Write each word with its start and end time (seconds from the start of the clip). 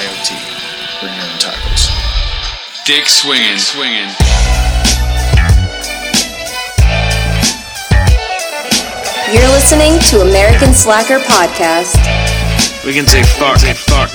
BYOT. 0.00 0.32
Bring 1.00 1.12
your 1.12 1.24
own 1.28 1.36
tacos. 1.36 1.92
Dick 2.86 3.04
swinging, 3.04 3.58
swinging. 3.58 4.08
You're 9.28 9.52
listening 9.52 10.00
to 10.08 10.24
American 10.24 10.72
Slacker 10.72 11.20
Podcast 11.20 12.00
We 12.80 12.94
can 12.96 13.06
say 13.06 13.20
fuck. 13.36 13.58
Say 13.60 13.74
fuck. 13.76 14.08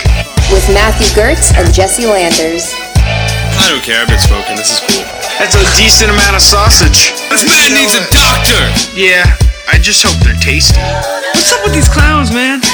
with 0.50 0.66
Matthew 0.74 1.06
Gertz 1.14 1.54
and 1.54 1.72
Jesse 1.72 2.10
Landers. 2.10 2.74
I 2.98 3.70
don't 3.70 3.84
care. 3.86 4.02
I've 4.02 4.10
been 4.10 4.18
smoking. 4.18 4.58
This 4.58 4.74
is 4.74 4.82
cool. 4.90 5.06
That's 5.38 5.54
a 5.54 5.66
decent 5.78 6.10
amount 6.10 6.34
of 6.34 6.42
sausage. 6.42 7.14
This 7.30 7.46
man 7.46 7.78
needs 7.78 7.94
a 7.94 8.02
doctor. 8.10 8.58
Yeah, 8.98 9.38
I 9.70 9.78
just 9.78 10.02
hope 10.02 10.18
they're 10.26 10.34
tasty. 10.42 10.82
What's 10.82 11.54
up 11.54 11.62
with 11.64 11.78
these 11.78 11.88
clowns, 11.88 12.34
man? 12.34 12.65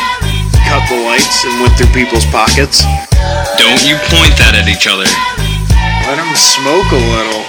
Cut 0.71 0.87
the 0.87 1.03
lights 1.03 1.43
and 1.43 1.51
went 1.59 1.75
through 1.75 1.91
people's 1.91 2.23
pockets. 2.31 2.87
Don't 3.59 3.83
you 3.83 3.99
point 4.07 4.31
that 4.39 4.55
at 4.55 4.71
each 4.71 4.87
other. 4.87 5.03
Let 6.07 6.15
them 6.15 6.31
smoke 6.39 6.87
a 6.95 7.01
little. 7.11 7.43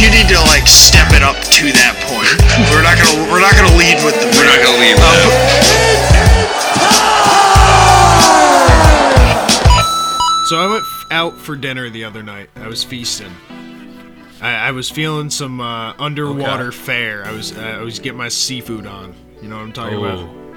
You 0.00 0.08
need 0.10 0.26
to 0.32 0.40
like 0.48 0.64
step 0.66 1.12
it 1.12 1.20
up 1.22 1.36
to 1.36 1.64
that 1.76 1.94
point. 2.08 2.32
we're 2.72 2.80
not 2.82 2.96
gonna 2.96 3.28
we're 3.30 3.44
not 3.44 3.52
gonna 3.54 3.76
lead 3.76 4.00
with 4.02 4.16
the 4.16 4.26
We're 4.40 4.48
not 4.48 4.58
gonna 4.64 4.80
leave 4.80 4.96
Uh, 4.96 5.04
that. 5.04 6.24
So 10.48 10.58
I 10.58 10.66
went 10.66 10.82
f- 10.82 11.06
out 11.10 11.38
for 11.38 11.56
dinner 11.56 11.88
the 11.88 12.04
other 12.04 12.22
night. 12.22 12.50
I 12.56 12.68
was 12.68 12.84
feasting. 12.84 13.32
I, 14.42 14.68
I 14.68 14.70
was 14.72 14.90
feeling 14.90 15.30
some 15.30 15.60
uh, 15.60 15.94
underwater 15.98 16.70
fare. 16.72 17.24
I 17.24 17.32
was 17.32 17.56
uh, 17.56 17.60
I 17.60 17.82
was 17.82 17.98
getting 17.98 18.18
my 18.18 18.28
seafood 18.28 18.86
on. 18.86 19.14
You 19.40 19.48
know 19.48 19.56
what 19.56 19.62
I'm 19.62 19.72
talking 19.72 19.98
about? 19.98 20.18
Oh, 20.18 20.56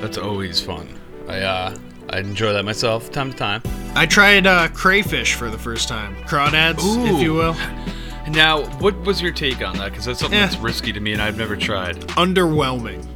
that's 0.00 0.18
always 0.18 0.60
fun. 0.60 1.00
I 1.28 1.40
uh, 1.40 1.76
I 2.10 2.18
enjoy 2.18 2.52
that 2.52 2.64
myself, 2.64 3.10
time 3.10 3.32
to 3.32 3.36
time. 3.36 3.62
I 3.94 4.06
tried 4.06 4.46
uh, 4.46 4.68
crayfish 4.68 5.34
for 5.34 5.50
the 5.50 5.58
first 5.58 5.88
time. 5.88 6.14
Crawdads, 6.24 6.78
if 7.14 7.22
you 7.22 7.32
will. 7.34 7.56
Now, 8.28 8.64
what 8.78 8.96
was 9.02 9.20
your 9.22 9.32
take 9.32 9.64
on 9.66 9.76
that? 9.78 9.90
Because 9.90 10.06
that's 10.06 10.20
something 10.20 10.38
Eh. 10.38 10.46
that's 10.46 10.56
risky 10.58 10.92
to 10.92 11.00
me, 11.00 11.12
and 11.12 11.20
I've 11.22 11.36
never 11.36 11.56
tried. 11.56 11.96
Underwhelming. 12.16 13.06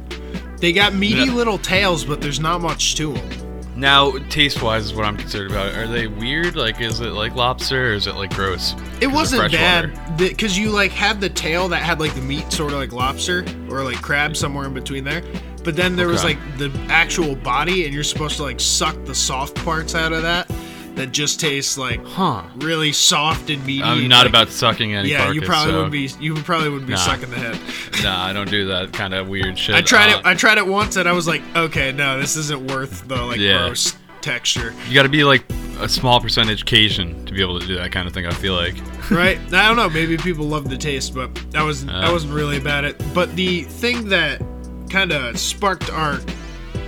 They 0.59 0.71
got 0.73 0.93
meaty 0.93 1.23
Yeah. 1.25 1.33
little 1.33 1.57
tails, 1.57 2.05
but 2.05 2.21
there's 2.21 2.39
not 2.39 2.61
much 2.61 2.95
to 2.95 3.13
them. 3.13 3.29
Now, 3.75 4.11
taste-wise, 4.29 4.85
is 4.85 4.93
what 4.93 5.05
I'm 5.05 5.15
concerned 5.17 5.51
about. 5.51 5.73
Are 5.75 5.87
they 5.87 6.07
weird? 6.07 6.55
Like, 6.55 6.81
is 6.81 6.99
it 6.99 7.11
like 7.11 7.33
lobster, 7.35 7.91
or 7.91 7.93
is 7.93 8.07
it 8.07 8.15
like 8.15 8.33
gross? 8.35 8.75
It 9.01 9.07
wasn't 9.07 9.51
bad 9.51 10.17
because 10.17 10.57
you 10.57 10.69
like 10.69 10.91
had 10.91 11.21
the 11.21 11.29
tail 11.29 11.69
that 11.69 11.81
had 11.81 11.99
like 11.99 12.13
the 12.13 12.21
meat, 12.21 12.51
sort 12.51 12.73
of 12.73 12.79
like 12.79 12.91
lobster 12.91 13.45
or 13.69 13.83
like 13.83 14.01
crab 14.01 14.35
somewhere 14.35 14.65
in 14.65 14.73
between 14.73 15.05
there. 15.05 15.23
But 15.63 15.75
then 15.75 15.95
there 15.95 16.07
was 16.07 16.23
like 16.23 16.37
the 16.57 16.71
actual 16.89 17.35
body, 17.35 17.85
and 17.85 17.93
you're 17.93 18.03
supposed 18.03 18.37
to 18.37 18.43
like 18.43 18.59
suck 18.59 18.95
the 19.05 19.15
soft 19.15 19.55
parts 19.55 19.95
out 19.95 20.13
of 20.13 20.21
that. 20.23 20.49
That 20.95 21.11
just 21.13 21.39
tastes 21.39 21.77
like 21.77 22.03
Huh. 22.05 22.41
really 22.57 22.91
soft 22.91 23.49
and 23.49 23.65
meaty. 23.65 23.81
I'm 23.83 24.07
not 24.09 24.21
like- 24.21 24.29
about 24.29 24.49
sucking 24.49 24.95
any 24.95 25.09
Yeah, 25.11 25.31
you 25.31 25.41
probably 25.41 25.71
so- 25.71 25.75
wouldn't 25.77 25.91
be. 25.93 26.11
You 26.19 26.33
probably 26.35 26.69
wouldn't 26.69 26.87
be 26.87 26.93
Nah. 26.93 26.99
sucking 26.99 27.29
the 27.29 27.37
head. 27.37 27.57
Nah, 28.03 28.25
I 28.25 28.33
don't 28.33 28.49
do 28.49 28.67
that 28.67 28.91
kind 28.91 29.13
of 29.13 29.27
weird 29.29 29.57
shit. 29.57 29.75
I 29.75 29.81
tried 29.81 30.11
Uh, 30.13 30.17
it. 30.19 30.25
I 30.25 30.33
tried 30.33 30.57
it 30.57 30.65
once, 30.67 30.95
and 30.97 31.07
I 31.07 31.11
was 31.13 31.27
like, 31.27 31.41
okay, 31.55 31.91
no, 31.93 32.19
this 32.19 32.35
isn't 32.35 32.69
worth 32.71 33.07
the 33.07 33.15
like 33.21 33.39
Yeah. 33.39 33.67
gross 33.67 33.93
texture, 34.21 34.73
You 34.89 34.93
got 34.95 35.03
to 35.03 35.09
be 35.09 35.23
like 35.23 35.45
a 35.79 35.87
small 35.87 36.19
percentage 36.19 36.65
Cajun 36.65 37.25
to 37.25 37.33
be 37.33 37.41
able 37.41 37.57
to 37.59 37.65
do 37.65 37.75
that 37.75 37.91
kind 37.93 38.05
of 38.05 38.13
thing. 38.13 38.25
I 38.25 38.31
feel 38.31 38.53
like. 38.55 38.75
right? 39.09 39.39
I 39.53 39.67
don't 39.67 39.77
know. 39.77 39.89
Maybe 39.89 40.17
people 40.17 40.45
love 40.47 40.69
the 40.69 40.75
taste, 40.77 41.13
but 41.15 41.29
I 41.55 41.63
wasn't. 41.63 41.91
I 41.91 42.07
Uh. 42.07 42.11
wasn't 42.11 42.33
really 42.33 42.57
about 42.57 42.83
it. 42.83 43.01
But 43.13 43.33
the 43.37 43.61
thing 43.61 44.09
that 44.09 44.41
kind 44.89 45.11
of 45.11 45.37
sparked 45.37 45.89
our 45.91 46.19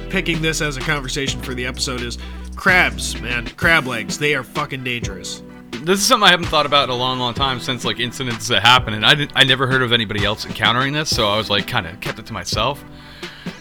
picking 0.10 0.42
this 0.42 0.62
as 0.62 0.76
a 0.76 0.82
conversation 0.82 1.42
for 1.42 1.54
the 1.54 1.66
episode 1.66 2.02
is 2.02 2.18
crabs, 2.56 3.20
man. 3.22 3.48
Crab 3.48 3.88
legs. 3.88 4.18
They 4.18 4.36
are 4.36 4.44
fucking 4.44 4.84
dangerous. 4.84 5.42
this 5.84 6.00
is 6.00 6.06
something 6.06 6.28
I 6.28 6.32
haven't 6.32 6.48
thought 6.48 6.66
about 6.66 6.86
in 6.86 6.90
a 6.90 6.98
long, 6.98 7.20
long 7.20 7.34
time 7.34 7.60
since 7.60 7.86
like 7.86 8.00
incidents 8.00 8.48
that 8.50 8.62
happened, 8.62 8.96
and 8.96 9.06
I 9.06 9.16
didn't, 9.16 9.32
I 9.36 9.44
never 9.44 9.68
heard 9.68 9.82
of 9.82 9.94
anybody 9.94 10.26
else 10.26 10.46
encountering 10.46 10.94
this, 10.94 11.10
so 11.10 11.30
I 11.30 11.38
was 11.38 11.50
like 11.50 11.68
kind 11.68 11.88
of 11.88 12.00
kept 12.02 12.20
it 12.20 12.26
to 12.28 12.34
myself. 12.34 12.84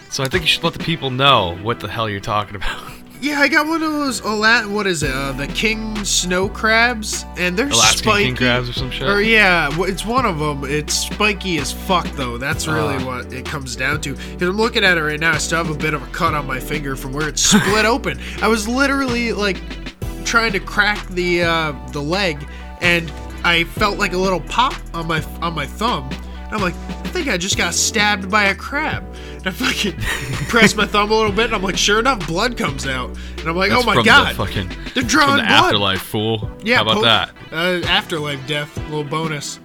So 0.09 0.23
I 0.23 0.27
think 0.27 0.43
you 0.43 0.47
should 0.47 0.63
let 0.63 0.73
the 0.73 0.79
people 0.79 1.09
know 1.09 1.57
what 1.61 1.79
the 1.79 1.87
hell 1.87 2.09
you're 2.09 2.19
talking 2.19 2.55
about. 2.55 2.91
Yeah, 3.21 3.39
I 3.39 3.47
got 3.49 3.67
one 3.67 3.83
of 3.83 3.91
those. 3.93 4.19
Alat, 4.21 4.67
what 4.67 4.87
is 4.87 5.03
it? 5.03 5.11
Uh, 5.13 5.31
the 5.33 5.45
king 5.45 6.03
snow 6.03 6.49
crabs, 6.49 7.23
and 7.37 7.55
they're 7.55 7.67
Alaskan 7.67 7.97
spiky. 7.99 8.23
king 8.25 8.35
crabs 8.35 8.67
or 8.67 8.73
some 8.73 8.89
shit? 8.89 9.07
Or 9.07 9.21
yeah, 9.21 9.69
it's 9.81 10.03
one 10.03 10.25
of 10.25 10.39
them. 10.39 10.63
It's 10.65 10.95
spiky 10.95 11.59
as 11.59 11.71
fuck 11.71 12.07
though. 12.13 12.39
That's 12.39 12.67
really 12.67 12.95
Ah. 12.95 13.05
what 13.05 13.31
it 13.31 13.45
comes 13.45 13.75
down 13.75 14.01
to. 14.01 14.15
Because 14.15 14.49
I'm 14.49 14.57
looking 14.57 14.83
at 14.83 14.97
it 14.97 15.01
right 15.03 15.19
now. 15.19 15.33
I 15.33 15.37
still 15.37 15.63
have 15.63 15.69
a 15.69 15.77
bit 15.77 15.93
of 15.93 16.01
a 16.01 16.07
cut 16.07 16.33
on 16.33 16.47
my 16.47 16.59
finger 16.59 16.95
from 16.95 17.13
where 17.13 17.29
it's 17.29 17.43
split 17.43 17.85
open. 17.95 18.19
I 18.41 18.47
was 18.47 18.67
literally 18.67 19.33
like 19.33 19.61
trying 20.25 20.53
to 20.53 20.59
crack 20.59 21.07
the 21.09 21.43
uh, 21.43 21.73
the 21.91 22.01
leg, 22.01 22.43
and 22.81 23.11
I 23.43 23.65
felt 23.65 23.99
like 23.99 24.13
a 24.13 24.17
little 24.17 24.41
pop 24.41 24.73
on 24.95 25.05
my 25.07 25.23
on 25.43 25.53
my 25.53 25.67
thumb. 25.67 26.09
And 26.51 26.55
I'm 26.55 26.61
like, 26.61 26.73
I 26.75 27.07
think 27.13 27.27
I 27.29 27.37
just 27.37 27.57
got 27.57 27.73
stabbed 27.73 28.29
by 28.29 28.45
a 28.45 28.55
crab. 28.55 29.03
And 29.37 29.47
I 29.47 29.51
fucking 29.51 29.93
press 30.49 30.75
my 30.75 30.85
thumb 30.85 31.09
a 31.11 31.15
little 31.15 31.31
bit, 31.31 31.45
and 31.45 31.55
I'm 31.55 31.63
like, 31.63 31.77
sure 31.77 31.99
enough, 31.99 32.27
blood 32.27 32.57
comes 32.57 32.85
out. 32.85 33.09
And 33.39 33.47
I'm 33.47 33.55
like, 33.55 33.71
That's 33.71 33.83
oh 33.83 33.85
my 33.85 33.95
from 33.95 34.05
god, 34.05 34.31
the 34.31 34.35
fucking 34.45 34.67
they're 34.93 35.03
from 35.03 35.07
drawing 35.07 35.37
the 35.37 35.43
blood. 35.43 35.65
afterlife, 35.65 36.01
fool. 36.01 36.51
Yeah, 36.63 36.75
how 36.77 36.81
about 36.83 36.95
po- 36.95 37.01
that, 37.03 37.31
Uh, 37.51 37.87
afterlife 37.87 38.45
death, 38.47 38.75
little 38.89 39.03
bonus. 39.05 39.59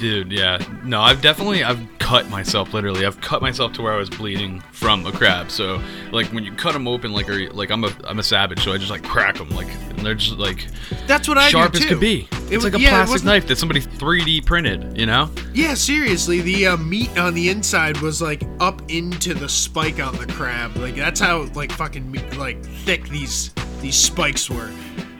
Dude? 0.00 0.32
Yeah, 0.32 0.58
no, 0.84 1.00
I've 1.00 1.22
definitely 1.22 1.62
I've 1.62 1.80
cut 1.98 2.28
myself 2.28 2.74
literally. 2.74 3.06
I've 3.06 3.20
cut 3.20 3.40
myself 3.40 3.72
to 3.74 3.82
where 3.82 3.92
I 3.92 3.96
was 3.96 4.10
bleeding 4.10 4.60
from 4.72 5.06
a 5.06 5.12
crab. 5.12 5.50
So 5.50 5.80
like 6.10 6.26
when 6.32 6.42
you 6.44 6.52
cut 6.52 6.72
them 6.72 6.88
open, 6.88 7.12
like 7.12 7.28
or 7.28 7.50
like 7.52 7.70
I'm 7.70 7.84
a 7.84 7.92
I'm 8.04 8.18
a 8.18 8.22
savage, 8.22 8.64
so 8.64 8.72
I 8.72 8.78
just 8.78 8.90
like 8.90 9.04
crack 9.04 9.36
them, 9.36 9.50
like 9.50 9.68
and 9.90 9.98
they're 10.00 10.14
just 10.16 10.38
like 10.38 10.66
That's 11.06 11.28
what 11.28 11.38
I 11.38 11.48
sharp 11.50 11.72
do 11.72 11.78
as 11.78 11.84
could 11.84 12.00
be. 12.00 12.22
It 12.22 12.28
it's 12.32 12.50
was- 12.56 12.64
like 12.64 12.74
a 12.74 12.80
yeah, 12.80 13.04
plastic 13.04 13.24
knife 13.24 13.46
that 13.46 13.56
somebody 13.56 13.80
3D 13.80 14.44
printed. 14.44 14.98
You 14.98 15.06
know? 15.06 15.30
Yeah, 15.54 15.74
seriously, 15.74 16.40
the 16.40 16.66
uh, 16.68 16.76
meat 16.78 17.16
on 17.16 17.34
the 17.34 17.48
inside 17.48 17.98
was 17.98 18.20
like 18.20 18.42
up 18.58 18.82
into 18.90 19.34
the 19.34 19.48
spike 19.48 20.00
on 20.00 20.16
the 20.16 20.26
crab. 20.26 20.76
Like 20.76 20.96
that's 20.96 21.20
how 21.20 21.42
like 21.54 21.70
fucking 21.72 22.12
like 22.36 22.64
thick 22.64 23.08
these 23.08 23.52
these 23.80 23.96
spikes 23.96 24.50
were. 24.50 24.70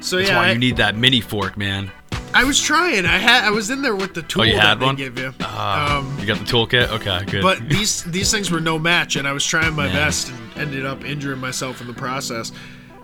So 0.01 0.17
That's 0.17 0.31
yeah, 0.31 0.37
why 0.39 0.49
I, 0.49 0.53
you 0.53 0.59
need 0.59 0.79
that 0.79 0.97
mini 0.97 1.21
fork, 1.21 1.59
man. 1.59 1.91
I 2.33 2.45
was 2.45 2.61
trying. 2.61 3.07
I 3.07 3.19
had 3.19 3.45
I 3.45 3.51
was 3.51 3.71
in 3.71 3.83
there 3.83 3.97
with 3.97 4.15
the 4.15 4.23
tool 4.23 4.43
Oh, 4.43 4.45
you 4.45 4.57
had 4.57 4.81
one? 4.81 4.95
give 4.97 5.19
you. 5.19 5.33
Uh, 5.41 5.99
um, 6.03 6.17
you 6.21 6.27
got 6.27 6.39
the 6.39 6.45
toolkit? 6.45 6.89
Okay, 6.91 7.25
good. 7.31 7.43
but 7.43 7.69
these 7.69 8.05
these 8.05 8.31
things 8.31 8.51
were 8.51 8.61
no 8.61 8.79
match, 8.79 9.17
and 9.17 9.27
I 9.27 9.33
was 9.33 9.45
trying 9.45 9.75
my 9.75 9.87
Yeah. 9.87 9.93
best 9.95 10.31
and 10.31 10.39
ended 10.57 10.87
up 10.87 11.05
injuring 11.05 11.41
myself 11.41 11.81
in 11.81 11.87
the 11.87 11.93
process. 11.95 12.53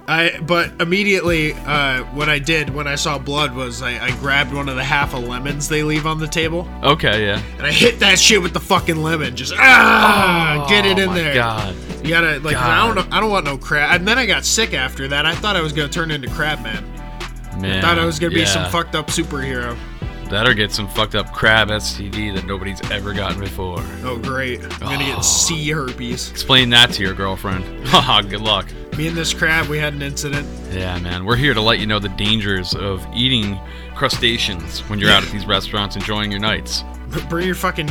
I 0.08 0.38
but 0.46 0.70
immediately 0.80 1.54
uh, 1.54 2.04
what 2.14 2.28
I 2.28 2.38
did 2.38 2.70
when 2.70 2.86
I 2.86 2.94
saw 2.94 3.18
blood 3.18 3.52
was 3.56 3.82
I, 3.82 3.98
I 4.06 4.10
grabbed 4.20 4.54
one 4.54 4.68
of 4.68 4.76
the 4.76 4.84
half 4.84 5.14
of 5.14 5.24
lemons 5.24 5.68
they 5.68 5.82
leave 5.82 6.06
on 6.06 6.20
the 6.20 6.28
table 6.28 6.68
okay, 6.84 7.26
yeah. 7.26 7.42
and 7.58 7.66
I 7.66 7.72
hit 7.72 7.98
that 7.98 8.16
shit 8.20 8.40
with 8.40 8.52
the 8.52 8.60
fucking 8.60 9.02
lemon. 9.02 9.34
Just 9.34 9.52
ah, 9.56 10.64
get 10.68 10.86
it 10.86 10.98
Oh 11.00 11.02
in 11.10 11.14
there. 11.14 11.34
God. 11.34 11.74
You 12.04 12.10
gotta 12.10 12.38
like 12.38 12.54
I 12.54 12.86
don't 12.86 12.94
know. 12.94 13.16
I 13.16 13.20
don't 13.20 13.30
want 13.30 13.46
no 13.46 13.58
crab. 13.58 13.96
And 13.98 14.06
then 14.06 14.16
I 14.16 14.26
got 14.26 14.44
sick 14.44 14.74
after 14.74 15.08
that. 15.08 15.26
I 15.26 15.34
thought 15.34 15.56
I 15.56 15.60
was 15.60 15.72
gonna 15.72 15.88
turn 15.88 16.12
into 16.12 16.28
Crab 16.30 16.62
Man. 16.62 16.84
Man, 17.60 17.82
Thought 17.82 17.98
I 17.98 18.04
was 18.04 18.18
gonna 18.18 18.34
be 18.34 18.44
some 18.46 18.70
fucked 18.70 18.94
up 18.94 19.08
superhero. 19.08 19.76
That 20.30 20.46
or 20.48 20.54
get 20.54 20.72
some 20.72 20.88
fucked 20.88 21.14
up 21.14 21.32
crab 21.32 21.68
STD 21.68 22.34
that 22.34 22.44
nobody's 22.46 22.80
ever 22.90 23.12
gotten 23.14 23.38
before. 23.38 23.78
Oh 24.02 24.18
great! 24.20 24.60
I'm 24.62 24.68
gonna 24.80 25.04
Oh. 25.12 25.16
get 25.16 25.24
sea 25.24 25.70
herpes. 25.70 26.30
Explain 26.30 26.70
that 26.70 26.90
to 26.94 27.02
your 27.02 27.14
girlfriend. 27.14 27.86
Haha, 27.88 28.22
good 28.22 28.40
luck. 28.40 28.66
Me 28.98 29.06
and 29.06 29.16
this 29.16 29.32
crab, 29.32 29.68
we 29.68 29.78
had 29.78 29.92
an 29.94 30.02
incident. 30.02 30.48
Yeah, 30.72 30.98
man. 30.98 31.24
We're 31.26 31.36
here 31.36 31.54
to 31.54 31.60
let 31.60 31.78
you 31.78 31.86
know 31.86 31.98
the 31.98 32.08
dangers 32.10 32.74
of 32.74 33.06
eating 33.14 33.58
crustaceans 33.94 34.80
when 34.88 34.98
you're 34.98 35.10
out 35.10 35.22
at 35.24 35.30
these 35.32 35.46
restaurants 35.46 35.96
enjoying 35.96 36.30
your 36.30 36.40
nights. 36.40 36.82
Bring 37.28 37.46
your 37.46 37.54
fucking 37.54 37.88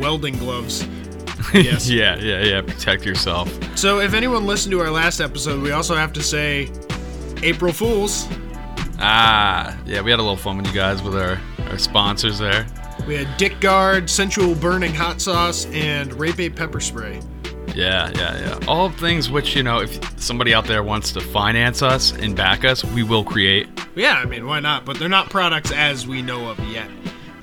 welding 0.00 0.36
gloves. 0.38 0.86
Yes. 1.54 1.88
yeah, 1.90 2.16
yeah, 2.16 2.42
yeah. 2.42 2.60
Protect 2.60 3.04
yourself. 3.04 3.48
So 3.78 4.00
if 4.00 4.14
anyone 4.14 4.46
listened 4.46 4.72
to 4.72 4.80
our 4.80 4.90
last 4.90 5.20
episode, 5.20 5.62
we 5.62 5.70
also 5.70 5.94
have 5.94 6.12
to 6.14 6.22
say 6.22 6.70
April 7.42 7.72
Fools. 7.72 8.26
Ah, 9.00 9.76
yeah, 9.86 10.00
we 10.00 10.10
had 10.10 10.18
a 10.18 10.22
little 10.22 10.36
fun 10.36 10.56
with 10.56 10.66
you 10.66 10.72
guys 10.72 11.02
with 11.02 11.16
our, 11.16 11.38
our 11.70 11.78
sponsors 11.78 12.38
there. 12.38 12.66
We 13.06 13.14
had 13.16 13.28
Dick 13.36 13.60
Guard, 13.60 14.10
Sensual 14.10 14.54
Burning 14.56 14.94
Hot 14.94 15.20
Sauce, 15.20 15.66
and 15.66 16.12
Rape 16.14 16.40
Ape 16.40 16.56
Pepper 16.56 16.80
Spray. 16.80 17.20
Yeah, 17.74 18.10
yeah, 18.16 18.38
yeah. 18.40 18.58
All 18.66 18.90
things 18.90 19.30
which, 19.30 19.54
you 19.54 19.62
know, 19.62 19.80
if 19.80 20.20
somebody 20.20 20.52
out 20.52 20.64
there 20.66 20.82
wants 20.82 21.12
to 21.12 21.20
finance 21.20 21.80
us 21.80 22.12
and 22.12 22.34
back 22.36 22.64
us, 22.64 22.82
we 22.84 23.04
will 23.04 23.22
create. 23.22 23.68
Yeah, 23.94 24.14
I 24.14 24.24
mean, 24.24 24.46
why 24.46 24.58
not? 24.58 24.84
But 24.84 24.98
they're 24.98 25.08
not 25.08 25.30
products 25.30 25.70
as 25.70 26.06
we 26.06 26.20
know 26.20 26.50
of 26.50 26.58
yet. 26.68 26.88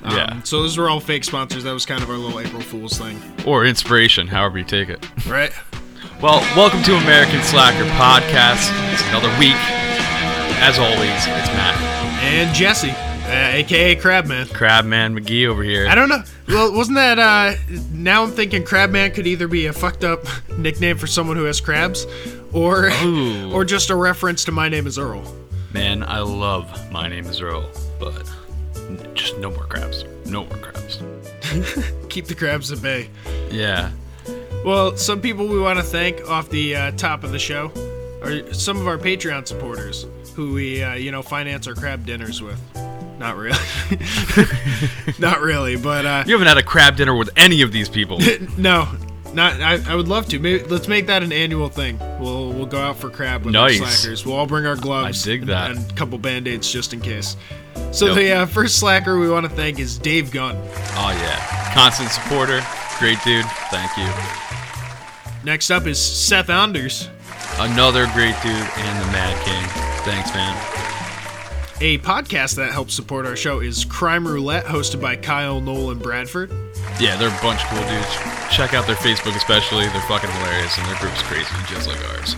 Um, 0.02 0.16
Yeah. 0.16 0.42
So 0.42 0.60
those 0.62 0.76
were 0.76 0.90
all 0.90 1.00
fake 1.00 1.24
sponsors. 1.24 1.64
That 1.64 1.72
was 1.72 1.86
kind 1.86 2.02
of 2.02 2.10
our 2.10 2.16
little 2.18 2.38
April 2.38 2.60
Fool's 2.60 2.98
thing, 2.98 3.18
Or 3.46 3.64
inspiration, 3.64 4.26
however 4.26 4.58
you 4.58 4.64
take 4.64 4.90
it. 4.90 5.04
right? 5.26 5.52
Well, 6.20 6.40
welcome 6.54 6.82
to 6.82 6.96
American 6.96 7.42
Slacker 7.42 7.84
Podcast. 7.92 8.70
It's 8.92 9.02
another 9.08 9.34
week. 9.38 9.56
As 10.58 10.78
always, 10.78 11.10
it's 11.10 11.26
Matt. 11.26 11.80
And 12.24 12.54
Jesse, 12.54 12.90
uh, 12.90 13.56
aka 13.56 13.94
Crabman. 13.96 14.46
Crabman 14.46 15.18
McGee 15.18 15.46
over 15.46 15.62
here. 15.62 15.86
I 15.86 15.94
don't 15.94 16.08
know. 16.08 16.22
Well, 16.48 16.72
wasn't 16.74 16.96
that? 16.96 17.18
uh 17.18 17.54
Now 17.92 18.22
I'm 18.24 18.30
thinking 18.30 18.64
Crabman 18.64 19.14
could 19.14 19.26
either 19.26 19.48
be 19.48 19.66
a 19.66 19.72
fucked 19.72 20.02
up 20.04 20.24
nickname 20.58 20.96
for 20.96 21.06
someone 21.06 21.36
who 21.36 21.44
has 21.44 21.60
crabs, 21.60 22.06
or 22.52 22.90
Ooh. 23.02 23.52
or 23.52 23.64
just 23.64 23.90
a 23.90 23.94
reference 23.96 24.44
to 24.46 24.52
My 24.52 24.68
Name 24.68 24.86
Is 24.86 24.98
Earl. 24.98 25.22
Man, 25.72 26.02
I 26.02 26.20
love 26.20 26.90
My 26.90 27.06
Name 27.08 27.26
is 27.26 27.40
Earl, 27.40 27.70
but 28.00 28.28
just 29.14 29.36
no 29.38 29.50
more 29.50 29.64
crabs. 29.66 30.04
No 30.24 30.46
more 30.46 30.56
crabs. 30.58 31.00
Keep 32.08 32.26
the 32.26 32.34
crabs 32.34 32.72
at 32.72 32.80
bay. 32.82 33.08
Yeah. 33.50 33.90
Well, 34.64 34.96
some 34.96 35.20
people 35.20 35.46
we 35.46 35.60
want 35.60 35.78
to 35.78 35.84
thank 35.84 36.28
off 36.28 36.48
the 36.48 36.74
uh, 36.74 36.90
top 36.92 37.22
of 37.24 37.30
the 37.30 37.38
show 37.38 37.70
are 38.22 38.52
some 38.52 38.78
of 38.80 38.88
our 38.88 38.98
Patreon 38.98 39.46
supporters 39.46 40.06
who 40.36 40.52
we, 40.52 40.82
uh, 40.82 40.94
you 40.94 41.10
know, 41.10 41.22
finance 41.22 41.66
our 41.66 41.74
crab 41.74 42.04
dinners 42.04 42.42
with. 42.42 42.60
Not 43.18 43.36
really. 43.36 43.58
Not 45.18 45.40
really, 45.40 45.76
but 45.76 46.04
uh, 46.04 46.24
You 46.26 46.34
haven't 46.34 46.48
had 46.48 46.58
a 46.58 46.62
crab 46.62 46.96
dinner 46.96 47.16
with 47.16 47.30
any 47.36 47.62
of 47.62 47.72
these 47.72 47.88
people. 47.88 48.18
no, 48.58 48.86
not. 49.32 49.60
I, 49.62 49.80
I 49.90 49.94
would 49.94 50.08
love 50.08 50.28
to. 50.28 50.38
Maybe 50.38 50.62
let's 50.64 50.88
make 50.88 51.06
that 51.06 51.22
an 51.22 51.32
annual 51.32 51.70
thing. 51.70 51.98
We'll 52.20 52.52
we'll 52.52 52.66
go 52.66 52.78
out 52.78 52.96
for 52.98 53.08
crab 53.08 53.44
with 53.46 53.54
Nice. 53.54 53.80
our 53.80 53.86
slackers. 53.88 54.26
We'll 54.26 54.36
all 54.36 54.46
bring 54.46 54.66
our 54.66 54.76
gloves. 54.76 55.26
I 55.26 55.30
dig 55.30 55.40
and, 55.40 55.50
that. 55.50 55.70
And 55.70 55.90
a 55.90 55.94
couple 55.94 56.18
band 56.18 56.46
aids 56.46 56.70
just 56.70 56.92
in 56.92 57.00
case. 57.00 57.36
So 57.90 58.12
the 58.14 58.32
uh, 58.32 58.46
first 58.46 58.78
slacker 58.78 59.18
we 59.18 59.30
want 59.30 59.48
to 59.48 59.50
thank 59.56 59.78
is 59.78 59.96
Dave 59.96 60.30
Gunn. 60.30 60.56
Oh 60.56 61.16
yeah. 61.18 61.72
Constant 61.72 62.10
supporter. 62.10 62.62
Great 62.98 63.18
dude. 63.24 63.46
Thank 63.70 63.96
you. 63.96 64.08
Next 65.44 65.70
up 65.70 65.86
is 65.86 65.98
Seth 65.98 66.50
Anders. 66.50 67.08
Another 67.58 68.06
great 68.12 68.34
dude 68.42 68.52
and 68.52 69.00
the 69.00 69.12
Mad 69.12 69.42
King. 69.46 69.95
Thanks, 70.06 70.32
man. 70.32 70.56
A 71.80 71.98
podcast 71.98 72.54
that 72.56 72.72
helps 72.72 72.94
support 72.94 73.26
our 73.26 73.36
show 73.36 73.60
is 73.60 73.84
Crime 73.84 74.26
Roulette, 74.26 74.64
hosted 74.64 75.00
by 75.00 75.14
Kyle, 75.16 75.60
Noel, 75.60 75.90
and 75.90 76.00
Bradford. 76.00 76.50
Yeah, 76.98 77.16
they're 77.16 77.28
a 77.28 77.42
bunch 77.42 77.62
of 77.64 77.68
cool 77.70 77.86
dudes. 77.86 78.14
Check 78.50 78.72
out 78.72 78.86
their 78.86 78.96
Facebook 78.96 79.36
especially. 79.36 79.86
They're 79.88 80.00
fucking 80.02 80.30
hilarious 80.30 80.78
and 80.78 80.86
their 80.86 80.98
group's 81.00 81.20
crazy, 81.22 81.54
just 81.66 81.86
like 81.88 81.98
ours. 82.10 82.34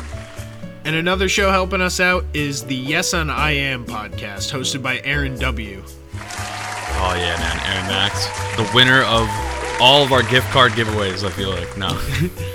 And 0.85 0.97
another 0.97 1.29
show 1.29 1.51
helping 1.51 1.81
us 1.83 2.01
out 2.01 2.25
is 2.35 2.65
the 2.65 2.75
Yes 2.75 3.15
on 3.15 3.31
I 3.31 3.53
Am 3.53 3.85
podcast, 3.85 4.51
hosted 4.51 4.83
by 4.83 5.01
Aaron 5.05 5.39
W. 5.39 5.83
Oh 5.85 7.15
yeah, 7.15 7.37
man. 7.39 7.61
Aaron 7.67 7.87
Max. 7.87 8.27
The 8.57 8.69
winner 8.75 9.03
of 9.03 9.29
all 9.81 10.03
of 10.03 10.11
our 10.11 10.23
gift 10.25 10.49
card 10.49 10.73
giveaways, 10.73 11.25
I 11.25 11.31
feel 11.31 11.51
like. 11.51 11.77
No. 11.77 12.01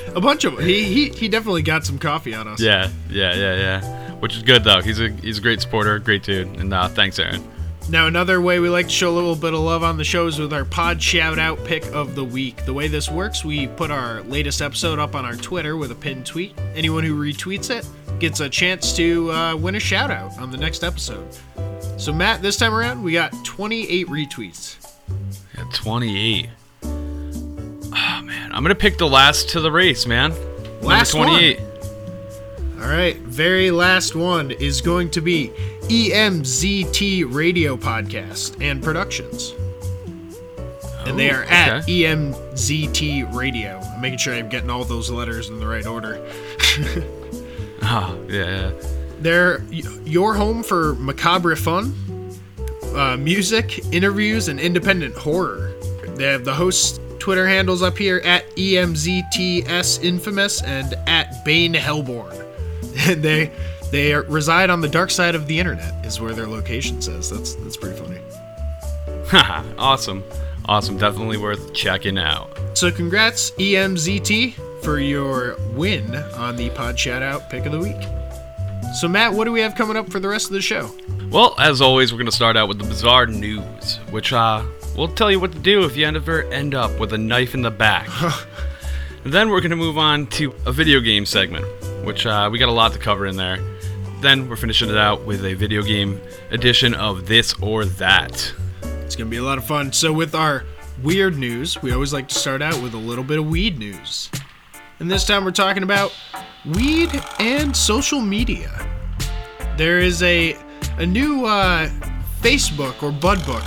A 0.15 0.19
bunch 0.19 0.43
of 0.43 0.59
he 0.59 0.83
he, 0.83 1.09
he 1.09 1.29
definitely 1.29 1.61
got 1.61 1.85
some 1.85 1.97
coffee 1.97 2.33
on 2.33 2.47
us. 2.47 2.59
yeah, 2.59 2.89
yeah, 3.09 3.33
yeah, 3.35 3.55
yeah. 3.55 4.02
Which 4.23 4.37
is 4.37 4.43
good 4.43 4.63
though. 4.63 4.79
He's 4.79 5.01
a 5.01 5.09
he's 5.09 5.39
a 5.39 5.41
great 5.41 5.59
supporter, 5.59 5.99
great 5.99 6.23
dude. 6.23 6.47
And 6.57 6.73
uh, 6.73 6.87
thanks, 6.87 7.19
Aaron. 7.19 7.45
Now, 7.89 8.07
another 8.07 8.39
way 8.39 8.61
we 8.61 8.69
like 8.69 8.85
to 8.85 8.91
show 8.93 9.11
a 9.11 9.15
little 9.15 9.35
bit 9.35 9.53
of 9.53 9.59
love 9.59 9.83
on 9.83 9.97
the 9.97 10.05
show 10.05 10.27
is 10.27 10.39
with 10.39 10.53
our 10.53 10.63
pod 10.63 11.03
shout 11.03 11.37
out 11.37 11.61
pick 11.65 11.85
of 11.87 12.15
the 12.15 12.23
week. 12.23 12.63
The 12.63 12.71
way 12.71 12.87
this 12.87 13.11
works, 13.11 13.43
we 13.43 13.67
put 13.67 13.91
our 13.91 14.21
latest 14.21 14.61
episode 14.61 14.97
up 14.97 15.13
on 15.13 15.25
our 15.25 15.35
Twitter 15.35 15.75
with 15.75 15.91
a 15.91 15.95
pinned 15.95 16.25
tweet. 16.25 16.57
Anyone 16.73 17.03
who 17.03 17.19
retweets 17.19 17.69
it 17.69 17.85
gets 18.21 18.39
a 18.39 18.47
chance 18.47 18.95
to 18.95 19.29
uh, 19.29 19.57
win 19.57 19.75
a 19.75 19.79
shout 19.81 20.09
out 20.09 20.39
on 20.39 20.51
the 20.51 20.57
next 20.57 20.85
episode. 20.85 21.27
So, 21.97 22.13
Matt, 22.13 22.41
this 22.41 22.55
time 22.55 22.73
around, 22.73 23.03
we 23.03 23.11
got 23.11 23.33
28 23.43 24.07
retweets. 24.07 24.77
Yeah, 25.57 25.65
28. 25.73 26.49
Oh 26.85 28.21
man, 28.23 28.53
I'm 28.53 28.63
gonna 28.63 28.73
pick 28.73 28.97
the 28.97 29.09
last 29.09 29.49
to 29.49 29.59
the 29.59 29.69
race, 29.69 30.05
man. 30.05 30.33
Last 30.81 31.13
Number 31.13 31.27
28. 31.27 31.72
All 32.83 32.89
right, 32.89 33.15
very 33.17 33.71
last 33.71 34.13
one 34.13 34.51
is 34.51 34.81
going 34.81 35.09
to 35.11 35.21
be 35.21 35.51
EMZT 35.83 37.33
Radio 37.33 37.77
Podcast 37.77 38.61
and 38.61 38.83
Productions. 38.83 39.53
And 41.05 41.17
they 41.17 41.31
Oh, 41.31 41.35
are 41.35 41.43
at. 41.45 41.83
EMZT 41.87 43.33
Radio. 43.33 43.79
I'm 43.79 44.01
making 44.01 44.19
sure 44.19 44.33
I'm 44.33 44.49
getting 44.49 44.69
all 44.69 44.83
those 44.83 45.09
letters 45.09 45.49
in 45.49 45.59
the 45.59 45.67
right 45.67 45.85
order. 45.85 46.21
Oh, 47.85 48.17
yeah. 48.29 48.71
They're 49.19 49.61
your 50.05 50.33
home 50.35 50.63
for 50.63 50.95
macabre 50.95 51.55
fun, 51.57 51.93
uh, 52.95 53.17
music, 53.17 53.83
interviews, 53.93 54.47
and 54.47 54.57
independent 54.57 55.15
horror. 55.17 55.73
They 56.15 56.23
have 56.23 56.45
the 56.45 56.53
host 56.53 57.01
Twitter 57.19 57.45
handles 57.45 57.81
up 57.83 57.97
here 57.97 58.21
at 58.23 58.49
EMZTS 58.55 60.01
Infamous 60.01 60.61
and 60.63 60.93
at 61.07 61.43
Bane 61.43 61.73
Hellborn. 61.73 62.33
And 62.97 63.23
they 63.23 63.51
they 63.91 64.15
reside 64.15 64.69
on 64.69 64.81
the 64.81 64.89
dark 64.89 65.11
side 65.11 65.35
of 65.35 65.47
the 65.47 65.59
internet 65.59 66.05
is 66.05 66.19
where 66.19 66.33
their 66.33 66.47
location 66.47 67.01
says. 67.01 67.29
That's 67.29 67.55
that's 67.55 67.77
pretty 67.77 67.99
funny. 67.99 68.21
Haha, 69.27 69.63
awesome. 69.77 70.23
Awesome. 70.65 70.97
Definitely 70.97 71.37
worth 71.37 71.73
checking 71.73 72.17
out. 72.17 72.57
So 72.73 72.89
congrats 72.89 73.51
EMZT 73.51 74.81
for 74.81 74.99
your 74.99 75.57
win 75.73 76.15
on 76.15 76.55
the 76.55 76.69
Pod 76.71 76.97
Shout 76.97 77.21
Out 77.21 77.49
Pick 77.49 77.65
of 77.65 77.71
the 77.71 77.79
Week. 77.79 78.01
So 78.99 79.07
Matt, 79.07 79.33
what 79.33 79.45
do 79.45 79.51
we 79.51 79.59
have 79.61 79.75
coming 79.75 79.97
up 79.97 80.09
for 80.11 80.19
the 80.19 80.29
rest 80.29 80.47
of 80.47 80.53
the 80.53 80.61
show? 80.61 80.89
Well, 81.31 81.55
as 81.57 81.81
always, 81.81 82.11
we're 82.11 82.19
going 82.19 82.27
to 82.27 82.35
start 82.35 82.55
out 82.55 82.67
with 82.67 82.77
the 82.77 82.85
bizarre 82.85 83.25
news, 83.25 83.97
which 84.11 84.31
uh, 84.31 84.63
will 84.95 85.07
tell 85.07 85.31
you 85.31 85.39
what 85.39 85.51
to 85.51 85.59
do 85.59 85.83
if 85.83 85.97
you 85.97 86.05
ever 86.05 86.43
end 86.43 86.75
up 86.75 86.99
with 86.99 87.11
a 87.13 87.17
knife 87.17 87.55
in 87.55 87.63
the 87.63 87.71
back. 87.71 88.07
then 89.23 89.49
we're 89.49 89.61
going 89.61 89.71
to 89.71 89.75
move 89.75 89.97
on 89.97 90.27
to 90.27 90.53
a 90.65 90.71
video 90.71 90.99
game 90.99 91.25
segment, 91.25 91.65
which 92.03 92.25
uh, 92.25 92.49
we 92.51 92.59
got 92.59 92.69
a 92.69 92.73
lot 92.73 92.93
to 92.93 92.99
cover 92.99 93.25
in 93.25 93.35
there. 93.37 93.57
Then 94.21 94.47
we're 94.47 94.55
finishing 94.55 94.89
it 94.89 94.97
out 94.97 95.25
with 95.25 95.43
a 95.45 95.53
video 95.53 95.81
game 95.81 96.21
edition 96.51 96.93
of 96.93 97.27
This 97.27 97.53
or 97.61 97.85
That. 97.85 98.53
It's 98.83 99.15
gonna 99.15 99.29
be 99.29 99.37
a 99.37 99.43
lot 99.43 99.57
of 99.57 99.65
fun. 99.65 99.91
So 99.91 100.13
with 100.13 100.35
our 100.35 100.63
weird 101.01 101.37
news, 101.37 101.81
we 101.81 101.91
always 101.91 102.13
like 102.13 102.27
to 102.29 102.35
start 102.35 102.61
out 102.61 102.81
with 102.81 102.93
a 102.93 102.97
little 102.97 103.23
bit 103.23 103.39
of 103.39 103.47
weed 103.47 103.77
news. 103.77 104.29
And 104.99 105.09
this 105.09 105.25
time 105.25 105.43
we're 105.43 105.51
talking 105.51 105.83
about 105.83 106.13
weed 106.65 107.09
and 107.39 107.75
social 107.75 108.21
media. 108.21 108.71
There 109.77 109.99
is 109.99 110.21
a 110.23 110.57
a 110.97 111.05
new 111.05 111.45
uh, 111.45 111.89
Facebook 112.41 113.01
or 113.01 113.11
bud 113.11 113.45
book, 113.45 113.63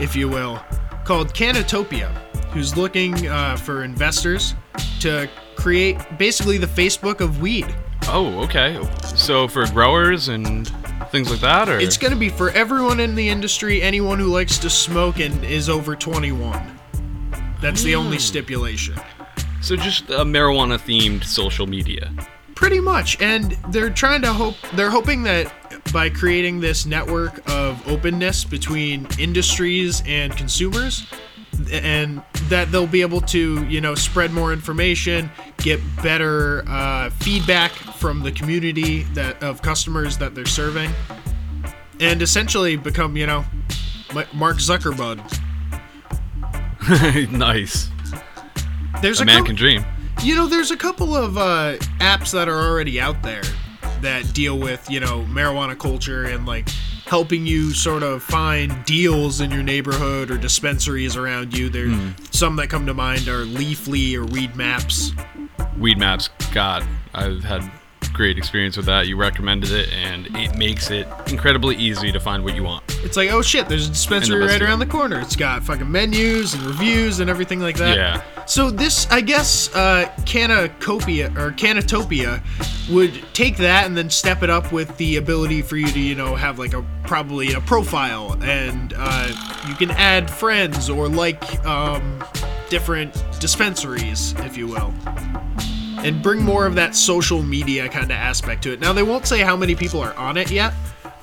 if 0.00 0.14
you 0.14 0.28
will, 0.28 0.62
called 1.04 1.34
Canatopia, 1.34 2.08
who's 2.52 2.76
looking 2.76 3.26
uh, 3.28 3.56
for 3.56 3.82
investors 3.82 4.54
to 5.00 5.28
create 5.58 5.98
basically 6.18 6.56
the 6.56 6.66
Facebook 6.66 7.20
of 7.20 7.40
weed. 7.40 7.66
Oh, 8.06 8.42
okay. 8.44 8.80
So 9.16 9.48
for 9.48 9.66
growers 9.66 10.28
and 10.28 10.68
things 11.10 11.30
like 11.30 11.40
that, 11.40 11.68
or 11.68 11.78
It's 11.78 11.96
going 11.96 12.12
to 12.12 12.18
be 12.18 12.28
for 12.28 12.50
everyone 12.50 13.00
in 13.00 13.16
the 13.16 13.28
industry, 13.28 13.82
anyone 13.82 14.18
who 14.20 14.28
likes 14.28 14.56
to 14.58 14.70
smoke 14.70 15.18
and 15.18 15.44
is 15.44 15.68
over 15.68 15.96
21. 15.96 16.78
That's 17.60 17.82
the 17.82 17.96
only 17.96 18.18
hmm. 18.18 18.20
stipulation. 18.20 18.94
so 19.60 19.74
just 19.74 20.08
a 20.10 20.24
marijuana 20.24 20.78
themed 20.78 21.24
social 21.24 21.66
media. 21.66 22.12
Pretty 22.54 22.80
much. 22.80 23.20
And 23.20 23.58
they're 23.70 23.90
trying 23.90 24.22
to 24.22 24.32
hope 24.32 24.54
they're 24.74 24.90
hoping 24.90 25.24
that 25.24 25.52
by 25.92 26.08
creating 26.08 26.60
this 26.60 26.86
network 26.86 27.48
of 27.50 27.86
openness 27.88 28.44
between 28.44 29.06
industries 29.18 30.02
and 30.06 30.36
consumers 30.36 31.06
and 31.72 32.22
that 32.44 32.70
they'll 32.72 32.86
be 32.86 33.00
able 33.02 33.20
to, 33.20 33.64
you 33.66 33.80
know, 33.80 33.94
spread 33.94 34.32
more 34.32 34.52
information, 34.52 35.30
get 35.58 35.80
better 36.02 36.62
uh, 36.68 37.10
feedback 37.10 37.72
from 37.72 38.22
the 38.22 38.32
community 38.32 39.02
that 39.14 39.42
of 39.42 39.62
customers 39.62 40.18
that 40.18 40.34
they're 40.34 40.46
serving, 40.46 40.90
and 42.00 42.22
essentially 42.22 42.76
become, 42.76 43.16
you 43.16 43.26
know, 43.26 43.44
Mark 44.32 44.56
Zuckerberg. 44.58 45.18
nice. 47.32 47.90
There's 49.02 49.20
A 49.20 49.24
a, 49.24 49.26
man 49.26 49.40
cou- 49.40 49.46
can 49.46 49.56
dream. 49.56 49.84
You 50.22 50.34
know, 50.34 50.46
there's 50.46 50.70
a 50.70 50.76
couple 50.76 51.14
of 51.14 51.36
uh, 51.36 51.76
apps 52.00 52.32
that 52.32 52.48
are 52.48 52.58
already 52.58 53.00
out 53.00 53.22
there 53.22 53.42
that 54.02 54.32
deal 54.32 54.58
with, 54.58 54.88
you 54.90 55.00
know, 55.00 55.24
marijuana 55.28 55.78
culture 55.78 56.24
and 56.24 56.46
like 56.46 56.68
helping 57.06 57.46
you 57.46 57.72
sort 57.72 58.02
of 58.02 58.22
find 58.22 58.84
deals 58.84 59.40
in 59.40 59.50
your 59.50 59.62
neighborhood 59.62 60.30
or 60.30 60.36
dispensaries 60.36 61.16
around 61.16 61.56
you. 61.56 61.68
There, 61.68 61.88
hmm. 61.88 62.10
some 62.30 62.56
that 62.56 62.68
come 62.68 62.86
to 62.86 62.94
mind 62.94 63.28
are 63.28 63.44
Leafly 63.44 64.14
or 64.14 64.24
Weed 64.26 64.54
Maps. 64.56 65.12
Weed 65.78 65.98
Maps, 65.98 66.28
God, 66.52 66.86
I've 67.14 67.44
had 67.44 67.70
great 68.12 68.36
experience 68.36 68.76
with 68.76 68.86
that. 68.86 69.06
You 69.06 69.16
recommended 69.16 69.70
it, 69.70 69.92
and 69.92 70.26
it 70.36 70.56
makes 70.56 70.90
it 70.90 71.06
incredibly 71.28 71.76
easy 71.76 72.10
to 72.10 72.18
find 72.18 72.44
what 72.44 72.54
you 72.54 72.64
want. 72.64 72.84
It's 73.04 73.16
like, 73.16 73.30
oh 73.30 73.42
shit, 73.42 73.68
there's 73.68 73.86
a 73.86 73.90
dispensary 73.90 74.40
best 74.40 74.52
right 74.52 74.62
around 74.62 74.80
the 74.80 74.86
corner. 74.86 75.20
It's 75.20 75.36
got 75.36 75.62
fucking 75.62 75.90
menus 75.90 76.54
and 76.54 76.64
reviews 76.64 77.20
and 77.20 77.30
everything 77.30 77.60
like 77.60 77.76
that. 77.76 77.96
Yeah. 77.96 78.22
So 78.48 78.70
this, 78.70 79.06
I 79.10 79.20
guess, 79.20 79.68
uh, 79.74 80.10
Canacopia 80.20 81.36
or 81.36 81.52
Canatopia 81.52 82.40
would 82.90 83.22
take 83.34 83.58
that 83.58 83.84
and 83.84 83.94
then 83.94 84.08
step 84.08 84.42
it 84.42 84.48
up 84.48 84.72
with 84.72 84.96
the 84.96 85.16
ability 85.16 85.60
for 85.60 85.76
you 85.76 85.86
to, 85.86 86.00
you 86.00 86.14
know, 86.14 86.34
have 86.34 86.58
like 86.58 86.72
a 86.72 86.82
probably 87.04 87.52
a 87.52 87.60
profile 87.60 88.42
and 88.42 88.94
uh, 88.96 89.60
you 89.68 89.74
can 89.74 89.90
add 89.90 90.30
friends 90.30 90.88
or 90.88 91.08
like 91.08 91.62
um, 91.66 92.24
different 92.70 93.22
dispensaries, 93.38 94.32
if 94.38 94.56
you 94.56 94.66
will. 94.66 94.94
And 95.98 96.22
bring 96.22 96.42
more 96.42 96.64
of 96.64 96.74
that 96.76 96.96
social 96.96 97.42
media 97.42 97.86
kind 97.90 98.06
of 98.06 98.12
aspect 98.12 98.62
to 98.62 98.72
it. 98.72 98.80
Now, 98.80 98.94
they 98.94 99.02
won't 99.02 99.26
say 99.26 99.40
how 99.40 99.56
many 99.56 99.74
people 99.74 100.00
are 100.00 100.14
on 100.14 100.38
it 100.38 100.50
yet, 100.50 100.72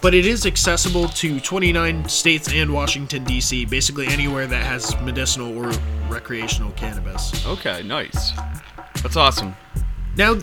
but 0.06 0.14
it 0.14 0.28
is 0.28 0.46
accessible 0.46 1.08
to 1.08 1.40
29 1.40 2.08
states 2.08 2.54
and 2.54 2.72
Washington, 2.72 3.24
D.C., 3.24 3.66
basically 3.66 4.06
anywhere 4.06 4.46
that 4.46 4.64
has 4.64 4.96
medicinal 5.02 5.58
or 5.58 5.72
recreational 6.08 6.72
cannabis. 6.74 7.44
Okay, 7.48 7.82
nice. 7.82 8.34
That's 9.02 9.16
awesome. 9.16 9.56
Now, 10.16 10.38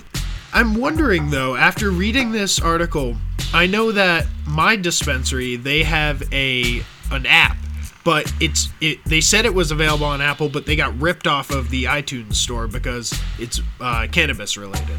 I'm 0.53 0.75
wondering 0.75 1.31
though, 1.31 1.55
after 1.55 1.93
reading 1.93 2.33
this 2.33 2.59
article, 2.59 3.15
I 3.55 3.69
know 3.69 3.93
that 3.93 4.27
my 4.49 4.75
dispensary 4.75 5.55
they 5.55 5.85
have 5.85 6.25
a 6.33 6.83
an 7.13 7.25
app, 7.27 7.57
but 8.05 8.33
it's 8.41 8.69
it. 8.81 8.99
They 9.05 9.21
said 9.21 9.47
it 9.47 9.55
was 9.55 9.71
available 9.71 10.07
on 10.07 10.21
Apple, 10.21 10.49
but 10.49 10.67
they 10.67 10.75
got 10.75 11.01
ripped 11.01 11.29
off 11.29 11.53
of 11.53 11.71
the 11.71 11.85
iTunes 11.85 12.35
store 12.35 12.67
because 12.67 13.17
it's 13.39 13.61
uh, 13.81 14.09
cannabis 14.11 14.57
related. 14.57 14.99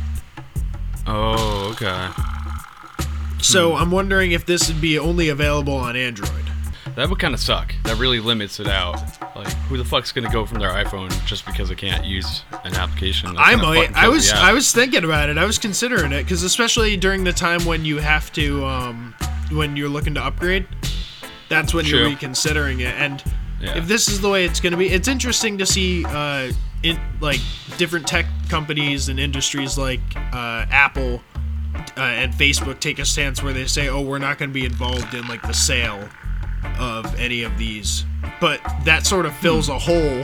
Oh, 1.05 1.69
okay. 1.73 2.42
So 3.43 3.75
I'm 3.75 3.91
wondering 3.91 4.31
if 4.31 4.45
this 4.45 4.67
would 4.69 4.81
be 4.81 4.97
only 4.97 5.29
available 5.29 5.75
on 5.75 5.95
Android. 5.95 6.31
That 6.95 7.09
would 7.09 7.19
kind 7.19 7.33
of 7.33 7.39
suck. 7.39 7.73
That 7.83 7.97
really 7.97 8.19
limits 8.19 8.59
it 8.59 8.67
out. 8.67 8.95
Like, 9.35 9.51
who 9.67 9.77
the 9.77 9.85
fuck's 9.85 10.11
gonna 10.11 10.31
go 10.31 10.45
from 10.45 10.59
their 10.59 10.69
iPhone 10.69 11.09
just 11.25 11.45
because 11.45 11.71
it 11.71 11.77
can't 11.77 12.05
use 12.05 12.43
an 12.63 12.75
application? 12.75 13.33
That's 13.35 13.49
I 13.49 13.55
might. 13.55 13.91
I 13.95 14.07
was. 14.07 14.31
I 14.31 14.53
was 14.53 14.71
thinking 14.71 15.03
about 15.03 15.29
it. 15.29 15.37
I 15.37 15.45
was 15.45 15.57
considering 15.57 16.11
it 16.11 16.23
because 16.23 16.43
especially 16.43 16.95
during 16.95 17.23
the 17.23 17.33
time 17.33 17.65
when 17.65 17.83
you 17.83 17.97
have 17.97 18.31
to, 18.33 18.63
um, 18.65 19.15
when 19.51 19.75
you're 19.75 19.89
looking 19.89 20.13
to 20.13 20.23
upgrade, 20.23 20.67
that's 21.49 21.73
when 21.73 21.85
you're 21.85 22.05
reconsidering 22.05 22.79
it. 22.81 22.93
And 22.95 23.23
Yeah. 23.59 23.75
if 23.77 23.87
this 23.87 24.07
is 24.07 24.21
the 24.21 24.29
way 24.29 24.45
it's 24.45 24.59
going 24.59 24.71
to 24.71 24.77
be, 24.77 24.89
it's 24.89 25.07
interesting 25.07 25.57
to 25.57 25.65
see, 25.65 26.05
uh, 26.05 26.51
in 26.83 26.99
like 27.21 27.39
different 27.77 28.05
tech 28.07 28.25
companies 28.49 29.09
and 29.09 29.19
industries 29.19 29.77
like 29.77 30.01
uh, 30.33 30.65
Apple 30.69 31.23
uh, 31.97 32.01
and 32.01 32.33
Facebook 32.33 32.79
take 32.79 32.99
a 32.99 33.05
stance 33.05 33.41
where 33.43 33.53
they 33.53 33.65
say, 33.67 33.87
"Oh, 33.89 34.01
we're 34.01 34.19
not 34.19 34.37
going 34.37 34.49
to 34.49 34.53
be 34.53 34.65
involved 34.65 35.13
in 35.13 35.27
like 35.27 35.41
the 35.41 35.53
sale 35.53 36.07
of 36.79 37.13
any 37.19 37.43
of 37.43 37.57
these," 37.57 38.05
but 38.39 38.59
that 38.85 39.05
sort 39.05 39.25
of 39.25 39.35
fills 39.37 39.69
a 39.69 39.77
hole 39.79 40.23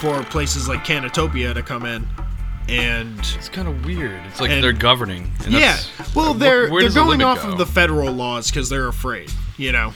for 0.00 0.22
places 0.24 0.68
like 0.68 0.84
Canatopia 0.84 1.54
to 1.54 1.62
come 1.62 1.84
in 1.86 2.06
and 2.68 3.18
It's 3.36 3.48
kind 3.48 3.66
of 3.66 3.84
weird. 3.86 4.20
It's 4.28 4.40
like 4.40 4.50
And- 4.50 4.62
they're 4.62 4.72
governing. 4.72 5.32
and 5.44 5.52
yeah, 5.54 5.76
that's- 5.76 6.14
well, 6.14 6.34
they're 6.34 6.68
they're 6.68 6.88
the 6.90 6.94
going 6.94 7.22
off 7.22 7.42
go? 7.42 7.52
of 7.52 7.58
the 7.58 7.66
federal 7.66 8.12
laws 8.12 8.50
because 8.50 8.68
they're 8.68 8.88
afraid. 8.88 9.30
You 9.56 9.72
know, 9.72 9.94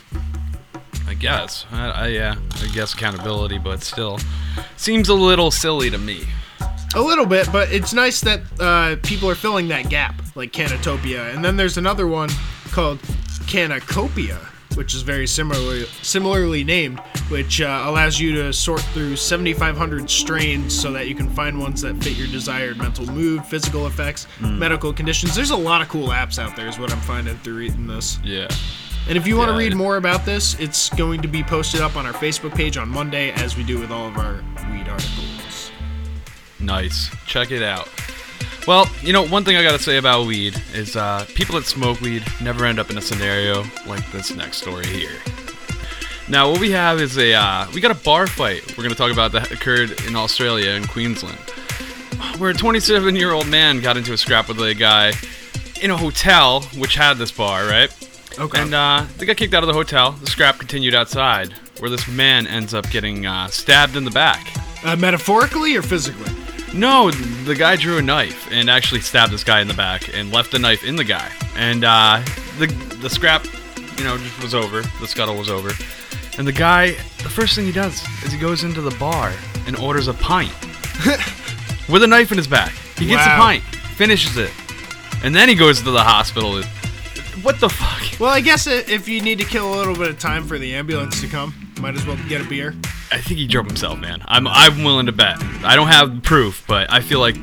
I 1.06 1.14
guess. 1.14 1.66
I, 1.70 1.90
I, 1.90 2.06
yeah, 2.08 2.34
I 2.62 2.66
guess 2.74 2.94
accountability, 2.94 3.58
but 3.58 3.82
still, 3.82 4.18
seems 4.76 5.08
a 5.08 5.14
little 5.14 5.50
silly 5.50 5.90
to 5.90 5.98
me. 5.98 6.24
A 6.94 7.00
little 7.00 7.26
bit, 7.26 7.48
but 7.52 7.70
it's 7.72 7.92
nice 7.92 8.20
that 8.22 8.40
uh, 8.60 8.96
people 9.02 9.28
are 9.30 9.34
filling 9.34 9.68
that 9.68 9.88
gap, 9.88 10.20
like 10.34 10.52
Canatopia. 10.52 11.34
And 11.34 11.44
then 11.44 11.56
there's 11.56 11.78
another 11.78 12.06
one 12.06 12.28
called 12.70 12.98
Canacopia, 13.46 14.38
which 14.76 14.94
is 14.94 15.02
very 15.02 15.26
similarly 15.26 15.84
similarly 16.02 16.64
named, 16.64 17.00
which 17.28 17.60
uh, 17.60 17.82
allows 17.86 18.18
you 18.18 18.34
to 18.36 18.52
sort 18.52 18.80
through 18.80 19.16
7,500 19.16 20.08
strains 20.10 20.78
so 20.78 20.90
that 20.92 21.06
you 21.08 21.14
can 21.14 21.28
find 21.30 21.58
ones 21.60 21.82
that 21.82 22.02
fit 22.02 22.16
your 22.16 22.26
desired 22.28 22.78
mental 22.78 23.06
mood, 23.06 23.44
physical 23.46 23.86
effects, 23.86 24.24
Hmm. 24.38 24.58
medical 24.58 24.92
conditions. 24.92 25.34
There's 25.34 25.50
a 25.50 25.56
lot 25.56 25.82
of 25.82 25.88
cool 25.88 26.08
apps 26.08 26.38
out 26.38 26.56
there, 26.56 26.68
is 26.68 26.78
what 26.78 26.92
I'm 26.92 27.00
finding 27.00 27.36
through 27.38 27.56
reading 27.56 27.86
this. 27.86 28.18
Yeah. 28.24 28.48
And 29.08 29.18
if 29.18 29.26
you 29.26 29.36
want 29.36 29.48
to 29.48 29.52
Yeah, 29.54 29.58
read 29.58 29.72
it- 29.72 29.76
more 29.76 29.96
about 29.96 30.24
this, 30.24 30.54
it's 30.60 30.88
going 30.90 31.22
to 31.22 31.28
be 31.28 31.42
posted 31.42 31.80
up 31.80 31.96
on 31.96 32.06
our 32.06 32.12
Facebook 32.12 32.54
page 32.54 32.76
on 32.76 32.88
Monday, 32.88 33.32
as 33.32 33.56
we 33.56 33.64
do 33.64 33.78
with 33.78 33.90
all 33.90 34.06
of 34.08 34.16
our 34.16 34.42
weed 34.70 34.88
articles. 34.88 35.31
Nice. 36.62 37.10
Check 37.26 37.50
it 37.50 37.62
out. 37.62 37.88
Well, 38.66 38.88
you 39.02 39.12
know, 39.12 39.26
one 39.26 39.44
thing 39.44 39.56
I 39.56 39.62
gotta 39.62 39.78
say 39.78 39.96
about 39.96 40.26
weed 40.26 40.54
is 40.72 40.94
uh, 40.94 41.26
people 41.34 41.56
that 41.56 41.64
smoke 41.64 42.00
weed 42.00 42.22
never 42.40 42.64
end 42.64 42.78
up 42.78 42.90
in 42.90 42.98
a 42.98 43.00
scenario 43.00 43.64
like 43.86 44.08
this 44.12 44.34
next 44.34 44.58
story 44.58 44.86
here. 44.86 45.18
Now, 46.28 46.50
what 46.50 46.60
we 46.60 46.70
have 46.70 47.00
is 47.00 47.18
a 47.18 47.34
uh, 47.34 47.66
we 47.74 47.80
got 47.80 47.90
a 47.90 48.02
bar 48.04 48.26
fight 48.28 48.76
we're 48.76 48.84
gonna 48.84 48.94
talk 48.94 49.10
about 49.12 49.32
that 49.32 49.50
occurred 49.50 50.00
in 50.06 50.14
Australia 50.14 50.70
in 50.70 50.86
Queensland, 50.86 51.38
where 52.38 52.50
a 52.50 52.54
27 52.54 53.16
year 53.16 53.32
old 53.32 53.48
man 53.48 53.80
got 53.80 53.96
into 53.96 54.12
a 54.12 54.16
scrap 54.16 54.46
with 54.48 54.60
a 54.60 54.74
guy 54.74 55.12
in 55.82 55.90
a 55.90 55.96
hotel 55.96 56.60
which 56.78 56.94
had 56.94 57.14
this 57.18 57.32
bar, 57.32 57.66
right? 57.66 57.92
Okay. 58.38 58.62
And 58.62 58.72
uh, 58.72 59.04
they 59.18 59.26
got 59.26 59.36
kicked 59.36 59.52
out 59.54 59.64
of 59.64 59.66
the 59.66 59.74
hotel. 59.74 60.12
The 60.12 60.28
scrap 60.28 60.58
continued 60.58 60.94
outside, 60.94 61.52
where 61.80 61.90
this 61.90 62.06
man 62.06 62.46
ends 62.46 62.72
up 62.72 62.88
getting 62.90 63.26
uh, 63.26 63.48
stabbed 63.48 63.96
in 63.96 64.04
the 64.04 64.10
back. 64.12 64.46
uh, 64.84 64.94
metaphorically 64.96 65.74
or 65.76 65.82
physically? 65.82 66.32
No, 66.74 67.10
the 67.10 67.54
guy 67.54 67.76
drew 67.76 67.98
a 67.98 68.02
knife 68.02 68.48
and 68.50 68.70
actually 68.70 69.00
stabbed 69.02 69.32
this 69.32 69.44
guy 69.44 69.60
in 69.60 69.68
the 69.68 69.74
back 69.74 70.14
and 70.14 70.32
left 70.32 70.52
the 70.52 70.58
knife 70.58 70.84
in 70.84 70.96
the 70.96 71.04
guy. 71.04 71.30
And 71.56 71.84
uh, 71.84 72.22
the 72.58 72.66
the 73.00 73.10
scrap, 73.10 73.44
you 73.98 74.04
know, 74.04 74.16
just 74.16 74.42
was 74.42 74.54
over. 74.54 74.80
The 75.00 75.06
scuttle 75.06 75.36
was 75.36 75.50
over. 75.50 75.70
And 76.38 76.46
the 76.46 76.52
guy, 76.52 76.92
the 77.22 77.28
first 77.28 77.54
thing 77.56 77.66
he 77.66 77.72
does 77.72 78.02
is 78.24 78.32
he 78.32 78.38
goes 78.38 78.64
into 78.64 78.80
the 78.80 78.90
bar 78.98 79.32
and 79.66 79.76
orders 79.76 80.08
a 80.08 80.14
pint 80.14 80.50
with 81.90 82.02
a 82.02 82.06
knife 82.06 82.32
in 82.32 82.38
his 82.38 82.46
back. 82.48 82.72
He 82.96 83.06
gets 83.06 83.26
Wow. 83.26 83.34
a 83.34 83.38
pint, 83.38 83.64
finishes 83.96 84.38
it, 84.38 84.50
and 85.22 85.34
then 85.34 85.48
he 85.50 85.54
goes 85.54 85.82
to 85.82 85.90
the 85.90 86.02
hospital. 86.02 86.62
What 87.42 87.60
the 87.60 87.68
fuck? 87.68 88.18
Well, 88.20 88.30
I 88.30 88.40
guess 88.40 88.66
if 88.66 89.08
you 89.08 89.20
need 89.20 89.38
to 89.40 89.44
kill 89.44 89.74
a 89.74 89.76
little 89.76 89.94
bit 89.96 90.08
of 90.08 90.18
time 90.18 90.46
for 90.46 90.58
the 90.58 90.74
ambulance 90.74 91.20
to 91.20 91.26
come, 91.28 91.54
might 91.80 91.94
as 91.96 92.06
well 92.06 92.16
get 92.28 92.40
a 92.40 92.44
beer. 92.44 92.74
I 93.12 93.20
think 93.20 93.38
he 93.38 93.46
drove 93.46 93.66
himself, 93.66 93.98
man. 93.98 94.22
I'm 94.26 94.46
I'm 94.48 94.84
willing 94.84 95.06
to 95.06 95.12
bet. 95.12 95.36
I 95.64 95.76
don't 95.76 95.88
have 95.88 96.22
proof, 96.22 96.64
but 96.66 96.90
I 96.90 97.00
feel 97.00 97.20
like 97.20 97.36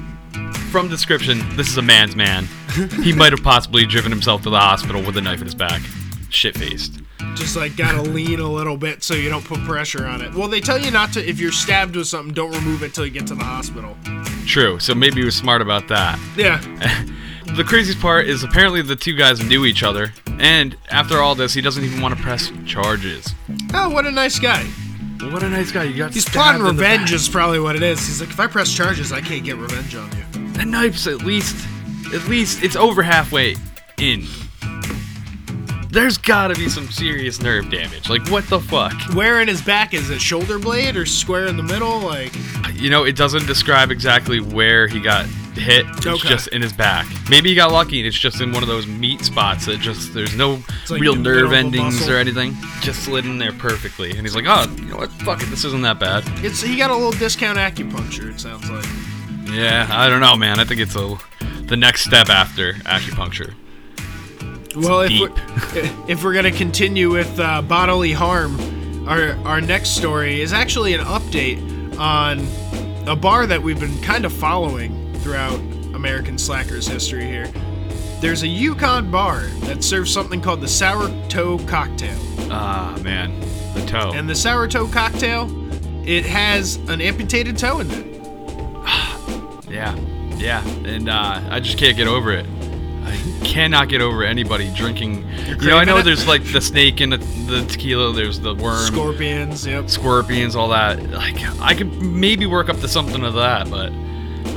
from 0.72 0.90
description, 0.90 1.40
this 1.56 1.68
is 1.68 1.78
a 1.78 1.82
man's 1.82 2.16
man. 2.16 2.48
he 3.04 3.14
might 3.14 3.32
have 3.32 3.44
possibly 3.44 3.86
driven 3.86 4.12
himself 4.12 4.42
to 4.44 4.50
the 4.50 4.60
hospital 4.60 5.02
with 5.04 5.18
a 5.18 5.22
knife 5.22 5.40
in 5.40 5.46
his 5.46 5.56
back, 5.56 5.82
shit 6.30 6.58
faced. 6.58 7.02
Just 7.36 7.56
like 7.56 7.76
gotta 7.76 8.02
lean 8.02 8.40
a 8.40 8.50
little 8.50 8.78
bit 8.78 9.04
so 9.04 9.14
you 9.14 9.30
don't 9.30 9.46
put 9.46 9.60
pressure 9.62 10.06
on 10.08 10.22
it. 10.22 10.34
Well, 10.34 10.48
they 10.48 10.60
tell 10.60 10.80
you 10.80 10.90
not 10.90 11.14
to. 11.14 11.28
If 11.28 11.40
you're 11.40 11.52
stabbed 11.52 11.96
with 11.96 12.08
something, 12.08 12.34
don't 12.34 12.52
remove 12.52 12.82
it 12.82 12.94
till 12.94 13.06
you 13.06 13.12
get 13.12 13.28
to 13.28 13.36
the 13.36 13.44
hospital. 13.44 13.96
True. 14.48 14.80
So 14.80 14.96
maybe 14.96 15.18
he 15.18 15.26
was 15.26 15.36
smart 15.36 15.62
about 15.62 15.88
that. 15.90 16.20
Yeah. 16.36 16.62
The 17.56 17.64
craziest 17.64 18.00
part 18.00 18.28
is 18.28 18.44
apparently 18.44 18.84
the 18.84 18.96
two 18.96 19.16
guys 19.16 19.44
knew 19.44 19.66
each 19.66 19.82
other, 19.82 20.14
and 20.38 20.78
after 20.92 21.18
all 21.18 21.34
this, 21.34 21.52
he 21.52 21.62
doesn't 21.62 21.84
even 21.84 22.00
want 22.00 22.16
to 22.16 22.22
press 22.22 22.52
charges. 22.68 23.34
Oh, 23.74 23.90
what 23.90 24.06
a 24.06 24.12
nice 24.12 24.38
guy. 24.38 24.70
What 25.32 25.44
a 25.44 25.50
nice 25.50 25.72
guy! 25.72 25.84
You 25.84 25.96
got 25.98 26.14
He's 26.14 26.28
plotting 26.28 26.64
revenge 26.64 27.14
is 27.14 27.30
probably 27.30 27.60
what 27.60 27.76
it 27.76 27.84
is. 27.84 28.00
He's 28.06 28.20
like, 28.20 28.30
if 28.30 28.40
I 28.40 28.48
press 28.48 28.74
charges, 28.74 29.12
I 29.12 29.22
can't 29.22 29.44
get 29.44 29.58
revenge 29.58 29.94
on 29.96 30.10
you. 30.12 30.52
The 30.54 30.66
knife's 30.66 31.06
at 31.08 31.22
least, 31.24 31.68
at 32.14 32.28
least 32.28 32.64
it's 32.64 32.76
over 32.76 33.04
halfway 33.04 33.56
in. 34.00 34.26
There's 35.92 36.18
gotta 36.18 36.54
be 36.56 36.70
some 36.70 36.90
serious 36.90 37.42
nerve 37.42 37.70
damage. 37.72 38.10
Like, 38.10 38.28
what 38.30 38.48
the 38.48 38.60
fuck? 38.60 38.94
Where 39.14 39.42
in 39.42 39.48
his 39.48 39.62
back 39.62 39.94
is 39.94 40.10
it? 40.10 40.22
Shoulder 40.22 40.60
blade 40.60 40.96
or 40.96 41.06
square 41.06 41.48
in 41.48 41.58
the 41.58 41.64
middle? 41.64 42.00
Like, 42.00 42.34
You 42.74 42.90
know, 42.90 43.04
it 43.06 43.16
doesn't 43.16 43.48
describe 43.48 43.90
exactly 43.92 44.40
where 44.40 44.88
he 44.88 45.00
got 45.00 45.26
hit. 45.60 45.86
It's 45.90 46.06
Okay. 46.08 46.28
just 46.30 46.48
in 46.50 46.62
his 46.62 46.74
back. 46.74 47.06
Maybe 47.30 47.50
he 47.50 47.56
got 47.56 47.72
lucky 47.72 48.00
and 48.00 48.08
it's 48.08 48.18
just 48.18 48.42
in 48.42 48.52
one 48.52 48.64
of 48.64 48.70
those 48.70 48.88
meat 48.88 49.22
spots 49.26 49.66
that 49.66 49.80
just 49.80 50.14
there's 50.14 50.36
no 50.36 50.62
like 50.90 51.02
real 51.02 51.14
in 51.14 51.24
the 51.24 51.30
middle 51.30 51.44
nerve 51.50 51.54
endings 51.54 51.96
muscle. 52.00 52.14
or 52.14 52.18
anything. 52.18 52.56
Just 52.82 53.04
slid 53.04 53.26
in 53.26 53.38
there 53.38 53.52
perfectly. 53.54 54.12
And 54.12 54.22
he's 54.22 54.36
like, 54.36 54.46
oh, 54.48 54.66
you 54.78 54.86
know 54.86 54.98
what? 54.98 55.12
Fuck 55.12 55.42
it, 55.44 55.48
this 55.48 55.64
isn't 55.66 55.82
that 55.84 56.00
bad. 56.00 56.24
it's 56.44 56.62
he 56.62 56.76
got 56.78 56.90
a 56.92 56.96
little 56.96 57.12
discount 57.12 57.58
acupuncture. 57.58 58.32
It 58.34 58.40
sounds 58.40 58.70
like. 58.70 58.86
Yeah, 59.52 59.88
I 59.90 60.10
don't 60.10 60.22
know, 60.22 60.36
man. 60.36 60.60
I 60.60 60.64
think 60.64 60.80
it's 60.80 60.96
a 60.96 61.18
the 61.64 61.78
next 61.78 62.04
step 62.06 62.30
after 62.30 62.74
acupuncture. 62.74 63.54
Well, 64.76 65.02
if 65.02 65.10
deep. 65.10 65.30
we're, 65.32 66.06
if 66.08 66.24
we're 66.24 66.34
gonna 66.34 66.52
continue 66.52 67.10
with 67.10 67.40
uh, 67.40 67.62
bodily 67.64 68.12
harm, 68.14 69.08
our 69.08 69.32
our 69.46 69.62
next 69.62 69.92
story 69.98 70.42
is 70.42 70.54
actually 70.54 70.94
an 70.94 71.02
update 71.02 71.60
on 71.98 72.40
a 73.08 73.16
bar 73.16 73.48
that 73.48 73.62
we've 73.64 73.80
been 73.80 74.00
kind 74.04 74.26
of 74.26 74.32
following 74.34 74.99
throughout 75.20 75.60
American 75.94 76.38
Slackers 76.38 76.88
history 76.88 77.26
here. 77.26 77.52
There's 78.22 78.44
a 78.44 78.48
Yukon 78.48 79.10
bar 79.10 79.42
that 79.62 79.84
serves 79.84 80.12
something 80.14 80.42
called 80.42 80.62
the 80.62 80.68
Sour 80.68 81.10
Toe 81.30 81.58
Cocktail, 81.60 82.18
Ah, 82.52 82.98
man, 83.02 83.40
the 83.74 83.86
toe. 83.86 84.12
and 84.14 84.30
the 84.30 84.36
Sour 84.36 84.68
Toe 84.68 84.88
Cocktail, 84.88 85.48
it 86.08 86.26
has 86.26 86.76
an 86.90 87.00
amputated 87.02 87.58
toe 87.58 87.80
in 87.80 87.90
it. 87.92 88.06
Yeah, 89.70 89.96
yeah, 90.38 90.68
and 90.84 91.08
uh, 91.10 91.42
I 91.52 91.60
just 91.60 91.78
can't 91.78 91.96
get 91.96 92.08
over 92.08 92.32
it. 92.32 92.46
I 93.04 93.16
cannot 93.46 93.88
get 93.88 94.02
over 94.02 94.24
anybody 94.24 94.74
drinking. 94.74 95.28
You 95.46 95.56
know, 95.70 95.78
I 95.78 95.86
know 95.86 95.98
it? 95.98 96.04
there's 96.06 96.28
like 96.28 96.44
the 96.44 96.60
snake 96.60 97.02
in 97.02 97.12
the, 97.12 97.18
the 97.18 97.66
tequila. 97.70 98.14
There's 98.14 98.40
the 98.40 98.56
worm, 98.56 98.84
Scorpions, 98.86 99.66
yep. 99.68 99.88
scorpions, 99.90 100.56
all 100.56 100.70
that. 100.70 101.02
Like 101.12 101.36
I 101.62 101.76
could 101.76 102.02
maybe 102.02 102.48
work 102.48 102.68
up 102.70 102.80
to 102.80 102.88
something 102.88 103.24
of 103.24 103.36
that, 103.36 103.70
but 103.70 103.92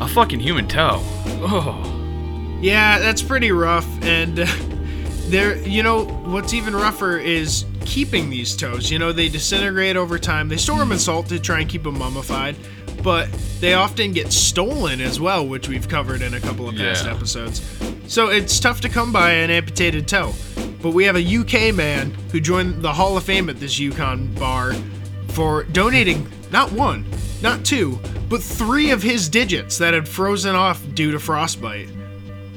a 0.00 0.08
fucking 0.08 0.40
human 0.40 0.66
toe. 0.68 1.00
Oh, 1.44 2.58
Yeah, 2.60 2.98
that's 2.98 3.22
pretty 3.22 3.50
rough. 3.52 3.86
And 4.02 4.40
uh, 4.40 4.46
there, 5.28 5.56
you 5.66 5.82
know, 5.82 6.04
what's 6.04 6.54
even 6.54 6.74
rougher 6.74 7.18
is 7.18 7.64
keeping 7.84 8.30
these 8.30 8.56
toes. 8.56 8.90
You 8.90 8.98
know, 8.98 9.12
they 9.12 9.28
disintegrate 9.28 9.96
over 9.96 10.18
time. 10.18 10.48
They 10.48 10.56
store 10.56 10.78
them 10.78 10.92
in 10.92 10.98
salt 10.98 11.28
to 11.28 11.38
try 11.40 11.60
and 11.60 11.68
keep 11.68 11.82
them 11.82 11.98
mummified, 11.98 12.56
but 13.02 13.28
they 13.60 13.74
often 13.74 14.12
get 14.12 14.32
stolen 14.32 15.00
as 15.00 15.18
well, 15.20 15.46
which 15.46 15.68
we've 15.68 15.88
covered 15.88 16.22
in 16.22 16.34
a 16.34 16.40
couple 16.40 16.68
of 16.68 16.76
past 16.76 17.04
Yeah. 17.04 17.14
episodes. 17.14 17.60
So 18.06 18.28
it's 18.28 18.58
tough 18.60 18.80
to 18.82 18.88
come 18.88 19.12
by 19.12 19.30
an 19.32 19.50
amputated 19.50 20.06
toe. 20.06 20.32
But 20.80 20.90
we 20.94 21.04
have 21.04 21.16
a 21.16 21.22
UK 21.22 21.72
man 21.74 22.10
who 22.32 22.40
joined 22.40 22.82
the 22.82 22.92
Hall 22.92 23.16
of 23.16 23.22
Fame 23.24 23.48
at 23.48 23.58
this 23.60 23.78
Yukon 23.78 24.26
bar 24.34 24.74
for 25.28 25.62
donating 25.64 26.26
not 26.50 26.72
one, 26.72 27.04
not 27.42 27.64
two, 27.64 27.98
but 28.28 28.42
three 28.42 28.90
of 28.90 29.02
his 29.02 29.28
digits 29.28 29.78
that 29.78 29.94
had 29.94 30.08
frozen 30.08 30.54
off 30.54 30.82
due 30.94 31.10
to 31.12 31.18
frostbite. 31.18 31.88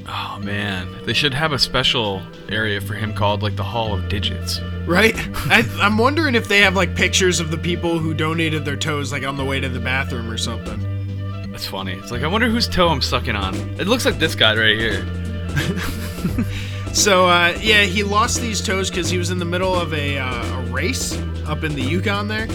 Oh 0.08 0.38
man, 0.40 0.88
they 1.04 1.12
should 1.12 1.34
have 1.34 1.52
a 1.52 1.58
special 1.58 2.22
area 2.48 2.80
for 2.80 2.94
him 2.94 3.12
called 3.12 3.42
like 3.42 3.56
the 3.56 3.64
Hall 3.64 3.92
of 3.92 4.08
Digits. 4.08 4.60
Right? 4.86 5.14
I, 5.50 5.64
I'm 5.80 5.98
wondering 5.98 6.34
if 6.34 6.46
they 6.46 6.60
have 6.60 6.76
like 6.76 6.94
pictures 6.94 7.40
of 7.40 7.50
the 7.50 7.58
people 7.58 7.98
who 7.98 8.14
donated 8.14 8.64
their 8.64 8.76
toes 8.76 9.10
like 9.10 9.24
on 9.24 9.36
the 9.36 9.44
way 9.44 9.58
to 9.58 9.68
the 9.68 9.80
bathroom 9.80 10.30
or 10.30 10.38
something. 10.38 11.50
That's 11.50 11.66
funny. 11.66 11.94
It's 11.94 12.10
like 12.10 12.22
I 12.22 12.28
wonder 12.28 12.48
whose 12.48 12.68
toe 12.68 12.88
I'm 12.88 13.02
sucking 13.02 13.34
on. 13.34 13.54
It 13.80 13.88
looks 13.88 14.04
like 14.04 14.18
this 14.18 14.34
guy 14.34 14.56
right 14.56 14.78
here. 14.78 15.04
So 16.96 17.28
uh, 17.28 17.54
yeah, 17.60 17.82
he 17.82 18.02
lost 18.02 18.40
these 18.40 18.62
toes 18.62 18.88
because 18.88 19.10
he 19.10 19.18
was 19.18 19.30
in 19.30 19.38
the 19.38 19.44
middle 19.44 19.74
of 19.74 19.92
a, 19.92 20.16
uh, 20.16 20.58
a 20.58 20.62
race 20.72 21.16
up 21.46 21.62
in 21.62 21.74
the 21.74 21.82
Yukon 21.82 22.26
there, 22.26 22.48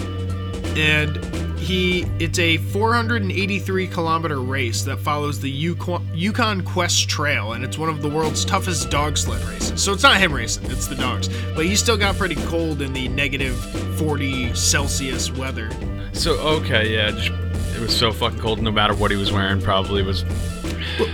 and 0.76 1.16
he 1.62 2.02
it's 2.18 2.38
a 2.38 2.56
483 2.56 3.86
kilometer 3.86 4.40
race 4.40 4.82
that 4.82 4.98
follows 4.98 5.40
the 5.40 5.50
Yukon, 5.50 6.06
Yukon 6.12 6.62
Quest 6.62 7.08
Trail, 7.08 7.52
and 7.52 7.64
it's 7.64 7.78
one 7.78 7.88
of 7.88 8.02
the 8.02 8.08
world's 8.08 8.44
toughest 8.44 8.90
dog 8.90 9.16
sled 9.16 9.42
races. 9.44 9.82
So 9.82 9.92
it's 9.92 10.02
not 10.02 10.18
him 10.18 10.32
racing; 10.32 10.70
it's 10.70 10.88
the 10.88 10.96
dogs. 10.96 11.28
But 11.54 11.64
he 11.64 11.76
still 11.76 11.96
got 11.96 12.16
pretty 12.16 12.34
cold 12.46 12.82
in 12.82 12.92
the 12.92 13.08
negative 13.08 13.56
40 13.98 14.54
Celsius 14.54 15.30
weather. 15.30 15.70
So 16.12 16.32
okay, 16.40 16.94
yeah, 16.94 17.12
just, 17.12 17.30
it 17.76 17.80
was 17.80 17.96
so 17.96 18.12
fucking 18.12 18.40
cold. 18.40 18.60
No 18.60 18.72
matter 18.72 18.94
what 18.94 19.10
he 19.10 19.16
was 19.16 19.32
wearing, 19.32 19.60
probably 19.62 20.02
was. 20.02 20.24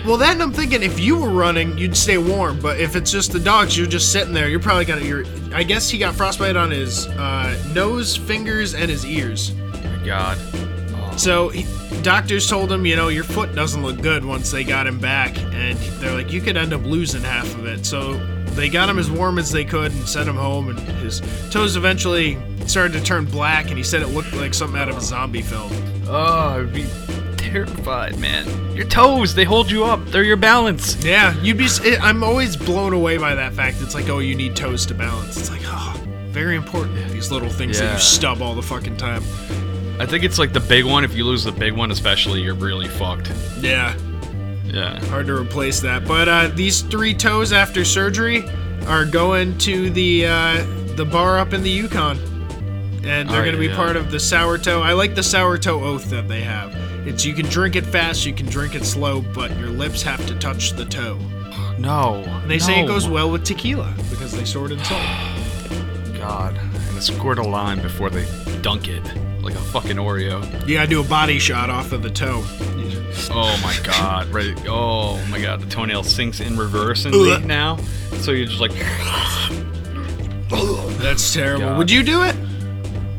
Well, 0.05 0.17
then 0.17 0.41
I'm 0.41 0.53
thinking 0.53 0.83
if 0.83 0.99
you 0.99 1.19
were 1.19 1.29
running, 1.29 1.77
you'd 1.77 1.97
stay 1.97 2.19
warm. 2.19 2.59
But 2.59 2.81
if 2.81 2.97
it's 2.97 3.13
just 3.13 3.33
the 3.33 3.39
dogs, 3.39 3.77
you're 3.77 3.87
just 3.87 4.11
sitting 4.13 4.33
there. 4.33 4.49
You're 4.49 4.61
probably 4.61 4.87
gonna. 4.87 5.03
You're. 5.03 5.25
I 5.53 5.63
guess 5.63 5.89
he 5.89 5.99
got 5.99 6.15
frostbite 6.15 6.57
on 6.57 6.71
his 6.71 7.07
uh, 7.07 7.57
nose, 7.75 8.17
fingers, 8.17 8.75
and 8.75 8.91
his 8.91 9.05
ears. 9.05 9.53
My 9.99 10.07
God. 10.07 10.39
Oh. 10.95 11.15
So 11.17 11.49
he, 11.49 11.67
doctors 12.03 12.49
told 12.49 12.71
him, 12.71 12.87
you 12.87 12.97
know, 12.97 13.09
your 13.09 13.25
foot 13.25 13.55
doesn't 13.55 13.83
look 13.83 14.01
good 14.01 14.25
once 14.25 14.51
they 14.51 14.65
got 14.65 14.87
him 14.87 14.99
back, 14.99 15.39
and 15.39 15.79
they're 16.01 16.15
like, 16.15 16.33
you 16.33 16.41
could 16.41 16.57
end 16.57 16.73
up 16.73 16.83
losing 16.85 17.23
half 17.23 17.53
of 17.55 17.67
it. 17.67 17.85
So 17.85 18.15
they 18.55 18.69
got 18.69 18.89
him 18.89 18.99
as 18.99 19.11
warm 19.11 19.39
as 19.39 19.51
they 19.51 19.65
could 19.65 19.93
and 19.93 20.09
sent 20.09 20.29
him 20.29 20.37
home, 20.37 20.69
and 20.69 20.79
his 20.79 21.21
toes 21.51 21.77
eventually 21.77 22.39
started 22.67 22.93
to 22.99 23.03
turn 23.05 23.25
black, 23.25 23.69
and 23.69 23.79
he 23.79 23.85
said 23.85 24.03
it 24.03 24.09
looked 24.09 24.33
like 24.35 24.55
something 24.55 24.79
out 24.79 24.89
of 24.89 24.97
a 24.97 25.01
zombie 25.01 25.43
film. 25.43 25.73
Oh, 26.07 26.61
I'd 26.61 26.73
be 26.73 26.87
terrified, 27.37 28.19
man. 28.19 28.47
Your 28.77 28.87
toes, 28.87 29.35
they 29.35 29.45
hold 29.45 29.71
you 29.71 29.85
up. 29.85 30.05
They're 30.07 30.23
your 30.23 30.37
balance. 30.37 31.03
Yeah, 31.05 31.35
you'd 31.41 31.57
be. 31.57 31.69
I'm 32.01 32.23
always 32.23 32.57
blown 32.57 32.93
away 32.93 33.17
by 33.17 33.35
that 33.35 33.55
fact. 33.55 33.79
It's 33.81 33.95
like, 33.95 34.09
oh, 34.09 34.19
you 34.19 34.35
need 34.35 34.55
toes 34.55 34.87
to 34.87 34.95
balance. 34.95 35.37
It's 35.37 35.51
like, 35.51 35.63
oh, 35.65 36.01
very 36.29 36.57
important. 36.57 37.09
These 37.11 37.31
little 37.31 37.49
things 37.49 37.79
that 37.81 37.93
you 37.93 37.99
stub 37.99 38.43
all 38.43 38.55
the 38.55 38.63
fucking 38.63 38.97
time. 38.97 39.23
I 40.01 40.07
think 40.07 40.25
it's 40.25 40.39
like 40.39 40.53
the 40.53 40.61
big 40.61 40.85
one. 40.85 41.05
If 41.05 41.15
you 41.15 41.25
lose 41.25 41.45
the 41.45 41.53
big 41.53 41.73
one, 41.75 41.91
especially, 41.91 42.41
you're 42.43 42.55
really 42.55 42.89
fucked. 42.89 43.33
Yeah, 43.61 43.97
Yeah. 44.65 44.99
hard 45.07 45.27
to 45.27 45.35
replace 45.35 45.81
that. 45.81 46.07
But 46.07 46.29
uh, 46.29 46.49
these 46.55 46.83
three 46.83 47.15
toes 47.15 47.53
after 47.53 47.85
surgery 47.85 48.45
are 48.87 49.05
going 49.05 49.59
to 49.59 49.91
the 49.91 50.27
uh, 50.27 50.67
the 50.97 51.05
bar 51.05 51.39
up 51.39 51.53
in 51.53 51.63
the 51.63 51.71
Yukon, 51.71 52.17
and 53.05 53.29
they're 53.29 53.41
Oh, 53.41 53.45
going 53.45 53.53
to 53.55 53.59
be 53.59 53.67
yeah. 53.67 53.77
part 53.77 53.97
of 53.97 54.11
the 54.11 54.21
sour 54.21 54.57
toe. 54.59 54.81
I 54.83 54.93
like 54.93 55.15
the 55.15 55.23
sour 55.23 55.59
toe 55.59 55.83
oath 55.83 56.09
that 56.11 56.29
they 56.29 56.43
have. 56.43 56.75
It's 57.07 57.25
you 57.25 57.35
can 57.35 57.47
drink 57.47 57.75
it 57.77 57.87
fast, 57.87 58.27
you 58.27 58.33
can 58.35 58.47
drink 58.47 58.75
it 58.75 58.85
slow, 58.85 59.21
but 59.21 59.51
your 59.59 59.71
lips 59.71 60.03
have 60.03 60.25
to 60.27 60.35
touch 60.39 60.73
the 60.73 60.85
toe. 60.85 61.19
No. 61.79 62.23
And 62.27 62.51
they 62.51 62.59
say 62.59 62.83
it 62.83 62.87
goes 62.87 63.09
well 63.09 63.31
with 63.31 63.45
tequila 63.45 63.95
because 64.11 64.33
they 64.33 64.45
store 64.45 64.71
it 64.71 64.79
salt. 64.85 65.01
God. 66.19 66.57
And 66.57 66.97
they 66.97 67.01
squirt 67.01 67.39
a 67.39 67.43
lime 67.43 67.81
before 67.81 68.11
they 68.11 68.27
dunk 68.63 68.89
it. 68.89 69.03
Like 69.49 69.57
a 69.57 69.61
fucking 69.61 69.97
Oreo. 69.97 70.69
You 70.69 70.75
gotta 70.75 70.91
do 70.91 71.01
a 71.01 71.05
body 71.05 71.39
shot 71.39 71.71
off 71.71 71.93
of 71.93 72.03
the 72.03 72.11
toe. 72.11 72.43
Oh 73.31 73.59
my 73.63 73.75
god. 73.83 74.29
Right. 74.29 74.55
Oh 74.69 75.25
my 75.31 75.41
god. 75.41 75.63
The 75.63 75.67
toenail 75.71 76.03
sinks 76.03 76.41
in 76.41 76.59
reverse 76.59 77.07
and 77.07 77.15
leak 77.15 77.47
now. 77.47 77.79
So 78.21 78.33
you're 78.33 78.45
just 78.45 78.61
like. 78.61 78.73
That's 80.99 81.33
terrible. 81.33 81.65
God. 81.65 81.79
Would 81.79 81.91
you 81.91 82.03
do 82.03 82.25
it? 82.25 82.37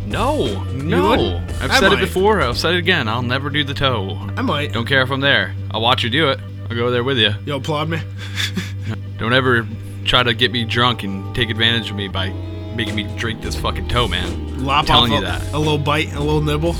No. 0.06 0.64
No. 0.66 1.10
wouldn't? 1.10 1.52
I've 1.64 1.72
I 1.72 1.80
said 1.80 1.90
might. 1.90 1.98
it 1.98 2.02
before. 2.02 2.42
I'll 2.42 2.54
say 2.54 2.76
it 2.76 2.78
again. 2.78 3.08
I'll 3.08 3.24
never 3.24 3.50
do 3.50 3.64
the 3.64 3.74
toe. 3.74 4.16
I 4.38 4.44
might. 4.44 4.72
Don't 4.72 4.86
care 4.86 5.02
if 5.02 5.10
I'm 5.10 5.22
there. 5.22 5.56
I'll 5.72 5.82
watch 5.82 6.04
you 6.04 6.12
do 6.12 6.30
it. 6.30 6.40
I'll 6.70 6.76
go 6.76 6.92
there 6.92 7.04
with 7.04 7.18
you. 7.18 7.32
You 7.48 7.56
applaud 7.56 7.90
me? 7.90 8.00
Don't 9.18 9.34
ever 9.34 9.68
try 10.06 10.22
to 10.22 10.36
get 10.36 10.52
me 10.52 10.64
drunk 10.64 11.02
and 11.02 11.34
take 11.36 11.50
advantage 11.50 11.90
of 11.90 11.96
me 11.96 12.08
by 12.08 12.30
making 12.76 12.96
me 12.96 13.04
drink 13.18 13.42
this 13.42 13.56
fucking 13.56 13.88
toe, 13.88 14.08
man. 14.08 14.64
Lop 14.64 14.86
telling 14.86 15.12
off 15.14 15.22
you 15.22 15.28
a, 15.28 15.30
that. 15.30 15.54
a 15.54 15.58
little 15.58 15.78
bite, 15.78 16.14
a 16.14 16.20
little 16.20 16.42
nibble. 16.42 16.76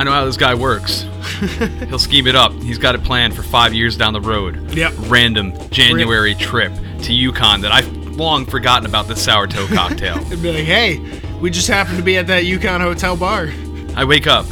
I 0.00 0.04
know 0.04 0.12
how 0.12 0.24
this 0.24 0.36
guy 0.36 0.54
works. 0.54 1.02
He'll 1.88 1.98
scheme 1.98 2.26
it 2.26 2.34
up. 2.34 2.52
He's 2.54 2.78
got 2.78 2.94
it 2.94 3.04
planned 3.04 3.34
for 3.36 3.42
five 3.42 3.74
years 3.74 3.96
down 3.96 4.12
the 4.12 4.20
road. 4.20 4.72
Yep. 4.72 4.94
Random 5.08 5.52
January 5.70 6.34
trip 6.34 6.72
to 7.02 7.12
Yukon 7.12 7.60
that 7.62 7.72
I've 7.72 7.86
long 8.16 8.46
forgotten 8.46 8.86
about 8.86 9.08
this 9.08 9.22
sour 9.22 9.46
toe 9.46 9.66
cocktail. 9.72 10.18
And 10.18 10.42
be 10.42 10.52
like, 10.52 10.64
hey, 10.64 10.98
we 11.40 11.50
just 11.50 11.68
happened 11.68 11.98
to 11.98 12.02
be 12.02 12.16
at 12.16 12.26
that 12.28 12.44
Yukon 12.44 12.80
Hotel 12.80 13.16
bar. 13.16 13.50
I 13.96 14.04
wake 14.04 14.26
up, 14.26 14.46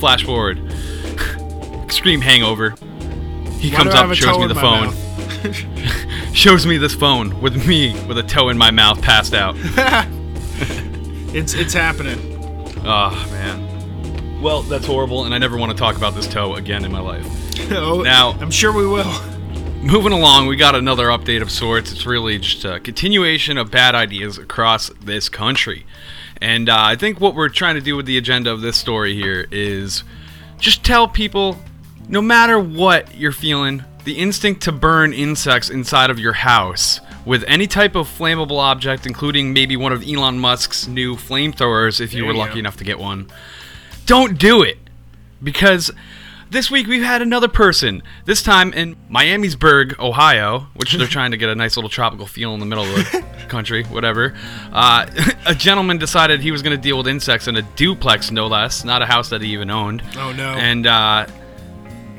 flash 0.00 0.24
forward, 0.24 0.58
extreme 1.84 2.20
hangover. 2.20 2.70
He 3.60 3.70
Why 3.70 3.76
comes 3.76 3.90
do 3.90 3.96
I 3.96 4.00
have 4.00 4.10
up, 4.10 4.16
shows 4.16 4.38
me 4.38 4.46
the 4.46 4.54
phone? 4.54 4.94
Shows 6.32 6.66
me 6.66 6.78
this 6.78 6.94
phone 6.94 7.40
with 7.40 7.66
me 7.66 7.92
with 8.06 8.18
a 8.18 8.22
toe 8.22 8.48
in 8.48 8.58
my 8.58 8.70
mouth, 8.70 9.00
passed 9.02 9.34
out. 9.34 9.56
It's 11.30 11.52
it's 11.52 11.74
happening. 11.74 12.18
Oh 12.86 13.10
man. 13.30 14.40
Well, 14.40 14.62
that's 14.62 14.86
horrible, 14.86 15.24
and 15.26 15.34
I 15.34 15.38
never 15.38 15.58
want 15.58 15.70
to 15.72 15.76
talk 15.76 15.96
about 15.96 16.14
this 16.14 16.26
toe 16.26 16.54
again 16.54 16.86
in 16.86 16.90
my 16.90 17.00
life. 17.00 17.26
oh, 17.72 18.00
Now- 18.02 18.30
I'm 18.40 18.50
sure 18.50 18.72
we 18.72 18.86
will. 18.86 19.12
Moving 19.82 20.12
along, 20.12 20.46
we 20.46 20.56
got 20.56 20.74
another 20.74 21.08
update 21.08 21.42
of 21.42 21.50
sorts. 21.50 21.92
It's 21.92 22.06
really 22.06 22.38
just 22.38 22.64
a 22.64 22.80
continuation 22.80 23.58
of 23.58 23.70
bad 23.70 23.94
ideas 23.94 24.38
across 24.38 24.88
this 25.02 25.28
country. 25.28 25.84
And 26.40 26.68
uh, 26.70 26.76
I 26.78 26.96
think 26.96 27.20
what 27.20 27.34
we're 27.34 27.48
trying 27.50 27.74
to 27.74 27.80
do 27.82 27.94
with 27.94 28.06
the 28.06 28.16
agenda 28.16 28.50
of 28.50 28.62
this 28.62 28.76
story 28.78 29.14
here 29.14 29.46
is 29.50 30.02
just 30.58 30.82
tell 30.82 31.06
people 31.08 31.58
no 32.08 32.22
matter 32.22 32.58
what 32.58 33.14
you're 33.14 33.32
feeling, 33.32 33.84
the 34.08 34.18
instinct 34.18 34.62
to 34.62 34.72
burn 34.72 35.12
insects 35.12 35.68
inside 35.68 36.08
of 36.08 36.18
your 36.18 36.32
house 36.32 36.98
with 37.26 37.44
any 37.46 37.66
type 37.66 37.94
of 37.94 38.08
flammable 38.08 38.58
object, 38.58 39.04
including 39.04 39.52
maybe 39.52 39.76
one 39.76 39.92
of 39.92 40.02
Elon 40.02 40.38
Musk's 40.38 40.88
new 40.88 41.14
flamethrowers 41.14 42.00
if 42.00 42.14
you 42.14 42.20
There 42.20 42.28
were 42.28 42.32
you 42.32 42.38
lucky 42.38 42.54
go. 42.54 42.60
enough 42.60 42.78
to 42.78 42.84
get 42.84 42.98
one, 42.98 43.30
don't 44.06 44.38
do 44.38 44.62
it. 44.62 44.78
Because 45.42 45.90
this 46.50 46.70
week 46.70 46.86
we've 46.86 47.02
had 47.02 47.20
another 47.20 47.48
person, 47.48 48.02
this 48.24 48.42
time 48.42 48.72
in 48.72 48.96
Miamisburg, 49.10 49.98
Ohio, 49.98 50.68
which 50.74 50.94
they're 50.94 51.06
trying 51.06 51.32
to 51.32 51.36
get 51.36 51.50
a 51.50 51.54
nice 51.54 51.76
little 51.76 51.90
tropical 51.90 52.26
feel 52.26 52.54
in 52.54 52.60
the 52.60 52.66
middle 52.66 52.84
of 52.84 52.94
the 52.94 53.22
country, 53.48 53.84
whatever. 53.84 54.34
Uh, 54.72 55.04
a 55.46 55.54
gentleman 55.54 55.98
decided 55.98 56.40
he 56.40 56.50
was 56.50 56.62
going 56.62 56.74
to 56.74 56.82
deal 56.82 56.96
with 56.96 57.08
insects 57.08 57.46
in 57.46 57.56
a 57.56 57.62
duplex, 57.76 58.30
no 58.30 58.46
less, 58.46 58.84
not 58.84 59.02
a 59.02 59.06
house 59.06 59.28
that 59.28 59.42
he 59.42 59.52
even 59.52 59.68
owned. 59.68 60.02
Oh, 60.16 60.32
no. 60.32 60.54
And 60.54 60.86
uh, 60.86 61.26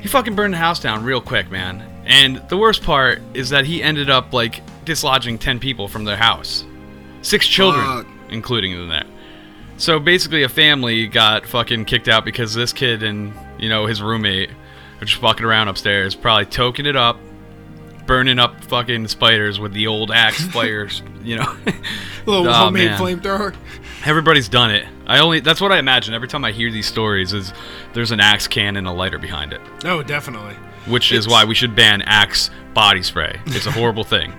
he 0.00 0.08
fucking 0.08 0.34
burned 0.34 0.54
the 0.54 0.58
house 0.58 0.80
down 0.80 1.04
real 1.04 1.20
quick, 1.20 1.50
man. 1.50 1.82
And 2.06 2.42
the 2.48 2.56
worst 2.56 2.82
part 2.82 3.20
is 3.34 3.50
that 3.50 3.64
he 3.66 3.82
ended 3.82 4.10
up 4.10 4.32
like 4.32 4.62
dislodging 4.84 5.38
10 5.38 5.60
people 5.60 5.88
from 5.88 6.04
their 6.04 6.16
house. 6.16 6.64
Six 7.22 7.46
children, 7.46 7.84
Fuck. 7.84 8.06
including 8.30 8.72
in 8.72 8.88
there. 8.88 9.04
So 9.76 9.98
basically, 9.98 10.42
a 10.42 10.48
family 10.48 11.06
got 11.06 11.46
fucking 11.46 11.84
kicked 11.84 12.08
out 12.08 12.24
because 12.24 12.54
this 12.54 12.72
kid 12.72 13.02
and 13.02 13.32
you 13.58 13.68
know 13.68 13.86
his 13.86 14.02
roommate 14.02 14.50
are 15.00 15.04
just 15.04 15.22
walking 15.22 15.46
around 15.46 15.68
upstairs, 15.68 16.14
probably 16.14 16.46
toking 16.46 16.86
it 16.86 16.96
up, 16.96 17.18
burning 18.06 18.38
up 18.38 18.62
fucking 18.64 19.08
spiders 19.08 19.58
with 19.60 19.72
the 19.72 19.86
old 19.86 20.10
axe 20.10 20.44
fires. 20.52 21.02
You 21.22 21.36
know, 21.36 21.56
little 22.26 22.48
Oh, 22.48 22.52
homemade 22.64 22.90
man. 22.90 22.98
flamethrower. 23.00 23.54
Everybody's 24.06 24.48
done 24.48 24.70
it. 24.70 24.86
I 25.06 25.18
only 25.20 25.40
that's 25.40 25.60
what 25.60 25.72
I 25.72 25.78
imagine 25.78 26.14
every 26.14 26.28
time 26.28 26.44
I 26.44 26.52
hear 26.52 26.70
these 26.70 26.86
stories 26.86 27.32
is 27.32 27.52
there's 27.94 28.10
an 28.12 28.20
axe 28.20 28.46
can 28.46 28.76
and 28.76 28.86
a 28.86 28.92
lighter 28.92 29.18
behind 29.18 29.52
it, 29.52 29.60
Oh, 29.84 30.02
definitely. 30.02 30.54
which 30.86 31.12
is 31.12 31.26
why 31.28 31.44
we 31.44 31.54
should 31.54 31.74
ban 31.74 32.02
axe 32.02 32.50
body 32.74 33.02
spray. 33.02 33.40
It's 33.46 33.66
a 33.66 33.72
horrible 33.72 34.04
thing. 34.14 34.32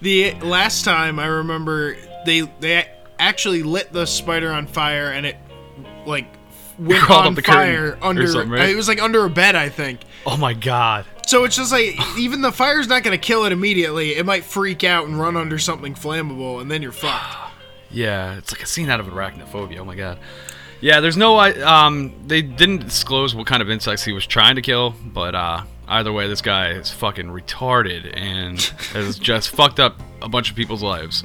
The 0.00 0.32
last 0.40 0.84
time 0.84 1.18
I 1.18 1.26
remember, 1.26 1.96
they 2.24 2.40
they 2.60 2.88
actually 3.18 3.62
lit 3.62 3.92
the 3.92 4.06
spider 4.06 4.50
on 4.50 4.66
fire, 4.66 5.10
and 5.12 5.26
it 5.26 5.36
like 6.06 6.26
went 6.78 7.02
Crawled 7.02 7.26
on 7.26 7.36
fire 7.36 7.98
under. 8.00 8.44
right? 8.46 8.70
It 8.70 8.76
was 8.76 8.88
like 8.88 9.02
under 9.02 9.24
a 9.24 9.30
bed, 9.30 9.54
I 9.56 9.68
think. 9.68 10.00
oh 10.26 10.36
my 10.38 10.54
god. 10.54 11.04
So 11.26 11.44
it's 11.44 11.54
just 11.54 11.70
like 11.70 11.94
even 12.18 12.40
the 12.40 12.50
fire's 12.50 12.88
not 12.88 13.02
gonna 13.02 13.18
kill 13.18 13.44
it 13.44 13.52
immediately. 13.52 14.12
It 14.16 14.24
might 14.26 14.42
freak 14.44 14.82
out 14.84 15.06
and 15.06 15.20
run 15.20 15.36
under 15.36 15.58
something 15.58 15.94
flammable, 15.94 16.60
and 16.60 16.70
then 16.70 16.80
you're 16.82 16.92
fucked. 16.92 17.49
Yeah, 17.90 18.36
it's 18.36 18.52
like 18.52 18.62
a 18.62 18.66
scene 18.66 18.88
out 18.88 19.00
of 19.00 19.06
arachnophobia. 19.06 19.78
Oh 19.78 19.84
my 19.84 19.94
god. 19.96 20.18
Yeah, 20.80 21.00
there's 21.00 21.16
no 21.16 21.38
um 21.40 22.14
they 22.26 22.40
didn't 22.42 22.84
disclose 22.84 23.34
what 23.34 23.46
kind 23.46 23.62
of 23.62 23.70
insects 23.70 24.04
he 24.04 24.12
was 24.12 24.26
trying 24.26 24.56
to 24.56 24.62
kill, 24.62 24.94
but 25.04 25.34
uh 25.34 25.62
either 25.88 26.12
way 26.12 26.28
this 26.28 26.40
guy 26.40 26.70
is 26.70 26.90
fucking 26.90 27.26
retarded 27.26 28.12
and 28.16 28.60
has 28.94 29.18
just 29.18 29.50
fucked 29.50 29.80
up 29.80 30.00
a 30.22 30.28
bunch 30.28 30.48
of 30.50 30.56
people's 30.56 30.82
lives. 30.82 31.24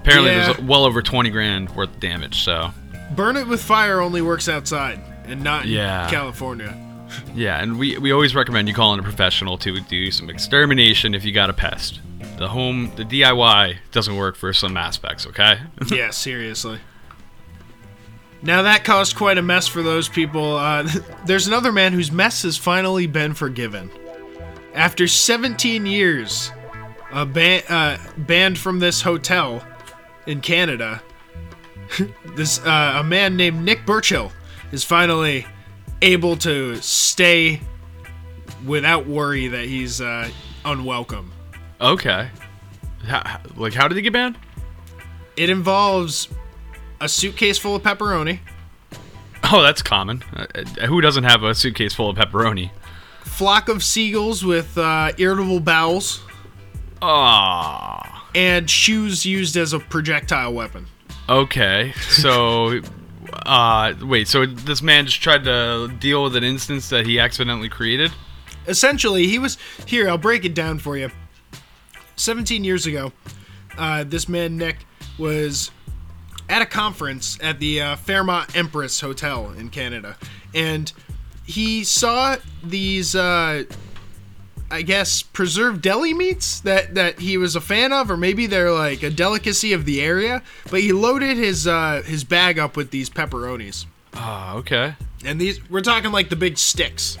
Apparently 0.00 0.30
Yeah. 0.30 0.52
there's 0.52 0.58
well 0.60 0.84
over 0.84 1.02
20 1.02 1.30
grand 1.30 1.70
worth 1.74 1.90
of 1.90 2.00
damage, 2.00 2.42
so 2.44 2.70
Burn 3.16 3.36
it 3.38 3.46
with 3.48 3.62
fire 3.62 4.00
only 4.00 4.20
works 4.20 4.48
outside 4.48 5.00
and 5.24 5.42
not 5.42 5.64
in 5.64 5.70
Yeah. 5.72 6.08
California. 6.10 6.76
Yeah, 7.34 7.58
and 7.62 7.78
we, 7.78 7.96
we 7.96 8.12
always 8.12 8.34
recommend 8.34 8.68
you 8.68 8.74
call 8.74 8.92
in 8.92 9.00
a 9.00 9.02
professional 9.02 9.56
to 9.58 9.80
do 9.80 10.10
some 10.10 10.28
extermination 10.28 11.14
if 11.14 11.24
you 11.24 11.32
got 11.32 11.48
a 11.48 11.54
pest. 11.54 12.00
The 12.38 12.48
home, 12.48 12.92
the 12.94 13.04
DIY 13.04 13.78
doesn't 13.90 14.16
work 14.16 14.36
for 14.36 14.52
some 14.52 14.76
aspects, 14.76 15.26
okay? 15.26 15.58
yeah, 15.90 16.10
seriously. 16.10 16.78
Now 18.42 18.62
that 18.62 18.84
caused 18.84 19.16
quite 19.16 19.38
a 19.38 19.42
mess 19.42 19.66
for 19.66 19.82
those 19.82 20.08
people. 20.08 20.56
Uh, 20.56 20.88
there's 21.26 21.48
another 21.48 21.72
man 21.72 21.92
whose 21.92 22.12
mess 22.12 22.42
has 22.42 22.56
finally 22.56 23.08
been 23.08 23.34
forgiven. 23.34 23.90
After 24.72 25.08
17 25.08 25.84
years, 25.84 26.52
uh, 27.10 27.24
banned 28.16 28.58
from 28.58 28.78
this 28.78 29.02
hotel 29.02 29.66
in 30.26 30.40
Canada, 30.40 31.02
this 32.36 32.64
uh, 32.64 32.98
a 32.98 33.02
man 33.02 33.36
named 33.36 33.64
Nick 33.64 33.84
Burchill 33.84 34.30
is 34.70 34.84
finally 34.84 35.44
able 36.02 36.36
to 36.36 36.76
stay 36.76 37.60
without 38.64 39.06
worry 39.06 39.48
that 39.48 39.64
he's 39.64 40.00
uh, 40.00 40.30
unwelcome. 40.64 41.32
Okay. 41.80 42.28
How, 43.06 43.40
like, 43.56 43.74
how 43.74 43.88
did 43.88 43.96
he 43.96 44.02
get 44.02 44.12
banned? 44.12 44.36
It 45.36 45.50
involves 45.50 46.28
a 47.00 47.08
suitcase 47.08 47.58
full 47.58 47.76
of 47.76 47.82
pepperoni, 47.82 48.40
Oh, 49.50 49.62
that's 49.62 49.82
common. 49.82 50.22
Uh, 50.34 50.46
uh, 50.54 50.86
who 50.88 51.00
doesn't 51.00 51.24
have 51.24 51.42
a 51.44 51.54
suitcase 51.54 51.94
full 51.94 52.10
of 52.10 52.16
pepperoni? 52.16 52.70
flock 53.22 53.68
of 53.68 53.84
seagulls 53.84 54.44
with 54.44 54.76
uh, 54.76 55.12
irritable 55.16 55.60
bowels, 55.60 56.20
Ah. 57.00 58.28
and 58.34 58.68
shoes 58.68 59.24
used 59.24 59.56
as 59.56 59.72
a 59.72 59.78
projectile 59.78 60.52
weapon. 60.52 60.86
Okay, 61.28 61.92
so, 62.10 62.80
uh, 63.46 63.94
wait, 64.02 64.26
so 64.28 64.44
this 64.44 64.82
man 64.82 65.06
just 65.06 65.22
tried 65.22 65.44
to 65.44 65.88
deal 66.00 66.24
with 66.24 66.34
an 66.36 66.42
instance 66.44 66.88
that 66.90 67.06
he 67.06 67.18
accidentally 67.20 67.68
created? 67.68 68.10
Essentially, 68.66 69.26
he 69.28 69.38
was 69.38 69.56
here. 69.86 70.08
I'll 70.08 70.18
break 70.18 70.44
it 70.44 70.54
down 70.54 70.78
for 70.78 70.96
you. 70.98 71.10
17 72.18 72.64
years 72.64 72.86
ago, 72.86 73.12
uh, 73.76 74.04
this 74.04 74.28
man 74.28 74.56
Nick 74.56 74.78
was 75.18 75.70
at 76.48 76.62
a 76.62 76.66
conference 76.66 77.38
at 77.42 77.58
the 77.60 77.80
uh, 77.80 77.96
Fairmont 77.96 78.56
Empress 78.56 79.00
Hotel 79.00 79.50
in 79.58 79.68
Canada, 79.68 80.16
and 80.54 80.92
he 81.44 81.84
saw 81.84 82.36
these, 82.62 83.14
uh, 83.14 83.64
I 84.70 84.82
guess, 84.82 85.22
preserved 85.22 85.80
deli 85.82 86.12
meats 86.14 86.60
that 86.60 86.94
that 86.94 87.20
he 87.20 87.36
was 87.36 87.54
a 87.56 87.60
fan 87.60 87.92
of, 87.92 88.10
or 88.10 88.16
maybe 88.16 88.46
they're 88.46 88.72
like 88.72 89.02
a 89.02 89.10
delicacy 89.10 89.72
of 89.72 89.84
the 89.84 90.00
area. 90.02 90.42
But 90.70 90.80
he 90.80 90.92
loaded 90.92 91.36
his 91.36 91.66
uh, 91.66 92.02
his 92.04 92.24
bag 92.24 92.58
up 92.58 92.76
with 92.76 92.90
these 92.90 93.08
pepperonis, 93.10 93.86
Ah, 94.14 94.54
okay. 94.56 94.94
and 95.24 95.40
these 95.40 95.60
we're 95.70 95.80
talking 95.82 96.12
like 96.12 96.28
the 96.30 96.36
big 96.36 96.58
sticks. 96.58 97.16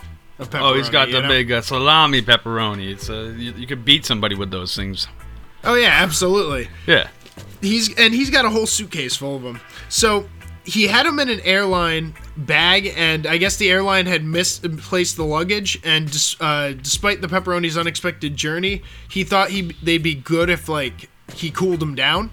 Oh, 0.54 0.74
he's 0.74 0.88
got 0.88 1.10
the 1.10 1.22
know? 1.22 1.28
big 1.28 1.50
uh, 1.50 1.60
salami 1.60 2.22
pepperoni. 2.22 2.92
It's 2.92 3.10
uh, 3.10 3.34
you, 3.36 3.52
you 3.52 3.66
could 3.66 3.84
beat 3.84 4.04
somebody 4.04 4.36
with 4.36 4.50
those 4.50 4.76
things. 4.76 5.08
Oh 5.64 5.74
yeah, 5.74 5.90
absolutely. 6.00 6.68
Yeah. 6.86 7.08
He's 7.60 7.94
and 7.98 8.14
he's 8.14 8.30
got 8.30 8.44
a 8.44 8.50
whole 8.50 8.66
suitcase 8.66 9.16
full 9.16 9.36
of 9.36 9.42
them. 9.42 9.60
So 9.88 10.28
he 10.64 10.86
had 10.86 11.06
them 11.06 11.18
in 11.18 11.28
an 11.28 11.40
airline 11.40 12.14
bag, 12.36 12.92
and 12.94 13.26
I 13.26 13.38
guess 13.38 13.56
the 13.56 13.70
airline 13.70 14.06
had 14.06 14.22
misplaced 14.22 15.16
the 15.16 15.24
luggage. 15.24 15.80
And 15.82 16.08
uh, 16.40 16.72
despite 16.72 17.20
the 17.20 17.26
pepperoni's 17.26 17.76
unexpected 17.76 18.36
journey, 18.36 18.82
he 19.08 19.24
thought 19.24 19.50
he 19.50 19.74
they'd 19.82 20.02
be 20.02 20.14
good 20.14 20.50
if 20.50 20.68
like 20.68 21.08
he 21.34 21.50
cooled 21.50 21.80
them 21.80 21.94
down. 21.94 22.30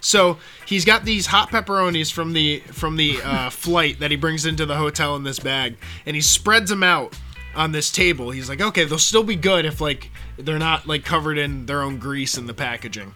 So 0.00 0.38
he's 0.66 0.84
got 0.84 1.04
these 1.04 1.26
hot 1.26 1.50
pepperonis 1.50 2.10
from 2.10 2.32
the 2.32 2.60
from 2.60 2.96
the 2.96 3.20
uh, 3.22 3.50
flight 3.50 4.00
that 4.00 4.10
he 4.10 4.16
brings 4.16 4.46
into 4.46 4.64
the 4.64 4.76
hotel 4.76 5.16
in 5.16 5.24
this 5.24 5.38
bag, 5.38 5.76
and 6.06 6.16
he 6.16 6.22
spreads 6.22 6.70
them 6.70 6.82
out 6.82 7.18
on 7.54 7.72
this 7.72 7.90
table. 7.90 8.30
He's 8.30 8.48
like, 8.48 8.60
okay, 8.60 8.84
they'll 8.84 8.98
still 8.98 9.22
be 9.24 9.36
good 9.36 9.64
if 9.64 9.80
like 9.80 10.10
they're 10.38 10.58
not 10.58 10.86
like 10.86 11.04
covered 11.04 11.38
in 11.38 11.66
their 11.66 11.82
own 11.82 11.98
grease 11.98 12.36
in 12.38 12.46
the 12.46 12.54
packaging. 12.54 13.14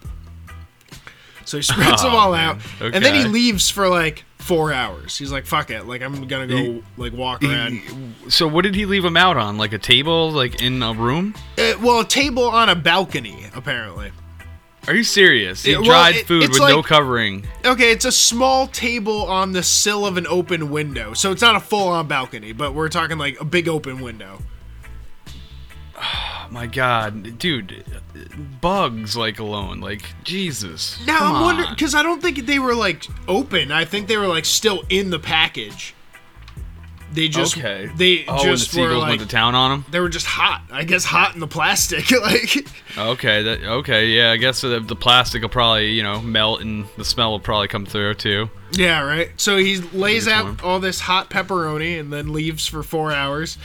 So 1.44 1.58
he 1.58 1.62
spreads 1.62 2.02
them 2.02 2.10
Oh, 2.14 2.16
all 2.18 2.32
man. 2.32 2.56
out, 2.80 2.94
and 2.94 3.04
then 3.04 3.14
he 3.14 3.24
leaves 3.24 3.70
for 3.70 3.88
like 3.88 4.24
four 4.38 4.72
hours. 4.72 5.16
He's 5.16 5.30
like, 5.30 5.46
fuck 5.46 5.70
it, 5.70 5.86
like 5.86 6.02
I'm 6.02 6.26
gonna 6.26 6.46
go 6.48 6.56
He- 6.56 6.82
like 6.96 7.12
walk 7.12 7.44
around. 7.44 7.80
So 8.28 8.48
what 8.48 8.62
did 8.62 8.74
he 8.74 8.84
leave 8.84 9.04
him 9.04 9.16
out 9.16 9.36
on? 9.36 9.56
Like 9.56 9.72
a 9.72 9.78
table, 9.78 10.30
like 10.32 10.60
in 10.60 10.82
a 10.82 10.92
room? 10.92 11.34
Uh, 11.56 11.74
well, 11.80 12.00
a 12.00 12.04
table 12.06 12.44
on 12.48 12.68
a 12.68 12.74
balcony 12.74 13.46
apparently. 13.54 14.10
Are 14.88 14.94
you 14.94 15.02
serious? 15.04 15.62
He 15.64 15.72
Yeah, 15.72 15.78
well, 15.78 15.86
dried 15.86 16.16
it- 16.16 16.26
food 16.26 16.48
with 16.48 16.58
no 16.60 16.82
covering. 16.82 17.46
Okay, 17.64 17.90
it's 17.90 18.04
a 18.04 18.12
small 18.12 18.68
table 18.68 19.26
on 19.26 19.52
the 19.52 19.62
sill 19.62 20.06
of 20.06 20.16
an 20.16 20.26
open 20.28 20.70
window. 20.70 21.12
So 21.14 21.32
it's 21.32 21.42
not 21.42 21.56
a 21.56 21.60
full 21.60 21.88
on 21.88 22.06
balcony, 22.06 22.52
but 22.52 22.72
we're 22.74 22.88
talking 22.88 23.18
like 23.18 23.40
a 23.40 23.44
big 23.44 23.68
open 23.68 24.00
window. 24.00 24.42
Oh 25.96 26.46
my 26.50 26.66
god, 26.66 27.38
dude, 27.38 27.84
bugs 28.60 29.16
like 29.16 29.38
alone, 29.38 29.80
like 29.80 30.02
Jesus. 30.24 30.98
Now 31.06 31.18
I'm 31.34 31.42
wondering 31.42 31.70
because 31.70 31.94
I 31.94 32.02
don't 32.02 32.22
think 32.22 32.46
they 32.46 32.58
were 32.58 32.74
like 32.74 33.06
open. 33.26 33.72
I 33.72 33.84
think 33.84 34.06
they 34.06 34.16
were 34.16 34.28
like 34.28 34.44
still 34.44 34.84
in 34.88 35.10
the 35.10 35.18
package. 35.18 35.94
They 37.12 37.28
just 37.28 37.56
okay. 37.56 37.88
they 37.96 38.26
oh, 38.26 38.32
and 38.40 38.40
the 38.40 38.56
just 38.56 38.76
were 38.76 38.92
like 38.94 39.08
went 39.08 39.20
to 39.22 39.26
town 39.28 39.54
on 39.54 39.70
him. 39.72 39.84
they 39.90 40.00
were 40.00 40.08
just 40.08 40.26
hot. 40.26 40.62
I 40.70 40.84
guess 40.84 41.04
hot 41.04 41.34
in 41.34 41.40
the 41.40 41.46
plastic. 41.46 42.10
like 42.22 42.66
Okay, 42.98 43.42
that 43.42 43.62
okay, 43.62 44.08
yeah. 44.08 44.32
I 44.32 44.36
guess 44.36 44.60
the, 44.60 44.80
the 44.80 44.96
plastic 44.96 45.40
will 45.42 45.48
probably 45.48 45.92
you 45.92 46.02
know 46.02 46.20
melt 46.20 46.60
and 46.62 46.86
the 46.98 47.04
smell 47.04 47.30
will 47.30 47.40
probably 47.40 47.68
come 47.68 47.86
through 47.86 48.14
too. 48.14 48.50
yeah, 48.72 49.00
right. 49.02 49.30
So 49.40 49.56
he 49.56 49.76
lays 49.78 50.26
out 50.28 50.62
all 50.64 50.80
this 50.80 51.00
hot 51.00 51.30
pepperoni 51.30 51.98
and 51.98 52.12
then 52.12 52.32
leaves 52.32 52.66
for 52.66 52.82
four 52.82 53.12
hours, 53.12 53.56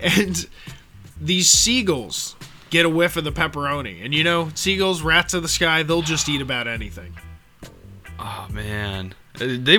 and 0.00 0.46
these 1.20 1.48
seagulls 1.48 2.34
get 2.70 2.84
a 2.84 2.88
whiff 2.90 3.16
of 3.16 3.24
the 3.24 3.32
pepperoni. 3.32 4.04
And 4.04 4.12
you 4.12 4.24
know, 4.24 4.50
seagulls, 4.54 5.00
rats 5.02 5.32
of 5.32 5.42
the 5.42 5.48
sky, 5.48 5.82
they'll 5.84 6.02
just 6.02 6.28
eat 6.28 6.42
about 6.42 6.66
anything. 6.68 7.14
Oh 8.18 8.46
man, 8.50 9.14
Uh, 9.36 9.46
they 9.58 9.78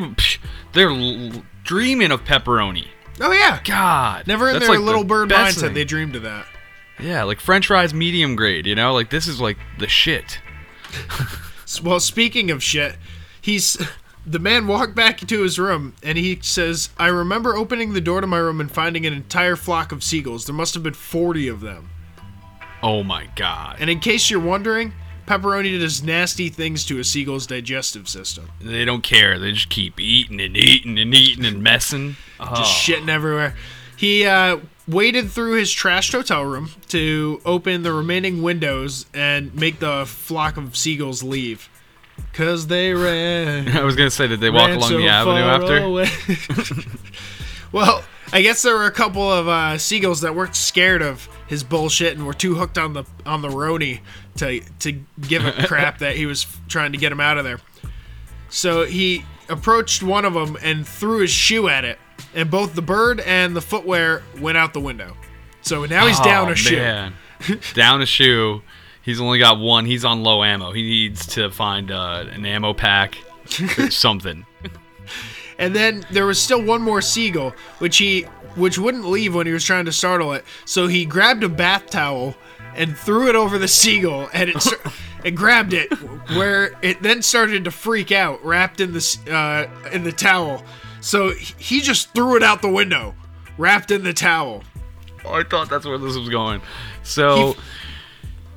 they're 0.74 0.89
l- 0.89 1.43
dreaming 1.63 2.12
of 2.12 2.24
pepperoni. 2.24 2.88
Oh 3.21 3.31
yeah. 3.31 3.60
God, 3.63 4.27
Never 4.27 4.47
in 4.47 4.53
that's 4.53 4.65
their 4.65 4.75
like 4.75 4.79
the 4.79 4.86
little 4.86 5.03
bird 5.03 5.29
best 5.29 5.57
mindset 5.57 5.62
thing. 5.62 5.73
they 5.75 5.84
dreamed 5.86 6.15
of 6.15 6.23
that. 6.23 6.45
Yeah, 6.99 7.23
like 7.23 7.39
French 7.39 7.67
fries 7.67 7.93
medium 7.93 8.36
grade. 8.36 8.65
You 8.67 8.75
know, 8.75 8.93
like 8.93 9.10
this 9.10 9.27
is 9.27 9.39
like 9.41 9.57
the 9.79 9.88
shit. 9.88 10.39
Well, 11.84 11.99
speaking 12.01 12.51
of 12.51 12.62
shit, 12.62 12.97
he's 13.39 13.77
the 14.25 14.39
man 14.39 14.67
walked 14.67 14.93
back 14.93 15.21
into 15.21 15.41
his 15.41 15.57
room 15.57 15.93
and 16.03 16.17
he 16.17 16.38
says, 16.41 16.89
"I 16.97 17.07
remember 17.07 17.55
opening 17.55 17.93
the 17.93 18.01
door 18.01 18.19
to 18.21 18.27
my 18.27 18.38
room 18.39 18.60
and 18.60 18.69
finding 18.69 19.05
an 19.05 19.13
entire 19.13 19.55
flock 19.55 19.91
of 19.91 20.03
seagulls. 20.03 20.45
There 20.45 20.53
must 20.55 20.73
have 20.73 20.84
been 20.84 20.93
40 20.93 21.47
of 21.47 21.62
them." 21.62 21.89
Oh 22.84 23.03
my 23.03 23.29
god. 23.36 23.77
And 23.79 23.89
in 23.89 23.99
case 23.99 24.29
you're 24.29 24.39
wondering, 24.41 24.93
pepperoni 25.25 25.79
does 25.79 26.03
nasty 26.03 26.49
things 26.49 26.86
to 26.86 26.99
a 26.99 27.03
seagull's 27.03 27.47
digestive 27.47 28.07
system. 28.10 28.49
They 28.60 28.86
don't 28.86 29.01
care. 29.03 29.39
They 29.39 29.51
just 29.51 29.69
keep 29.69 29.99
eating 29.99 30.39
and 30.41 30.55
eating 30.57 30.97
and 30.97 31.13
eating 31.13 31.45
and 31.45 31.63
messing. 31.63 32.15
Oh. 32.39 32.55
Just 32.55 32.73
shitting 32.73 33.10
everywhere. 33.10 33.55
He 33.95 34.25
uh, 34.25 34.57
waded 34.88 35.31
through 35.31 35.53
his 35.53 35.69
trashed 35.69 36.12
hotel 36.12 36.43
room 36.43 36.71
to 36.89 37.41
open 37.45 37.84
the 37.84 37.93
remaining 37.93 38.41
windows 38.41 39.05
and 39.13 39.53
make 39.53 39.79
the 39.79 40.05
flock 40.05 40.57
of 40.57 40.75
seagulls 40.75 41.23
leave. 41.23 41.69
Cause 42.34 42.67
they 42.67 42.93
ran. 42.93 43.67
I 43.77 43.84
was 43.84 43.95
gonna 43.95 44.12
say, 44.12 44.27
did 44.27 44.41
they 44.41 44.49
walk 44.49 44.69
along 44.69 44.89
so 44.89 44.97
the 44.97 45.07
avenue 45.07 45.99
after? 45.99 46.89
well, 47.71 48.03
I 48.31 48.41
guess 48.41 48.62
there 48.62 48.75
were 48.75 48.86
a 48.86 48.91
couple 48.91 49.29
of 49.29 49.47
uh, 49.47 49.77
seagulls 49.77 50.21
that 50.21 50.36
weren't 50.36 50.55
scared 50.55 51.01
of 51.01 51.27
his 51.52 51.66
bullshit 51.66 52.16
and 52.16 52.26
were 52.26 52.34
too 52.34 52.56
hooked 52.56 52.78
on 52.78 52.94
the 52.94 53.04
on 53.26 53.42
the 53.42 53.50
Roni 53.50 54.00
to 54.38 54.62
to 54.80 54.94
give 55.28 55.46
a 55.46 55.52
crap 55.68 55.98
that 56.00 56.16
he 56.16 56.26
was 56.26 56.48
trying 56.70 56.94
to 56.94 56.98
get 56.98 57.12
him 57.12 57.20
out 57.20 57.38
of 57.38 57.44
there. 57.44 57.60
So 58.50 58.86
he 58.86 59.26
approached 59.50 60.02
one 60.02 60.24
of 60.24 60.34
them 60.34 60.58
and 60.64 60.88
threw 60.88 61.20
his 61.20 61.30
shoe 61.30 61.68
at 61.68 61.84
it, 61.84 62.00
and 62.34 62.50
both 62.50 62.74
the 62.74 62.82
bird 62.82 63.20
and 63.20 63.54
the 63.54 63.62
footwear 63.62 64.24
went 64.40 64.58
out 64.58 64.74
the 64.74 64.80
window. 64.80 65.18
So 65.62 65.86
now 65.86 66.08
he's 66.08 66.20
down 66.22 66.48
Oh, 66.48 66.52
a 66.54 66.56
shoe. 66.56 66.78
man. 66.78 67.14
down 67.74 68.02
a 68.02 68.06
shoe. 68.06 68.62
He's 69.02 69.20
only 69.20 69.38
got 69.38 69.60
one. 69.60 69.86
He's 69.86 70.06
on 70.06 70.24
low 70.24 70.44
ammo. 70.46 70.72
He 70.72 70.84
needs 70.84 71.26
to 71.36 71.50
find 71.52 71.92
uh, 71.92 72.26
an 72.32 72.46
ammo 72.46 72.74
pack 72.74 73.18
or 73.78 73.92
something. 73.92 74.46
And 75.60 75.76
then 75.76 76.06
there 76.12 76.26
was 76.26 76.42
still 76.42 76.64
one 76.64 76.82
more 76.82 77.02
seagull, 77.02 77.54
which 77.80 77.98
he 77.98 78.26
which 78.56 78.78
wouldn't 78.78 79.06
leave 79.06 79.34
when 79.36 79.48
he 79.48 79.54
was 79.54 79.64
trying 79.64 79.86
to 79.86 79.92
startle 79.92 80.34
it. 80.34 80.44
So 80.66 80.88
he 80.88 81.06
grabbed 81.06 81.44
a 81.44 81.50
bath 81.50 81.90
towel 81.90 82.36
and 82.76 82.98
threw 82.98 83.28
it 83.30 83.36
over 83.36 83.58
the 83.58 83.68
seagull, 83.68 84.30
and 84.34 84.50
it 85.24 85.32
grabbed 85.36 85.74
it, 85.74 85.92
where 86.32 86.72
it 86.82 87.02
then 87.02 87.22
started 87.22 87.64
to 87.66 87.72
freak 87.72 88.12
out, 88.12 88.44
wrapped 88.46 88.80
in 88.80 88.94
the 88.94 89.18
uh, 89.32 89.90
in 89.92 90.04
the 90.04 90.12
towel. 90.12 90.64
So 91.02 91.32
he- 91.32 91.54
he 91.58 91.82
just 91.82 92.14
threw 92.14 92.36
it 92.36 92.44
out 92.44 92.62
the 92.62 92.70
window, 92.70 93.16
wrapped 93.58 93.92
in 93.92 94.04
the 94.04 94.14
towel. 94.14 94.64
Oh, 95.26 95.34
I 95.34 95.44
thought 95.44 95.70
that's 95.70 95.86
where 95.86 95.98
this 95.98 96.16
was 96.16 96.30
going. 96.30 96.62
So, 97.04 97.56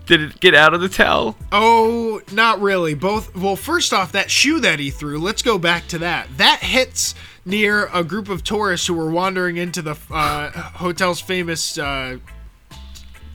Did 0.06 0.20
it 0.20 0.40
get 0.40 0.54
out 0.54 0.74
of 0.74 0.80
the 0.80 0.88
towel? 0.88 1.36
Oh, 1.50 2.20
not 2.32 2.60
really. 2.60 2.94
Both. 2.94 3.34
Well, 3.34 3.56
first 3.56 3.92
off, 3.92 4.12
that 4.12 4.30
shoe 4.30 4.60
that 4.60 4.78
he 4.78 4.90
threw. 4.90 5.18
Let's 5.18 5.42
go 5.42 5.58
back 5.58 5.86
to 5.88 5.98
that. 5.98 6.28
That 6.36 6.60
hits 6.60 7.14
near 7.44 7.86
a 7.92 8.02
group 8.04 8.28
of 8.28 8.42
tourists 8.44 8.86
who 8.86 8.94
were 8.94 9.10
wandering 9.10 9.56
into 9.56 9.82
the 9.82 9.96
uh, 10.10 10.50
hotel's 10.50 11.20
famous 11.20 11.76
uh, 11.78 12.18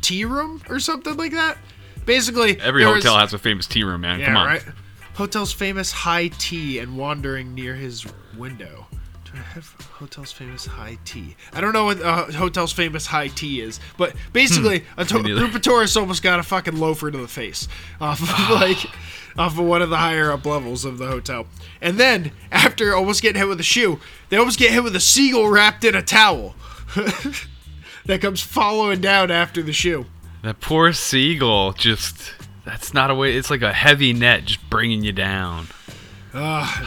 tea 0.01 0.25
room 0.25 0.61
or 0.69 0.79
something 0.79 1.15
like 1.17 1.31
that. 1.33 1.57
Basically, 2.05 2.59
Every 2.59 2.83
there 2.83 2.93
was- 2.93 3.03
hotel 3.03 3.17
has 3.19 3.33
a 3.33 3.37
famous 3.37 3.67
tea 3.67 3.83
room, 3.83 4.01
man. 4.01 4.19
Yeah, 4.19 4.27
Come 4.27 4.37
on. 4.37 4.47
right. 4.47 4.63
Hotel's 5.15 5.51
famous 5.51 5.91
high 5.91 6.29
tea 6.39 6.79
and 6.79 6.97
wandering 6.97 7.53
near 7.53 7.75
his 7.75 8.05
window. 8.37 8.87
Do 9.31 9.37
I 9.37 9.41
have 9.53 9.65
hotel's 9.93 10.31
famous 10.31 10.65
high 10.65 10.97
tea? 11.05 11.35
I 11.53 11.61
don't 11.61 11.73
know 11.73 11.85
what 11.85 12.01
uh, 12.01 12.25
hotel's 12.31 12.71
famous 12.71 13.05
high 13.05 13.27
tea 13.27 13.61
is, 13.61 13.79
but 13.97 14.15
basically, 14.33 14.83
a 14.97 15.05
to- 15.05 15.17
Hmm. 15.17 15.23
Me 15.23 15.29
neither. 15.29 15.39
group 15.41 15.55
of 15.55 15.61
tourists 15.61 15.95
almost 15.97 16.23
got 16.23 16.39
a 16.39 16.43
fucking 16.43 16.77
loafer 16.77 17.11
to 17.11 17.17
the 17.17 17.27
face 17.27 17.67
off 18.01 18.21
of 18.21 18.55
like 18.55 18.77
off 19.37 19.57
of 19.59 19.65
one 19.65 19.81
of 19.81 19.89
the 19.89 19.97
higher 19.97 20.31
up 20.31 20.45
levels 20.45 20.83
of 20.85 20.97
the 20.97 21.05
hotel. 21.07 21.45
And 21.81 21.97
then 21.97 22.31
after 22.51 22.95
almost 22.95 23.21
getting 23.21 23.39
hit 23.39 23.47
with 23.47 23.59
a 23.59 23.63
shoe, 23.63 23.99
they 24.29 24.37
almost 24.37 24.57
get 24.59 24.71
hit 24.71 24.83
with 24.83 24.95
a 24.95 24.99
seagull 24.99 25.47
wrapped 25.49 25.83
in 25.83 25.93
a 25.95 26.01
towel. 26.01 26.55
that 28.05 28.21
comes 28.21 28.41
following 28.41 29.01
down 29.01 29.31
after 29.31 29.61
the 29.61 29.73
shoe. 29.73 30.05
That 30.41 30.59
poor 30.59 30.93
seagull 30.93 31.73
just. 31.73 32.33
That's 32.65 32.93
not 32.93 33.09
a 33.11 33.15
way. 33.15 33.35
It's 33.35 33.49
like 33.49 33.61
a 33.61 33.73
heavy 33.73 34.13
net 34.13 34.45
just 34.45 34.69
bringing 34.69 35.03
you 35.03 35.11
down. 35.11 35.67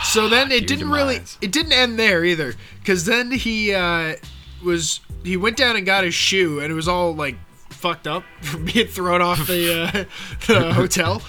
So 0.05 0.29
then 0.29 0.53
it 0.53 0.67
didn't 0.67 0.91
really 0.91 1.21
it 1.41 1.53
didn't 1.53 1.73
end 1.73 1.99
there 1.99 2.25
either 2.25 2.55
cuz 2.85 3.05
then 3.05 3.31
he 3.31 3.75
uh 3.75 4.17
was 4.63 5.01
he 5.25 5.37
went 5.37 5.57
down 5.57 5.77
and 5.77 5.85
got 5.85 6.05
his 6.05 6.15
shoe 6.15 6.61
and 6.61 6.71
it 6.71 6.75
was 6.75 6.89
all 6.89 7.15
like 7.15 7.37
fucked 7.71 8.07
up 8.07 8.23
from 8.43 8.65
being 8.65 8.87
thrown 8.87 9.21
off 9.21 9.47
the 9.47 9.83
uh 9.83 10.05
the 10.47 10.73
hotel 10.73 11.23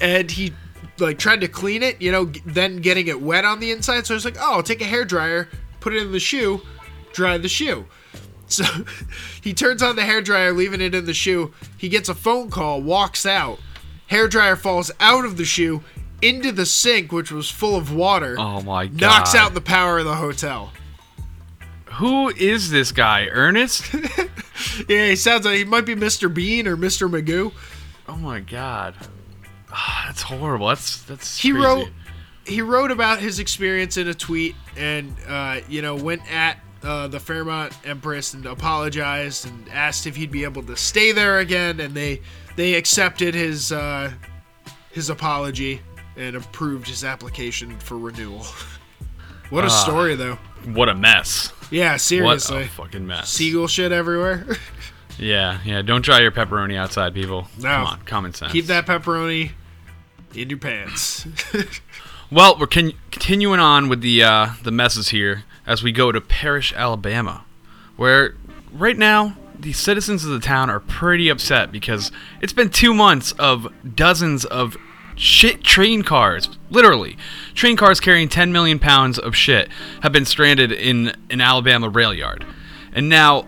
and 0.00 0.30
he 0.30 0.52
like 1.00 1.18
tried 1.18 1.40
to 1.40 1.48
clean 1.48 1.82
it, 1.82 2.00
you 2.00 2.10
know, 2.10 2.24
then 2.44 2.78
getting 2.78 3.06
it 3.08 3.20
wet 3.20 3.44
on 3.44 3.60
the 3.60 3.70
inside. 3.70 4.06
So 4.06 4.14
I 4.14 4.16
was 4.16 4.24
like, 4.24 4.36
"Oh, 4.38 4.54
I'll 4.54 4.62
take 4.62 4.80
a 4.80 4.84
hair 4.84 5.04
dryer, 5.04 5.48
put 5.80 5.94
it 5.94 6.02
in 6.02 6.12
the 6.12 6.20
shoe, 6.20 6.60
dry 7.12 7.38
the 7.38 7.48
shoe." 7.48 7.86
So 8.50 8.64
he 9.42 9.52
turns 9.52 9.82
on 9.82 9.96
the 9.96 10.06
hair 10.06 10.22
dryer, 10.22 10.54
leaving 10.54 10.80
it 10.80 10.94
in 10.94 11.04
the 11.04 11.12
shoe. 11.12 11.52
He 11.76 11.90
gets 11.90 12.08
a 12.08 12.14
phone 12.14 12.48
call, 12.48 12.80
walks 12.80 13.26
out. 13.26 13.58
Hair 14.06 14.28
dryer 14.28 14.56
falls 14.56 14.90
out 15.00 15.26
of 15.26 15.36
the 15.36 15.44
shoe 15.44 15.82
into 16.22 16.52
the 16.52 16.66
sink, 16.66 17.12
which 17.12 17.30
was 17.30 17.50
full 17.50 17.76
of 17.76 17.92
water. 17.94 18.36
Oh 18.38 18.60
my 18.62 18.86
god. 18.86 19.00
knocks 19.00 19.34
out 19.34 19.54
the 19.54 19.60
power 19.60 19.98
of 19.98 20.04
the 20.04 20.16
hotel. 20.16 20.72
Who 21.94 22.28
is 22.30 22.70
this 22.70 22.92
guy? 22.92 23.26
Ernest? 23.30 23.84
Yeah, 24.88 25.06
he 25.06 25.14
sounds 25.16 25.44
like 25.46 25.56
he 25.56 25.64
might 25.64 25.86
be 25.86 25.94
Mr. 25.94 26.32
Bean 26.32 26.66
or 26.66 26.76
Mr. 26.76 27.08
Magoo. 27.08 27.52
oh 28.08 28.16
my 28.16 28.40
god. 28.40 28.94
Ah, 29.72 30.04
that's 30.08 30.22
horrible. 30.22 30.66
That's 30.66 31.02
that's 31.04 31.38
He 31.38 31.52
crazy. 31.52 31.64
wrote 31.64 31.88
he 32.44 32.60
wrote 32.62 32.90
about 32.90 33.20
his 33.20 33.38
experience 33.38 33.96
in 33.96 34.08
a 34.08 34.14
tweet 34.14 34.56
and 34.76 35.14
uh, 35.28 35.60
you 35.68 35.80
know 35.80 35.94
went 35.94 36.22
at 36.32 36.58
uh, 36.82 37.06
the 37.06 37.20
Fairmont 37.20 37.72
Empress 37.84 38.34
and 38.34 38.46
apologized 38.46 39.46
and 39.46 39.68
asked 39.68 40.08
if 40.08 40.16
he'd 40.16 40.32
be 40.32 40.42
able 40.42 40.64
to 40.64 40.76
stay 40.76 41.12
there 41.12 41.38
again 41.38 41.78
and 41.78 41.94
they 41.94 42.20
they 42.56 42.74
accepted 42.74 43.34
his 43.36 43.70
uh, 43.70 44.10
his 44.90 45.08
apology 45.08 45.80
and 46.18 46.36
approved 46.36 46.88
his 46.88 47.04
application 47.04 47.78
for 47.78 47.96
renewal. 47.98 48.44
what 49.50 49.64
a 49.64 49.68
Ah. 49.68 49.70
story 49.70 50.14
though. 50.16 50.38
What 50.66 50.88
a 50.88 50.94
mess. 50.94 51.52
Yeah, 51.70 51.96
seriously. 51.96 52.56
What 52.56 52.66
a 52.66 52.68
fucking 52.68 53.06
mess. 53.06 53.30
Seagull 53.30 53.68
shit 53.68 53.92
everywhere. 53.92 54.46
Yeah, 55.20 55.58
yeah. 55.64 55.82
Don't 55.82 56.04
dry 56.04 56.20
your 56.20 56.30
pepperoni 56.30 56.76
outside, 56.76 57.12
people. 57.12 57.48
No. 57.58 57.62
Come 57.68 57.86
on, 57.86 58.00
common 58.02 58.34
sense. 58.34 58.52
Keep 58.52 58.66
that 58.66 58.86
pepperoni 58.86 59.50
in 60.32 60.48
your 60.48 60.58
pants. 60.60 61.26
Well, 62.30 62.56
we're 62.60 62.66
con- 62.68 62.92
continuing 63.10 63.58
on 63.58 63.88
with 63.88 64.00
the 64.02 64.22
uh, 64.22 64.50
the 64.62 64.70
messes 64.70 65.08
here 65.08 65.44
as 65.66 65.82
we 65.82 65.90
go 65.92 66.12
to 66.12 66.20
Parrish, 66.20 66.72
Alabama, 66.74 67.42
where 67.96 68.34
right 68.70 68.96
now 68.98 69.34
the 69.58 69.72
citizens 69.72 70.24
of 70.24 70.30
the 70.30 70.38
town 70.40 70.68
are 70.70 70.78
pretty 70.78 71.30
upset 71.30 71.72
because 71.72 72.12
it's 72.42 72.52
been 72.52 72.68
two 72.70 72.92
months 72.94 73.32
of 73.40 73.66
dozens 73.96 74.44
of 74.44 74.76
shit 75.18 75.62
train 75.64 76.02
cars, 76.02 76.48
literally 76.70 77.16
train 77.54 77.76
cars 77.76 78.00
carrying 78.00 78.28
10 78.28 78.52
million 78.52 78.78
pounds 78.78 79.18
of 79.18 79.34
shit, 79.36 79.68
have 80.02 80.12
been 80.12 80.24
stranded 80.24 80.72
in 80.72 81.12
an 81.30 81.40
Alabama 81.40 81.88
rail 81.88 82.14
yard, 82.14 82.46
and 82.92 83.08
now 83.08 83.46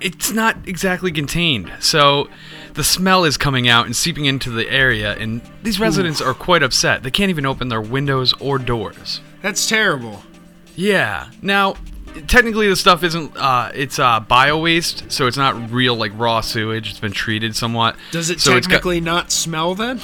it's 0.00 0.30
not 0.30 0.56
exactly 0.68 1.10
contained. 1.10 1.72
So 1.80 2.28
the 2.74 2.84
smell 2.84 3.24
is 3.24 3.36
coming 3.36 3.68
out 3.68 3.86
and 3.86 3.94
seeping 3.96 4.24
into 4.26 4.50
the 4.50 4.68
area, 4.70 5.16
and 5.16 5.40
these 5.62 5.80
residents 5.80 6.20
are 6.20 6.34
quite 6.34 6.62
upset. 6.62 7.02
They 7.02 7.10
can't 7.10 7.30
even 7.30 7.46
open 7.46 7.68
their 7.68 7.80
windows 7.80 8.32
or 8.34 8.58
doors. 8.58 9.20
That's 9.42 9.68
terrible. 9.68 10.22
Yeah. 10.76 11.30
Now, 11.40 11.76
technically, 12.26 12.68
the 12.68 12.76
stuff 12.76 13.02
isn't. 13.04 13.36
Uh, 13.36 13.70
it's 13.74 13.98
uh, 13.98 14.20
bio 14.20 14.58
waste, 14.58 15.10
so 15.10 15.26
it's 15.26 15.36
not 15.36 15.70
real 15.70 15.94
like 15.94 16.12
raw 16.16 16.40
sewage. 16.40 16.90
It's 16.90 17.00
been 17.00 17.12
treated 17.12 17.54
somewhat. 17.54 17.96
Does 18.10 18.30
it 18.30 18.40
so 18.40 18.56
it's 18.56 18.66
got- 18.66 18.74
technically 18.76 19.00
not 19.00 19.30
smell 19.30 19.74
then? 19.74 20.00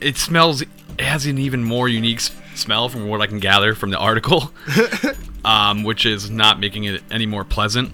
It 0.00 0.16
smells. 0.16 0.62
It 0.62 0.68
has 1.00 1.26
an 1.26 1.38
even 1.38 1.64
more 1.64 1.88
unique 1.88 2.20
smell 2.54 2.88
from 2.88 3.08
what 3.08 3.20
I 3.20 3.26
can 3.26 3.38
gather 3.38 3.74
from 3.74 3.90
the 3.90 3.98
article, 3.98 4.52
um, 5.44 5.82
which 5.82 6.04
is 6.04 6.30
not 6.30 6.60
making 6.60 6.84
it 6.84 7.02
any 7.10 7.26
more 7.26 7.44
pleasant. 7.44 7.92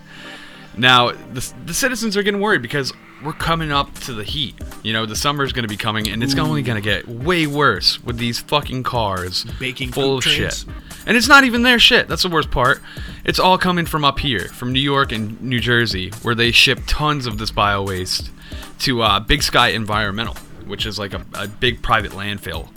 now, 0.76 1.12
the, 1.12 1.52
the 1.66 1.74
citizens 1.74 2.16
are 2.16 2.22
getting 2.22 2.40
worried 2.40 2.62
because 2.62 2.92
we're 3.22 3.32
coming 3.32 3.70
up 3.70 3.94
to 4.00 4.12
the 4.12 4.24
heat. 4.24 4.54
You 4.82 4.92
know, 4.92 5.06
the 5.06 5.16
summer's 5.16 5.52
going 5.52 5.64
to 5.64 5.68
be 5.68 5.76
coming, 5.76 6.08
and 6.08 6.22
it's 6.22 6.36
only 6.36 6.62
going 6.62 6.76
to 6.76 6.82
get 6.82 7.06
way 7.06 7.46
worse 7.46 8.02
with 8.02 8.18
these 8.18 8.40
fucking 8.40 8.82
cars 8.82 9.44
Baking 9.60 9.92
full 9.92 10.18
of 10.18 10.24
trains. 10.24 10.60
shit. 10.60 10.64
And 11.06 11.16
it's 11.16 11.28
not 11.28 11.44
even 11.44 11.62
their 11.62 11.78
shit. 11.78 12.08
That's 12.08 12.22
the 12.22 12.28
worst 12.28 12.50
part. 12.50 12.80
It's 13.24 13.38
all 13.38 13.58
coming 13.58 13.86
from 13.86 14.04
up 14.04 14.18
here, 14.18 14.48
from 14.48 14.72
New 14.72 14.80
York 14.80 15.12
and 15.12 15.40
New 15.40 15.60
Jersey, 15.60 16.10
where 16.22 16.34
they 16.34 16.50
ship 16.50 16.80
tons 16.86 17.26
of 17.26 17.38
this 17.38 17.50
bio 17.50 17.82
waste 17.82 18.30
to 18.80 19.02
uh, 19.02 19.20
Big 19.20 19.42
Sky 19.42 19.68
Environmental, 19.68 20.36
which 20.66 20.86
is 20.86 20.98
like 20.98 21.14
a, 21.14 21.24
a 21.34 21.48
big 21.48 21.82
private 21.82 22.12
landfill. 22.12 22.68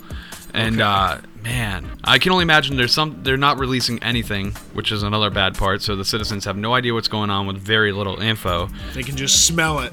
And 0.54 0.80
uh, 0.80 1.18
man, 1.42 1.98
I 2.04 2.18
can 2.18 2.32
only 2.32 2.42
imagine 2.42 2.76
there's 2.76 2.94
some. 2.94 3.22
They're 3.22 3.36
not 3.36 3.58
releasing 3.58 4.02
anything, 4.02 4.52
which 4.72 4.90
is 4.90 5.02
another 5.02 5.28
bad 5.28 5.54
part. 5.54 5.82
So 5.82 5.96
the 5.96 6.04
citizens 6.04 6.44
have 6.46 6.56
no 6.56 6.72
idea 6.74 6.94
what's 6.94 7.08
going 7.08 7.28
on 7.30 7.46
with 7.46 7.58
very 7.58 7.92
little 7.92 8.20
info. 8.20 8.68
They 8.94 9.02
can 9.02 9.16
just 9.16 9.46
smell 9.46 9.80
it. 9.80 9.92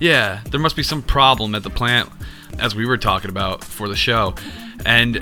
Yeah, 0.00 0.40
there 0.50 0.58
must 0.58 0.74
be 0.74 0.82
some 0.82 1.02
problem 1.02 1.54
at 1.54 1.62
the 1.62 1.70
plant, 1.70 2.10
as 2.58 2.74
we 2.74 2.86
were 2.86 2.98
talking 2.98 3.30
about 3.30 3.62
for 3.62 3.86
the 3.88 3.94
show, 3.94 4.34
and 4.84 5.16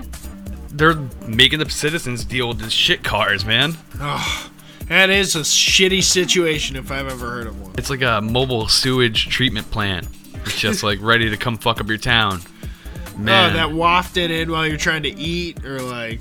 they're 0.70 0.96
making 1.28 1.58
the 1.58 1.68
citizens 1.68 2.24
deal 2.24 2.48
with 2.48 2.58
this 2.60 2.72
shit 2.72 3.04
cars, 3.04 3.44
man. 3.44 3.76
Oh, 4.00 4.50
That 4.88 5.10
is 5.10 5.36
a 5.36 5.40
shitty 5.40 6.02
situation 6.02 6.76
if 6.76 6.90
I've 6.90 7.06
ever 7.08 7.30
heard 7.30 7.46
of 7.46 7.60
one. 7.60 7.74
It's 7.76 7.90
like 7.90 8.00
a 8.02 8.20
mobile 8.22 8.68
sewage 8.68 9.28
treatment 9.28 9.70
plant. 9.70 10.08
It's 10.44 10.58
just 10.58 10.82
like 10.82 11.00
ready 11.00 11.30
to 11.30 11.36
come 11.36 11.56
fuck 11.58 11.80
up 11.80 11.88
your 11.88 11.98
town. 11.98 12.40
Man, 13.16 13.50
Oh, 13.50 13.54
that 13.56 13.72
wafted 13.72 14.30
in 14.30 14.50
while 14.50 14.66
you're 14.66 14.76
trying 14.78 15.02
to 15.02 15.10
eat 15.18 15.64
or 15.64 15.80
like 15.80 16.20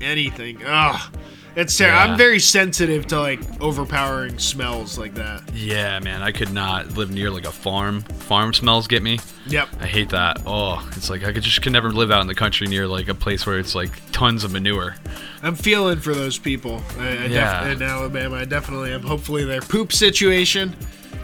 anything. 0.00 0.62
Ugh. 0.64 1.14
It's 1.56 1.76
ter- 1.76 1.86
Yeah. 1.88 1.98
I'm 2.04 2.16
very 2.16 2.38
sensitive 2.38 3.08
to 3.08 3.20
like 3.20 3.40
overpowering 3.60 4.38
smells 4.38 4.96
like 4.96 5.14
that. 5.16 5.42
yeah, 5.54 5.98
man, 5.98 6.22
I 6.22 6.30
could 6.30 6.52
not 6.52 6.92
live 6.96 7.10
near 7.10 7.30
like 7.30 7.44
a 7.46 7.50
farm. 7.52 8.02
Farm 8.02 8.54
smells 8.54 8.86
get 8.86 9.02
me. 9.02 9.18
Yep. 9.48 9.68
I 9.80 9.86
hate 9.86 10.10
that. 10.10 10.42
Oh, 10.46 10.86
it's 10.96 11.10
like 11.10 11.24
I 11.24 11.32
could 11.32 11.42
just 11.42 11.60
could 11.62 11.72
never 11.72 11.90
live 11.90 12.10
out 12.12 12.20
in 12.20 12.26
the 12.28 12.34
country 12.34 12.68
near 12.68 12.86
like 12.86 13.08
a 13.08 13.14
place 13.14 13.44
where 13.44 13.58
it's 13.58 13.74
like 13.74 13.90
tons 14.12 14.44
of 14.44 14.52
manure. 14.52 14.94
I'm 15.42 15.56
feeling 15.56 15.98
for 15.98 16.14
those 16.14 16.38
people. 16.38 16.80
I, 16.98 17.08
I 17.08 17.12
Yeah. 17.26 17.64
def- 17.64 17.76
in 17.76 17.82
Alabama, 17.82 18.36
I 18.36 18.44
definitely 18.44 18.92
am. 18.92 19.02
Hopefully, 19.02 19.44
their 19.44 19.60
poop 19.60 19.92
situation 19.92 20.76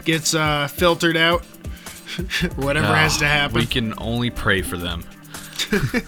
gets 0.03 0.33
uh, 0.35 0.67
filtered 0.67 1.15
out. 1.17 1.45
Whatever 2.55 2.87
has 2.87 3.17
to 3.17 3.25
happen. 3.25 3.59
We 3.59 3.65
can 3.65 3.93
only 3.97 4.29
pray 4.29 4.61
for 4.61 4.77
them. 4.77 5.03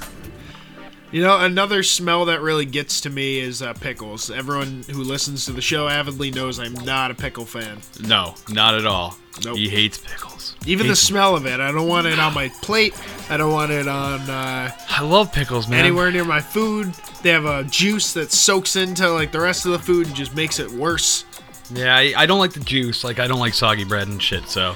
You 1.10 1.21
know, 1.21 1.39
another 1.39 1.83
smell 1.83 2.25
that 2.25 2.41
really 2.41 2.65
gets 2.65 2.99
to 3.01 3.10
me 3.10 3.39
is 3.39 3.62
uh, 3.62 3.73
pickles. 3.75 4.29
Everyone 4.29 4.83
who 4.89 5.03
listens 5.03 5.45
to 5.45 5.53
the 5.53 5.62
show 5.62 5.88
avidly 5.88 6.31
knows 6.31 6.60
I'm 6.60 6.73
not 6.73 7.12
a 7.12 7.13
pickle 7.13 7.45
fan. 7.45 7.79
No, 8.01 8.36
not 8.49 8.75
at 8.75 8.86
all. 8.86 9.17
Nope. 9.45 9.55
He 9.55 9.69
hates 9.69 9.97
pickles. 9.97 10.55
Even 10.65 10.88
the 10.88 10.91
Hates- 10.91 10.99
smell 10.99 11.38
of 11.38 11.45
it, 11.45 11.62
I 11.62 11.71
don't 11.71 11.88
want 11.88 12.07
it 12.07 12.19
on 12.19 12.33
my 12.33 12.49
plate. 12.62 12.93
I 13.29 13.38
don't 13.38 13.53
want 13.53 13.71
it 13.71 13.88
on 13.88 14.19
uh, 14.29 14.71
I 14.89 15.01
love 15.01 15.31
pickles, 15.31 15.69
man. 15.69 15.79
anywhere 15.79 16.12
near 16.12 16.25
my 16.25 16.41
food. 16.41 16.88
They 17.23 17.29
have 17.29 17.45
a 17.45 17.63
juice 17.63 18.12
that 18.13 18.33
soaks 18.33 18.75
into 18.75 19.10
like 19.10 19.31
the 19.31 19.39
rest 19.39 19.65
of 19.65 19.71
the 19.71 19.79
food 19.79 20.07
and 20.07 20.15
just 20.15 20.36
makes 20.36 20.60
it 20.60 20.69
worse. 20.69 21.23
Yeah, 21.69 21.95
I, 21.95 22.13
I 22.17 22.25
don't 22.25 22.39
like 22.39 22.53
the 22.53 22.60
juice. 22.60 23.05
Like 23.05 23.19
I 23.19 23.27
don't 23.27 23.39
like 23.39 23.53
soggy 23.53 23.86
bread 23.86 24.10
and 24.10 24.21
shit. 24.21 24.49
So 24.49 24.73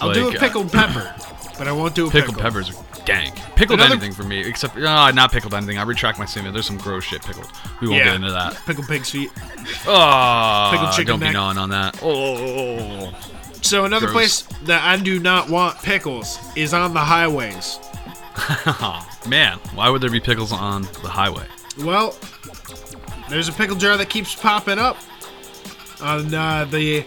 I'll 0.00 0.12
do 0.12 0.26
a 0.26 0.28
like, 0.28 0.36
uh, 0.36 0.40
pickled 0.40 0.72
pepper, 0.72 1.14
but 1.58 1.68
I 1.68 1.72
won't 1.72 1.94
do 1.94 2.08
a 2.08 2.10
pickled 2.10 2.36
pickle. 2.36 2.42
peppers 2.50 2.70
are 2.70 3.04
dank. 3.04 3.34
Pickled 3.56 3.80
Another- 3.80 3.94
anything 3.96 4.12
for 4.12 4.22
me, 4.24 4.40
except 4.40 4.76
uh, 4.76 5.10
not 5.12 5.30
pickled 5.32 5.54
anything. 5.54 5.78
I 5.78 5.82
retract 5.82 6.18
my 6.18 6.24
statement. 6.24 6.54
There's 6.54 6.66
some 6.66 6.78
gross 6.78 7.04
shit 7.04 7.22
pickled. 7.22 7.48
We 7.80 7.88
won't 7.88 8.02
get 8.04 8.14
into 8.14 8.30
that. 8.30 8.54
Pickled 8.66 8.86
pig's 8.88 9.10
feet. 9.10 9.30
Oh, 9.86 10.68
Pickled 10.72 10.90
chicken 10.92 11.06
don't 11.06 11.20
be 11.20 11.26
neck. 11.26 11.34
gnawing 11.34 11.58
on 11.58 11.68
that. 11.70 11.98
Oh, 12.02 13.10
So 13.54 13.60
So 13.62 13.84
another 13.84 14.06
Gross. 14.06 14.42
place 14.42 14.58
that 14.64 14.82
I 14.82 14.96
do 15.02 15.18
not 15.20 15.48
want 15.50 15.76
pickles 15.82 16.38
is 16.56 16.72
on 16.74 16.94
the 16.94 17.00
highways. 17.00 17.78
Man, 19.28 19.58
why 19.74 19.88
would 19.88 20.00
there 20.00 20.10
be 20.10 20.20
pickles 20.20 20.52
on 20.52 20.82
the 21.02 21.08
highway? 21.08 21.44
Well, 21.78 22.16
there's 23.28 23.48
a 23.48 23.52
pickle 23.52 23.76
jar 23.76 23.96
that 23.96 24.08
keeps 24.10 24.34
popping 24.34 24.78
up 24.78 24.96
on 26.00 26.32
uh, 26.34 26.64
the 26.66 27.04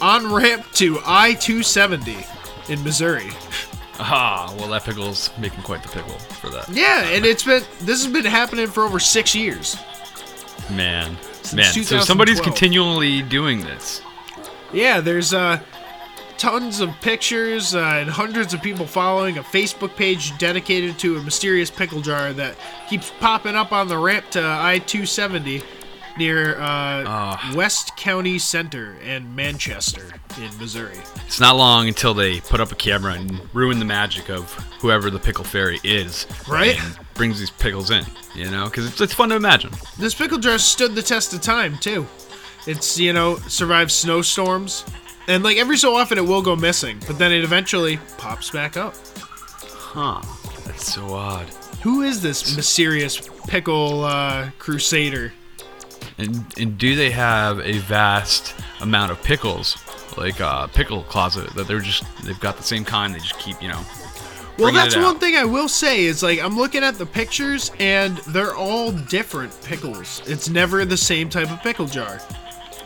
on 0.00 0.32
ramp 0.32 0.66
to 0.74 1.00
I 1.04 1.34
270 1.34 2.16
in 2.68 2.82
Missouri. 2.82 3.30
Ah, 3.98 4.52
well, 4.58 4.68
that 4.68 4.84
pickle's 4.84 5.30
making 5.38 5.62
quite 5.62 5.82
the 5.82 5.88
pickle 5.90 6.18
for 6.18 6.48
that. 6.48 6.68
Yeah, 6.70 7.04
and 7.08 7.26
it's 7.26 7.44
been 7.44 7.62
this 7.80 8.02
has 8.02 8.10
been 8.10 8.24
happening 8.24 8.66
for 8.66 8.82
over 8.82 8.98
six 8.98 9.34
years. 9.34 9.76
Man, 10.70 11.18
man. 11.54 11.72
So 11.72 12.00
somebody's 12.00 12.40
continually 12.40 13.20
doing 13.22 13.60
this. 13.60 14.00
Yeah, 14.72 15.00
there's 15.00 15.34
uh, 15.34 15.60
tons 16.38 16.80
of 16.80 16.90
pictures 17.02 17.74
uh, 17.74 17.80
and 17.80 18.08
hundreds 18.08 18.54
of 18.54 18.62
people 18.62 18.86
following 18.86 19.36
a 19.36 19.42
Facebook 19.42 19.94
page 19.96 20.36
dedicated 20.38 20.98
to 21.00 21.18
a 21.18 21.22
mysterious 21.22 21.70
pickle 21.70 22.00
jar 22.00 22.32
that 22.32 22.56
keeps 22.88 23.12
popping 23.20 23.54
up 23.54 23.72
on 23.72 23.88
the 23.88 23.98
ramp 23.98 24.30
to 24.30 24.40
I 24.40 24.78
270 24.78 25.62
near 26.18 26.54
uh, 26.60 27.04
Ah. 27.06 27.52
West 27.54 27.96
County 27.96 28.38
Center 28.38 28.96
and 29.04 29.34
Manchester 29.34 30.06
in 30.40 30.56
Missouri. 30.58 30.98
It's 31.26 31.40
not 31.40 31.56
long 31.56 31.88
until 31.88 32.14
they 32.14 32.40
put 32.40 32.60
up 32.60 32.72
a 32.72 32.74
camera 32.74 33.14
and 33.14 33.40
ruin 33.54 33.78
the 33.78 33.84
magic 33.84 34.28
of 34.30 34.52
whoever 34.80 35.10
the 35.10 35.18
pickle 35.18 35.44
fairy 35.44 35.78
is. 35.84 36.26
Right? 36.48 36.78
And 36.82 36.98
brings 37.14 37.38
these 37.38 37.50
pickles 37.50 37.90
in, 37.90 38.04
you 38.34 38.50
know? 38.50 38.64
Because 38.66 38.86
it's, 38.86 39.00
it's 39.00 39.14
fun 39.14 39.28
to 39.30 39.36
imagine. 39.36 39.70
This 39.98 40.14
pickle 40.14 40.38
jar 40.38 40.58
stood 40.58 40.94
the 40.94 41.02
test 41.02 41.32
of 41.34 41.40
time 41.40 41.76
too. 41.78 42.06
It's 42.66 42.98
you 42.98 43.12
know 43.14 43.36
survived 43.48 43.90
snowstorms, 43.90 44.84
and 45.28 45.42
like 45.42 45.56
every 45.56 45.78
so 45.78 45.96
often 45.96 46.18
it 46.18 46.26
will 46.26 46.42
go 46.42 46.54
missing, 46.54 46.98
but 47.06 47.18
then 47.18 47.32
it 47.32 47.42
eventually 47.42 47.98
pops 48.18 48.50
back 48.50 48.76
up. 48.76 48.94
Huh. 49.64 50.20
That's 50.66 50.92
so 50.92 51.14
odd. 51.14 51.46
Who 51.82 52.02
is 52.02 52.20
this 52.20 52.54
mysterious 52.56 53.18
pickle 53.48 54.04
uh, 54.04 54.50
crusader? 54.58 55.32
And, 56.18 56.44
and 56.58 56.78
do 56.78 56.94
they 56.94 57.10
have 57.10 57.60
a 57.60 57.78
vast 57.78 58.54
amount 58.80 59.12
of 59.12 59.22
pickles? 59.22 59.76
Like 60.16 60.40
a 60.40 60.68
pickle 60.72 61.02
closet 61.04 61.54
that 61.54 61.66
they're 61.66 61.80
just, 61.80 62.04
they've 62.24 62.40
got 62.40 62.56
the 62.56 62.62
same 62.62 62.84
kind, 62.84 63.14
they 63.14 63.18
just 63.18 63.38
keep, 63.38 63.60
you 63.62 63.68
know. 63.68 63.80
Well, 64.58 64.72
that's 64.72 64.96
one 64.96 65.18
thing 65.18 65.36
I 65.36 65.44
will 65.44 65.68
say 65.68 66.04
is 66.04 66.22
like 66.22 66.38
I'm 66.38 66.56
looking 66.56 66.84
at 66.84 66.98
the 66.98 67.06
pictures 67.06 67.70
and 67.78 68.18
they're 68.28 68.54
all 68.54 68.92
different 68.92 69.58
pickles. 69.62 70.20
It's 70.26 70.48
never 70.48 70.84
the 70.84 70.96
same 70.96 71.30
type 71.30 71.50
of 71.50 71.62
pickle 71.62 71.86
jar. 71.86 72.20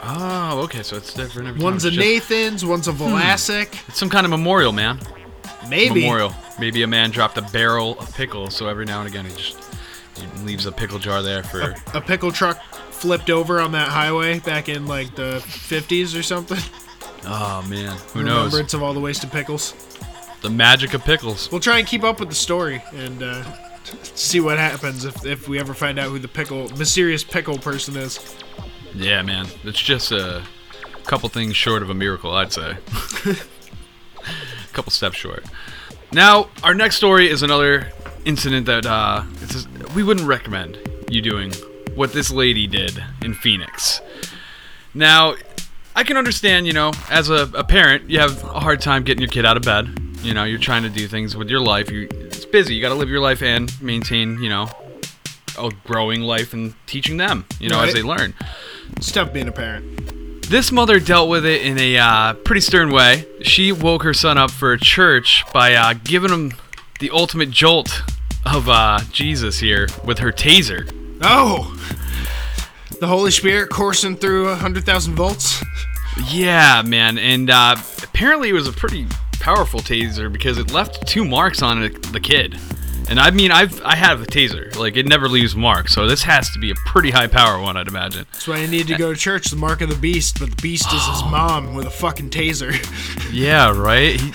Oh, 0.03 0.61
okay, 0.65 0.83
so 0.83 0.97
it's 0.97 1.15
different 1.15 1.49
every 1.49 1.63
One's 1.63 1.85
a 1.85 1.91
just- 1.91 2.07
Nathan's, 2.07 2.65
one's 2.65 2.89
a 2.89 2.93
hmm. 2.93 3.03
Vlasic. 3.05 3.89
It's 3.89 3.99
some 3.99 4.11
kind 4.11 4.25
of 4.27 4.31
memorial, 4.31 4.73
man. 4.73 5.01
Maybe. 5.69 6.03
Memorial. 6.03 6.33
Maybe 6.61 6.83
a 6.83 6.87
man 6.87 7.11
dropped 7.11 7.39
a 7.39 7.43
barrel 7.43 7.99
of 7.99 8.15
pickles, 8.15 8.55
so 8.55 8.69
every 8.69 8.85
now 8.85 9.01
and 9.01 9.09
again 9.09 9.25
he 9.25 9.35
just 9.35 9.57
he 10.17 10.27
leaves 10.45 10.67
a 10.67 10.73
pickle 10.73 10.99
jar 10.99 11.23
there 11.23 11.43
for. 11.43 11.75
A 11.95 12.01
pickle 12.01 12.31
truck 12.31 12.61
flipped 13.05 13.29
over 13.29 13.61
on 13.61 13.73
that 13.73 13.89
highway 13.89 14.39
back 14.39 14.71
in 14.71 14.87
like 14.87 15.15
the 15.15 15.35
50s 15.45 16.19
or 16.19 16.23
something. 16.23 16.57
Oh 17.27 17.63
man, 17.69 17.99
who 18.15 18.23
knows? 18.23 18.47
Remembrance 18.47 18.73
of 18.73 18.83
all 18.83 18.95
the 18.95 19.01
wasted 19.01 19.31
pickles. 19.31 19.75
The 20.41 20.49
magic 20.49 20.95
of 20.95 21.05
pickles. 21.05 21.53
We'll 21.53 21.61
try 21.61 21.79
and 21.79 21.87
keep 21.87 22.03
up 22.03 22.19
with 22.19 22.31
the 22.31 22.35
story 22.35 22.83
and 22.95 23.23
uh, 23.23 23.45
see 24.03 24.41
what 24.41 24.57
happens 24.57 25.05
if, 25.05 25.27
if 25.27 25.49
we 25.49 25.61
ever 25.61 25.75
find 25.75 25.99
out 25.99 26.09
who 26.09 26.19
the 26.19 26.29
pickle 26.29 26.71
mysterious 26.79 27.23
pickle 27.23 27.59
person 27.59 27.95
is. 27.95 28.35
Yeah, 28.95 29.21
man. 29.21 29.49
It's 29.65 29.83
just 29.83 30.11
a 30.11 30.43
couple 31.05 31.29
things 31.29 31.55
short 31.57 31.83
of 31.83 31.91
a 31.91 31.95
miracle, 31.95 32.33
I'd 32.33 32.55
say. 32.55 32.79
a 33.27 33.37
couple 34.73 34.93
steps 34.93 35.19
short. 35.19 35.45
Now, 36.11 36.49
our 36.63 36.75
next 36.75 36.97
story 36.97 37.29
is 37.29 37.43
another 37.43 37.93
incident 38.25 38.65
that 38.65 38.87
uh, 38.87 39.25
we 39.95 40.03
wouldn't 40.03 40.27
recommend 40.27 40.79
you 41.11 41.21
doing 41.21 41.53
what 41.95 42.13
this 42.13 42.31
lady 42.31 42.67
did 42.67 43.03
in 43.23 43.35
Phoenix. 43.35 44.01
Now, 44.93 45.35
I 45.97 46.03
can 46.05 46.17
understand, 46.17 46.67
you 46.67 46.73
know, 46.73 46.93
as 47.09 47.31
a, 47.31 47.49
a 47.55 47.65
parent, 47.65 48.11
you 48.11 48.19
have 48.19 48.43
a 48.45 48.61
hard 48.61 48.81
time 48.81 49.05
getting 49.05 49.23
your 49.23 49.31
kid 49.31 49.47
out 49.47 49.57
of 49.57 49.63
bed. 49.63 50.01
You 50.23 50.35
know, 50.35 50.45
you're 50.45 50.59
trying 50.59 50.83
to 50.83 50.89
do 50.89 51.07
things 51.07 51.37
with 51.37 51.49
your 51.49 51.61
life. 51.61 51.91
You, 51.91 52.09
it's 52.11 52.45
busy. 52.47 52.75
You 52.75 52.83
got 52.83 52.89
to 52.89 52.95
live 52.95 53.09
your 53.09 53.21
life 53.21 53.43
and 53.43 53.71
maintain, 53.83 54.43
you 54.43 54.49
know, 54.49 54.69
a 55.59 55.71
growing 55.85 56.23
life 56.23 56.53
and 56.53 56.75
teaching 56.87 57.17
them, 57.17 57.45
you 57.61 57.69
know, 57.69 57.81
as 57.81 57.93
they 57.93 58.03
learn. 58.03 58.35
It's 58.97 59.13
tough 59.13 59.33
being 59.33 59.49
a 59.49 59.53
parent. 59.53 60.43
This 60.49 60.73
mother 60.73 60.99
dealt 60.99 61.29
with 61.29 61.47
it 61.47 61.63
in 61.63 61.79
a 61.79 61.97
uh, 61.97 62.35
pretty 62.35 62.61
stern 62.61 62.91
way. 62.91 63.27
She 63.43 63.73
woke 63.73 64.03
her 64.03 64.15
son 64.15 64.37
up 64.37 64.51
for 64.51 64.77
church 64.77 65.45
by 65.53 65.75
uh, 65.75 65.95
giving 66.05 66.31
him 66.31 66.53
the 67.01 67.11
ultimate 67.11 67.51
jolt 67.51 68.03
of 68.45 68.69
uh, 68.69 69.01
Jesus 69.11 69.61
here 69.61 69.89
with 70.05 70.19
her 70.19 70.33
taser. 70.33 70.91
Oh! 71.27 71.75
The 73.01 73.07
Holy 73.07 73.31
Spirit 73.31 73.71
coursing 73.71 74.15
through 74.15 74.49
100,000 74.49 75.15
volts? 75.15 75.65
Yeah, 76.31 76.83
man, 76.85 77.17
and 77.17 77.49
uh, 77.49 77.77
apparently 78.03 78.51
it 78.51 78.53
was 78.53 78.69
a 78.69 78.73
pretty 78.73 79.07
powerful 79.41 79.81
taser 79.81 80.31
because 80.31 80.59
it 80.59 80.71
left 80.71 81.07
two 81.09 81.25
marks 81.25 81.63
on 81.63 81.83
it, 81.83 82.03
the 82.13 82.21
kid. 82.21 82.59
And 83.09 83.19
I 83.19 83.31
mean, 83.31 83.51
I've 83.51 83.83
I 83.83 83.97
have 83.97 84.23
a 84.23 84.27
taser, 84.27 84.77
like 84.77 84.97
it 84.97 85.07
never 85.07 85.29
leaves 85.29 85.57
marks, 85.57 85.95
so 85.95 86.07
this 86.07 86.23
has 86.23 86.51
to 86.53 86.59
be 86.59 86.71
a 86.71 86.75
pretty 86.75 87.11
high 87.11 87.27
power 87.27 87.61
one, 87.61 87.77
I'd 87.77 87.89
imagine. 87.89 88.27
That's 88.33 88.47
why 88.47 88.59
you 88.59 88.69
need 88.69 88.87
to 88.89 88.97
go 88.97 89.13
to 89.13 89.19
church, 89.19 89.47
the 89.47 89.57
mark 89.57 89.81
of 89.81 89.89
the 89.89 89.97
beast, 89.97 90.39
but 90.39 90.51
the 90.51 90.63
beast 90.63 90.93
is 90.93 91.07
his 91.07 91.23
mom 91.31 91.75
with 91.75 91.87
a 91.87 91.91
fucking 91.91 92.31
taser. 92.31 92.73
Yeah, 93.33 93.77
right. 93.77 94.21
He, 94.21 94.33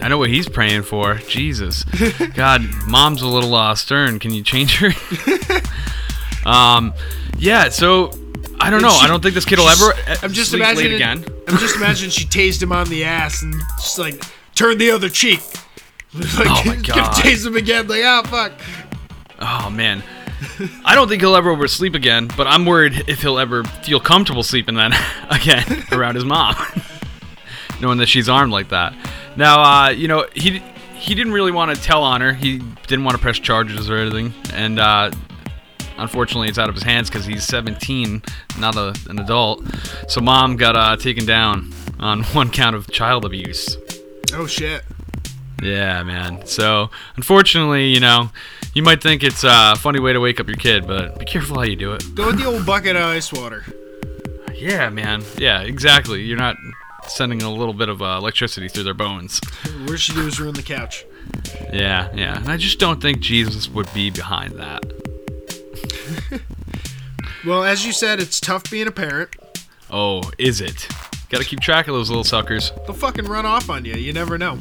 I 0.00 0.08
know 0.08 0.18
what 0.18 0.30
he's 0.30 0.48
praying 0.48 0.82
for. 0.82 1.16
Jesus, 1.28 1.84
God, 2.34 2.62
mom's 2.86 3.20
a 3.20 3.28
little 3.28 3.54
uh, 3.54 3.74
stern. 3.74 4.18
Can 4.18 4.32
you 4.32 4.42
change 4.42 4.78
her? 4.78 4.90
um, 6.46 6.92
yeah. 7.38 7.68
So 7.68 8.10
I 8.60 8.70
don't 8.70 8.82
know. 8.82 8.88
I 8.90 9.06
don't 9.06 9.22
think 9.22 9.34
this 9.34 9.44
kid 9.44 9.58
will 9.58 9.68
ever. 9.68 9.92
I'm 10.22 10.32
just 10.32 10.50
sleep 10.50 10.62
late 10.62 10.72
imagining. 10.86 10.94
again. 10.96 11.24
I'm 11.48 11.58
just 11.58 11.76
imagining 11.76 12.10
she 12.10 12.24
tased 12.26 12.62
him 12.62 12.72
on 12.72 12.88
the 12.88 13.04
ass 13.04 13.42
and 13.42 13.54
just 13.78 13.98
like 13.98 14.22
turn 14.54 14.78
the 14.78 14.90
other 14.90 15.08
cheek. 15.08 15.40
like, 16.14 16.46
Oh 16.48 16.62
my 16.66 16.74
gonna 16.76 16.82
God. 16.82 17.12
tase 17.14 17.46
him 17.46 17.56
again. 17.56 17.88
Like, 17.88 18.02
oh 18.04 18.22
fuck. 18.24 18.52
Oh 19.40 19.70
man. 19.70 20.02
I 20.86 20.94
don't 20.94 21.06
think 21.08 21.20
he'll 21.20 21.36
ever 21.36 21.50
oversleep 21.50 21.94
again, 21.94 22.26
but 22.34 22.46
I'm 22.46 22.64
worried 22.64 23.04
if 23.08 23.20
he'll 23.20 23.38
ever 23.38 23.62
feel 23.64 24.00
comfortable 24.00 24.42
sleeping 24.42 24.74
then 24.74 24.92
again 25.28 25.84
around 25.92 26.14
his 26.14 26.24
mom, 26.24 26.54
knowing 27.80 27.98
that 27.98 28.06
she's 28.08 28.26
armed 28.26 28.50
like 28.50 28.70
that. 28.70 28.94
Now, 29.36 29.62
uh, 29.62 29.88
you 29.90 30.08
know, 30.08 30.26
he 30.34 30.62
he 30.94 31.14
didn't 31.14 31.34
really 31.34 31.52
want 31.52 31.74
to 31.76 31.82
tell 31.82 32.02
on 32.02 32.22
her. 32.22 32.32
He 32.32 32.58
didn't 32.86 33.04
want 33.04 33.16
to 33.18 33.20
press 33.22 33.38
charges 33.38 33.90
or 33.90 33.96
anything, 33.98 34.32
and 34.54 34.78
uh, 34.80 35.10
unfortunately, 36.00 36.48
it's 36.48 36.58
out 36.58 36.68
of 36.68 36.74
his 36.74 36.84
hands 36.84 37.08
because 37.08 37.26
he's 37.26 37.44
17, 37.44 38.22
not 38.58 38.76
a, 38.76 38.94
an 39.08 39.18
adult. 39.18 39.64
So, 40.08 40.20
mom 40.20 40.56
got 40.56 40.76
uh, 40.76 40.96
taken 40.96 41.26
down 41.26 41.72
on 41.98 42.22
one 42.32 42.50
count 42.50 42.76
of 42.76 42.90
child 42.90 43.24
abuse. 43.24 43.76
Oh 44.32 44.46
shit. 44.46 44.82
Yeah, 45.62 46.02
man. 46.02 46.46
So, 46.46 46.90
unfortunately, 47.16 47.88
you 47.88 48.00
know, 48.00 48.30
you 48.74 48.82
might 48.82 49.02
think 49.02 49.22
it's 49.22 49.44
a 49.44 49.74
funny 49.76 50.00
way 50.00 50.12
to 50.12 50.20
wake 50.20 50.40
up 50.40 50.46
your 50.46 50.56
kid, 50.56 50.86
but 50.86 51.18
be 51.18 51.24
careful 51.24 51.56
how 51.56 51.64
you 51.64 51.76
do 51.76 51.92
it. 51.92 52.14
Go 52.14 52.28
with 52.28 52.38
the 52.38 52.46
old 52.46 52.64
bucket 52.64 52.96
of 52.96 53.02
ice 53.02 53.32
water. 53.32 53.64
Yeah, 54.54 54.88
man. 54.90 55.22
Yeah, 55.38 55.62
exactly. 55.62 56.22
You're 56.22 56.38
not 56.38 56.56
sending 57.08 57.42
a 57.42 57.50
little 57.50 57.74
bit 57.74 57.88
of 57.88 58.02
uh, 58.02 58.16
electricity 58.18 58.68
through 58.68 58.84
their 58.84 58.94
bones. 58.94 59.40
Worst 59.88 60.08
you 60.08 60.14
do 60.14 60.26
is 60.26 60.40
ruin 60.40 60.54
the 60.54 60.62
couch. 60.62 61.04
Yeah, 61.72 62.10
yeah. 62.14 62.38
And 62.38 62.50
I 62.50 62.56
just 62.56 62.78
don't 62.78 63.00
think 63.00 63.20
Jesus 63.20 63.68
would 63.68 63.92
be 63.94 64.10
behind 64.10 64.54
that. 64.54 64.82
Well, 67.44 67.64
as 67.64 67.86
you 67.86 67.92
said, 67.92 68.20
it's 68.20 68.38
tough 68.38 68.70
being 68.70 68.86
a 68.86 68.90
parent. 68.90 69.30
Oh, 69.90 70.22
is 70.36 70.60
it? 70.60 70.86
Got 71.30 71.40
to 71.40 71.44
keep 71.44 71.60
track 71.60 71.88
of 71.88 71.94
those 71.94 72.10
little 72.10 72.24
suckers. 72.24 72.72
They'll 72.86 72.92
fucking 72.92 73.24
run 73.24 73.46
off 73.46 73.70
on 73.70 73.84
you. 73.84 73.94
You 73.94 74.12
never 74.12 74.36
know. 74.36 74.58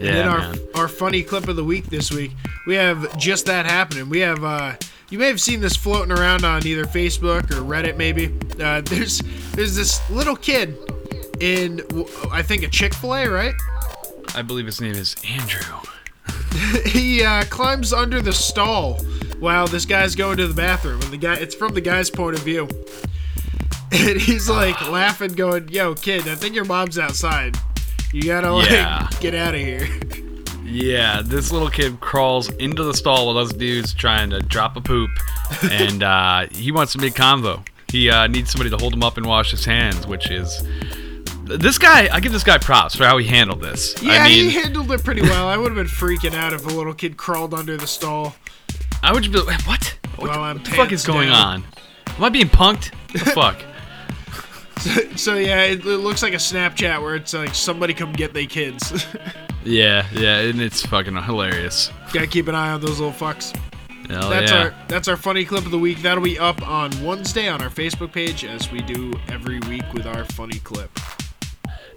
Yeah, 0.00 0.08
and 0.08 0.18
in 0.18 0.26
our 0.26 0.38
man. 0.38 0.58
our 0.74 0.88
funny 0.88 1.22
clip 1.22 1.48
of 1.48 1.56
the 1.56 1.64
week 1.64 1.86
this 1.86 2.10
week, 2.10 2.32
we 2.66 2.74
have 2.74 3.16
just 3.18 3.46
that 3.46 3.66
happening. 3.66 4.08
We 4.08 4.18
have 4.20 4.42
uh, 4.42 4.74
you 5.10 5.18
may 5.18 5.28
have 5.28 5.40
seen 5.40 5.60
this 5.60 5.76
floating 5.76 6.10
around 6.10 6.44
on 6.44 6.66
either 6.66 6.84
Facebook 6.84 7.50
or 7.52 7.62
Reddit, 7.62 7.96
maybe. 7.96 8.34
Uh, 8.60 8.80
there's 8.84 9.20
there's 9.52 9.76
this 9.76 10.10
little 10.10 10.36
kid 10.36 10.76
in 11.40 11.82
I 12.32 12.42
think 12.42 12.64
a 12.64 12.68
Chick 12.68 12.94
Fil 12.94 13.14
A, 13.14 13.28
right? 13.28 13.54
I 14.34 14.42
believe 14.42 14.66
his 14.66 14.80
name 14.80 14.94
is 14.94 15.14
Andrew. 15.26 15.80
he 16.84 17.22
uh, 17.22 17.44
climbs 17.44 17.92
under 17.92 18.20
the 18.20 18.32
stall 18.32 18.98
while 19.40 19.66
this 19.66 19.84
guy's 19.84 20.14
going 20.14 20.36
to 20.38 20.46
the 20.48 20.54
bathroom, 20.54 21.00
and 21.02 21.10
the 21.10 21.16
guy 21.16 21.34
it's 21.36 21.54
from 21.54 21.74
the 21.74 21.80
guy's 21.80 22.10
point 22.10 22.36
of 22.36 22.42
view, 22.42 22.68
and 23.92 24.20
he's 24.20 24.48
like 24.48 24.80
laughing, 24.90 25.32
going, 25.32 25.68
"Yo, 25.68 25.94
kid, 25.94 26.26
I 26.28 26.34
think 26.34 26.54
your 26.54 26.64
mom's 26.64 26.98
outside. 26.98 27.56
You 28.12 28.22
gotta 28.22 28.50
like 28.52 28.70
Yeah. 28.70 29.08
get 29.20 29.34
out 29.34 29.54
of 29.54 29.60
here." 29.60 29.88
Yeah, 30.68 31.22
this 31.24 31.52
little 31.52 31.70
kid 31.70 32.00
crawls 32.00 32.50
into 32.54 32.82
the 32.82 32.92
stall 32.92 33.28
with 33.28 33.36
us 33.36 33.52
dudes 33.56 33.94
trying 33.94 34.30
to 34.30 34.40
drop 34.40 34.76
a 34.76 34.80
poop, 34.80 35.10
and 35.70 36.02
uh, 36.02 36.48
he 36.52 36.72
wants 36.72 36.92
to 36.94 36.98
make 36.98 37.14
convo. 37.14 37.64
He 37.88 38.10
uh, 38.10 38.26
needs 38.26 38.50
somebody 38.50 38.70
to 38.70 38.76
hold 38.76 38.92
him 38.92 39.04
up 39.04 39.16
and 39.16 39.24
wash 39.26 39.52
his 39.52 39.64
hands, 39.64 40.08
which 40.08 40.28
is 40.28 40.64
this 41.44 41.78
guy, 41.78 42.08
I 42.12 42.18
give 42.18 42.32
this 42.32 42.42
guy 42.42 42.58
props 42.58 42.96
for 42.96 43.04
how 43.04 43.16
he 43.16 43.26
handled 43.28 43.60
this. 43.62 43.94
Yeah, 44.02 44.14
I 44.14 44.24
mean, 44.28 44.50
he 44.50 44.50
handled 44.50 44.90
it 44.90 45.04
pretty 45.04 45.22
well. 45.22 45.46
I 45.46 45.56
would 45.56 45.68
have 45.70 45.76
been 45.76 45.86
freaking 45.86 46.34
out 46.34 46.52
if 46.52 46.64
a 46.66 46.68
little 46.70 46.94
kid 46.94 47.16
crawled 47.16 47.54
under 47.54 47.76
the 47.76 47.86
stall. 47.86 48.34
I 49.06 49.12
would 49.12 49.22
just 49.22 49.32
be 49.32 49.40
like, 49.40 49.64
what? 49.68 49.96
What 50.16 50.30
Well, 50.30 50.54
the, 50.54 50.54
what 50.58 50.64
the 50.64 50.70
fuck 50.72 50.90
is 50.90 51.06
going 51.06 51.28
down. 51.28 51.62
on? 51.62 51.64
Am 52.16 52.24
I 52.24 52.28
being 52.28 52.48
punked? 52.48 52.92
What 53.12 53.24
the 53.24 53.30
fuck? 55.10 55.16
So 55.16 55.36
yeah, 55.36 55.62
it, 55.62 55.86
it 55.86 55.98
looks 55.98 56.24
like 56.24 56.32
a 56.32 56.38
Snapchat 56.38 57.00
where 57.00 57.14
it's 57.14 57.32
like 57.32 57.54
somebody 57.54 57.94
come 57.94 58.12
get 58.12 58.34
they 58.34 58.46
kids. 58.46 59.06
Yeah, 59.64 60.06
yeah, 60.12 60.38
and 60.42 60.60
it's 60.60 60.86
fucking 60.86 61.20
hilarious. 61.24 61.90
Gotta 62.12 62.28
keep 62.28 62.46
an 62.46 62.54
eye 62.54 62.70
on 62.70 62.80
those 62.80 63.00
little 63.00 63.12
fucks. 63.12 63.52
Hell 64.08 64.30
That's 64.30 64.52
yeah. 64.52 64.62
our 64.62 64.74
that's 64.86 65.08
our 65.08 65.16
funny 65.16 65.44
clip 65.44 65.64
of 65.64 65.72
the 65.72 65.78
week. 65.78 66.02
That'll 66.02 66.22
be 66.22 66.38
up 66.38 66.64
on 66.68 66.92
Wednesday 67.04 67.48
on 67.48 67.60
our 67.60 67.68
Facebook 67.68 68.12
page 68.12 68.44
as 68.44 68.70
we 68.70 68.80
do 68.82 69.12
every 69.28 69.58
week 69.68 69.82
with 69.92 70.06
our 70.06 70.24
funny 70.24 70.60
clip. 70.60 70.96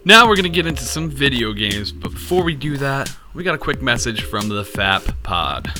Now 0.04 0.26
we're 0.28 0.34
gonna 0.34 0.48
get 0.48 0.66
into 0.66 0.82
some 0.82 1.08
video 1.08 1.52
games, 1.52 1.92
but 1.92 2.10
before 2.10 2.42
we 2.42 2.56
do 2.56 2.76
that, 2.78 3.14
we 3.34 3.44
got 3.44 3.54
a 3.54 3.58
quick 3.58 3.80
message 3.80 4.22
from 4.24 4.48
the 4.48 4.64
FAP 4.64 5.04
Pod. 5.22 5.70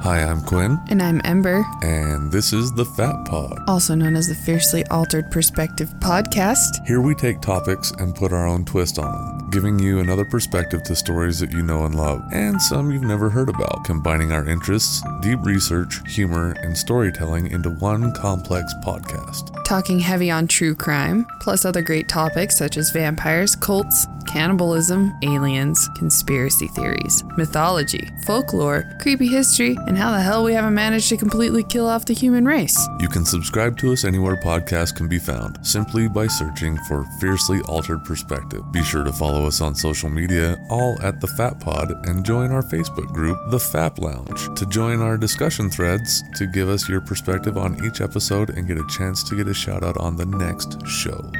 Hi, 0.00 0.22
I'm 0.22 0.42
Quinn, 0.42 0.78
And 0.90 1.02
I'm 1.02 1.20
Ember, 1.24 1.64
and 1.82 2.30
this 2.30 2.52
is 2.52 2.70
the 2.72 2.84
FAP 2.84 3.26
Pod. 3.26 3.58
also 3.66 3.94
known 3.94 4.14
as 4.16 4.28
the 4.28 4.34
Fiercely 4.34 4.84
Altered 4.86 5.30
Perspective 5.30 5.88
Podcast. 5.98 6.86
Here 6.86 7.00
we 7.00 7.14
take 7.14 7.40
topics 7.40 7.90
and 7.98 8.14
put 8.14 8.32
our 8.32 8.46
own 8.46 8.64
twist 8.64 8.98
on 8.98 9.38
them, 9.38 9.50
giving 9.50 9.78
you 9.78 9.98
another 9.98 10.24
perspective 10.24 10.82
to 10.84 10.94
stories 10.94 11.40
that 11.40 11.50
you 11.52 11.62
know 11.62 11.84
and 11.84 11.96
love, 11.96 12.22
and 12.32 12.60
some 12.62 12.92
you've 12.92 13.02
never 13.02 13.28
heard 13.28 13.48
about, 13.48 13.84
combining 13.84 14.30
our 14.30 14.48
interests, 14.48 15.02
deep 15.20 15.40
research, 15.42 16.00
humor, 16.08 16.52
and 16.62 16.76
storytelling 16.78 17.50
into 17.50 17.70
one 17.70 18.12
complex 18.14 18.72
podcast. 18.84 19.52
Talking 19.64 19.98
heavy 19.98 20.30
on 20.30 20.46
true 20.46 20.74
crime, 20.76 21.26
plus 21.40 21.64
other 21.64 21.82
great 21.82 22.08
topics 22.08 22.56
such 22.56 22.76
as 22.76 22.90
vampires, 22.90 23.56
cults, 23.56 24.06
cannibalism, 24.28 25.12
aliens, 25.22 25.88
conspiracy 25.96 26.68
theories, 26.68 27.24
mythology, 27.36 28.10
folklore, 28.26 28.84
creepy 29.00 29.26
history, 29.26 29.76
and 29.86 29.96
how 29.96 30.12
the 30.12 30.20
hell 30.20 30.44
we 30.44 30.52
haven't 30.52 30.74
managed 30.74 31.08
to 31.08 31.16
completely 31.16 31.64
kill 31.64 31.88
off 31.88 32.04
the 32.04 32.12
human 32.12 32.44
race. 32.44 32.78
You 33.00 33.08
can 33.08 33.24
subscribe 33.24 33.78
to 33.78 33.92
us 33.92 34.04
anywhere 34.04 34.36
podcasts 34.36 34.94
can 34.94 35.08
be 35.08 35.18
found, 35.18 35.66
simply 35.66 36.08
by 36.08 36.26
searching 36.26 36.76
for 36.86 37.04
Fiercely 37.20 37.60
Altered 37.62 38.04
Perspective. 38.04 38.62
Be 38.70 38.82
sure 38.82 39.02
to 39.02 39.12
follow 39.12 39.46
us 39.46 39.60
on 39.60 39.74
social 39.74 40.10
media, 40.10 40.56
all 40.68 41.00
at 41.02 41.20
the 41.20 41.26
FAP 41.26 41.60
Pod, 41.60 42.06
and 42.06 42.24
join 42.24 42.52
our 42.52 42.62
Facebook 42.62 43.12
group, 43.12 43.38
The 43.50 43.58
Fap 43.58 43.98
Lounge, 43.98 44.54
to 44.58 44.66
join 44.66 45.00
our 45.00 45.16
discussion 45.16 45.70
threads 45.70 46.22
to 46.36 46.46
give 46.46 46.68
us 46.68 46.88
your 46.88 47.00
perspective 47.00 47.56
on 47.56 47.82
each 47.84 48.02
episode 48.02 48.50
and 48.50 48.68
get 48.68 48.76
a 48.76 48.86
chance 48.88 49.22
to 49.24 49.36
get 49.36 49.48
a 49.48 49.54
shout 49.54 49.82
out 49.82 49.96
on 49.96 50.16
the 50.16 50.26
next 50.26 50.86
show. 50.86 51.30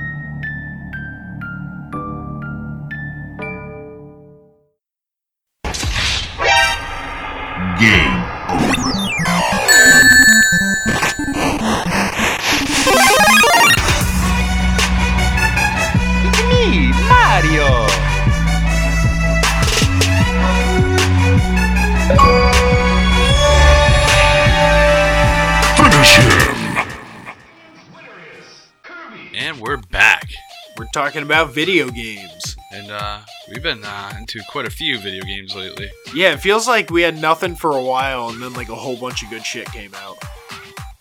Talking 31.08 31.22
about 31.22 31.54
video 31.54 31.88
games. 31.88 32.54
And 32.70 32.90
uh, 32.90 33.20
we've 33.48 33.62
been 33.62 33.82
uh, 33.82 34.12
into 34.18 34.42
quite 34.50 34.66
a 34.66 34.70
few 34.70 34.98
video 34.98 35.24
games 35.24 35.56
lately. 35.56 35.88
Yeah, 36.14 36.34
it 36.34 36.40
feels 36.40 36.68
like 36.68 36.90
we 36.90 37.00
had 37.00 37.18
nothing 37.18 37.56
for 37.56 37.70
a 37.70 37.82
while 37.82 38.28
and 38.28 38.42
then 38.42 38.52
like 38.52 38.68
a 38.68 38.74
whole 38.74 38.94
bunch 38.94 39.22
of 39.22 39.30
good 39.30 39.42
shit 39.42 39.64
came 39.72 39.94
out. 39.94 40.18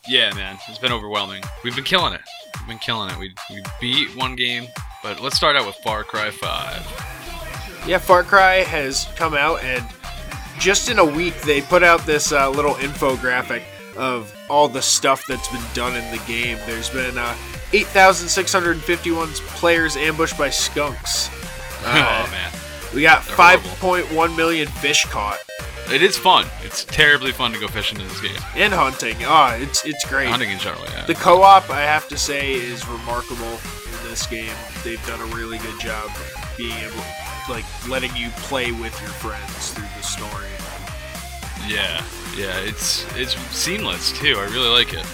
Yeah, 0.08 0.34
man, 0.34 0.58
it's 0.70 0.78
been 0.78 0.94
overwhelming. 0.94 1.44
We've 1.62 1.76
been 1.76 1.84
killing 1.84 2.14
it. 2.14 2.22
We've 2.58 2.70
been 2.70 2.78
killing 2.78 3.10
it. 3.10 3.18
We, 3.20 3.34
we 3.50 3.62
beat 3.82 4.16
one 4.16 4.38
game, 4.38 4.68
but 5.04 5.20
let's 5.20 5.36
start 5.36 5.58
out 5.58 5.66
with 5.66 5.76
Far 5.84 6.06
Cry 6.06 6.32
5. 6.32 7.84
Yeah, 7.86 7.98
Far 7.98 8.24
Cry 8.24 8.64
has 8.64 9.10
come 9.18 9.34
out, 9.34 9.62
and 9.62 9.86
just 10.58 10.90
in 10.90 11.00
a 11.00 11.06
week, 11.06 11.38
they 11.42 11.60
put 11.60 11.84
out 11.84 12.06
this 12.06 12.32
uh, 12.32 12.50
little 12.50 12.76
infographic 12.76 13.64
of 13.98 14.34
all 14.50 14.68
the 14.68 14.82
stuff 14.82 15.24
that's 15.28 15.48
been 15.50 15.64
done 15.74 15.96
in 15.96 16.10
the 16.12 16.22
game. 16.28 16.58
There's 16.66 16.90
been 16.90 17.18
uh, 17.18 17.36
8,651 17.74 19.30
players 19.58 19.96
ambushed 19.98 20.38
by 20.38 20.50
skunks. 20.50 21.30
Uh, 21.90 22.26
oh, 22.28 22.32
man. 22.32 22.52
We 22.94 23.04
got 23.04 23.22
5.1 23.22 24.36
million 24.36 24.68
fish 24.68 25.06
caught 25.06 25.38
It 25.94 26.02
is 26.02 26.18
fun. 26.18 26.48
It's 26.64 26.84
terribly 26.86 27.32
fun 27.32 27.54
to 27.54 27.60
go 27.60 27.68
fishing 27.68 28.00
in 28.02 28.08
this 28.08 28.20
game. 28.20 28.36
and 28.56 28.74
hunting. 28.74 29.16
Ah, 29.22 29.54
it's 29.56 29.86
it's 29.86 30.04
great. 30.10 30.28
Hunting 30.28 30.50
in 30.50 30.58
Charlotte, 30.58 30.90
yeah. 30.90 31.06
The 31.06 31.14
co-op, 31.14 31.70
I 31.70 31.82
have 31.82 32.08
to 32.10 32.18
say, 32.18 32.54
is 32.54 32.86
remarkable 32.90 33.46
in 33.86 34.10
this 34.10 34.26
game. 34.26 34.52
They've 34.84 35.06
done 35.06 35.22
a 35.22 35.36
really 35.36 35.60
good 35.60 35.80
job 35.80 36.10
being 36.58 36.76
able, 36.80 37.04
like, 37.48 37.64
letting 37.88 38.14
you 38.16 38.32
play 38.38 38.72
with 38.72 39.00
your 39.00 39.12
friends 39.12 39.72
through 39.74 39.88
the 39.96 40.04
story. 40.04 40.50
Yeah, 41.68 42.04
yeah, 42.38 42.60
it's 42.60 43.06
it's 43.16 43.36
seamless 43.56 44.12
too. 44.18 44.36
I 44.38 44.46
really 44.46 44.70
like 44.70 44.94
it. 44.94 45.06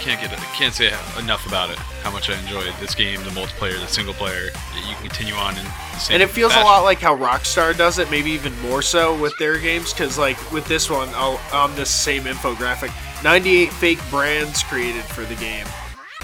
Can't 0.00 0.18
get 0.20 0.32
it. 0.32 0.38
Can't 0.56 0.72
say 0.72 0.86
enough 1.18 1.46
about 1.46 1.68
it. 1.70 1.76
How 2.02 2.10
much 2.10 2.30
I 2.30 2.38
enjoyed 2.40 2.72
this 2.80 2.94
game, 2.94 3.22
the 3.22 3.30
multiplayer, 3.30 3.78
the 3.78 3.86
single 3.86 4.14
player. 4.14 4.46
You 4.74 4.94
can 4.94 5.02
continue 5.02 5.34
on 5.34 5.58
in 5.58 5.64
the 5.64 5.98
same. 5.98 6.14
And 6.14 6.22
it 6.22 6.30
feels 6.30 6.52
fashion. 6.52 6.66
a 6.66 6.70
lot 6.70 6.84
like 6.84 7.00
how 7.00 7.14
Rockstar 7.14 7.76
does 7.76 7.98
it, 7.98 8.10
maybe 8.10 8.30
even 8.30 8.58
more 8.62 8.80
so 8.80 9.14
with 9.20 9.36
their 9.38 9.58
games. 9.58 9.92
Because, 9.92 10.16
like, 10.16 10.38
with 10.52 10.64
this 10.66 10.88
one, 10.88 11.10
I'll, 11.12 11.38
on 11.52 11.74
this 11.76 11.90
same 11.90 12.22
infographic, 12.22 12.90
98 13.22 13.70
fake 13.74 13.98
brands 14.08 14.62
created 14.62 15.02
for 15.04 15.24
the 15.26 15.34
game, 15.34 15.66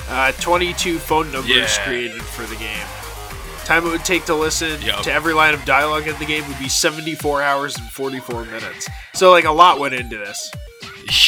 uh, 0.08 0.32
22 0.40 0.98
phone 0.98 1.30
numbers 1.30 1.50
Yeah. 1.50 1.84
created 1.86 2.22
for 2.22 2.44
the 2.46 2.56
game. 2.56 2.86
Time 3.66 3.84
it 3.84 3.90
would 3.90 4.04
take 4.04 4.24
to 4.26 4.34
listen 4.36 4.80
Yup. 4.80 5.02
to 5.02 5.12
every 5.12 5.34
line 5.34 5.52
of 5.52 5.64
dialogue 5.64 6.06
in 6.06 6.16
the 6.20 6.24
game 6.24 6.46
would 6.46 6.58
be 6.60 6.68
74 6.68 7.42
hours 7.42 7.76
and 7.76 7.84
44 7.90 8.44
minutes. 8.44 8.88
So, 9.12 9.32
like, 9.32 9.44
a 9.44 9.50
lot 9.50 9.80
went 9.80 9.92
into 9.92 10.16
this. 10.16 10.52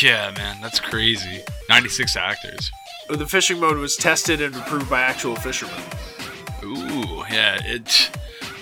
Yeah, 0.01 0.32
man, 0.36 0.61
that's 0.62 0.78
crazy. 0.78 1.43
96 1.68 2.14
actors. 2.16 2.70
The 3.09 3.26
fishing 3.26 3.59
mode 3.59 3.78
was 3.78 3.97
tested 3.97 4.41
and 4.41 4.55
approved 4.55 4.89
by 4.89 5.01
actual 5.01 5.34
fishermen. 5.34 5.82
Ooh, 6.62 7.24
yeah, 7.28 7.59
it's 7.64 8.09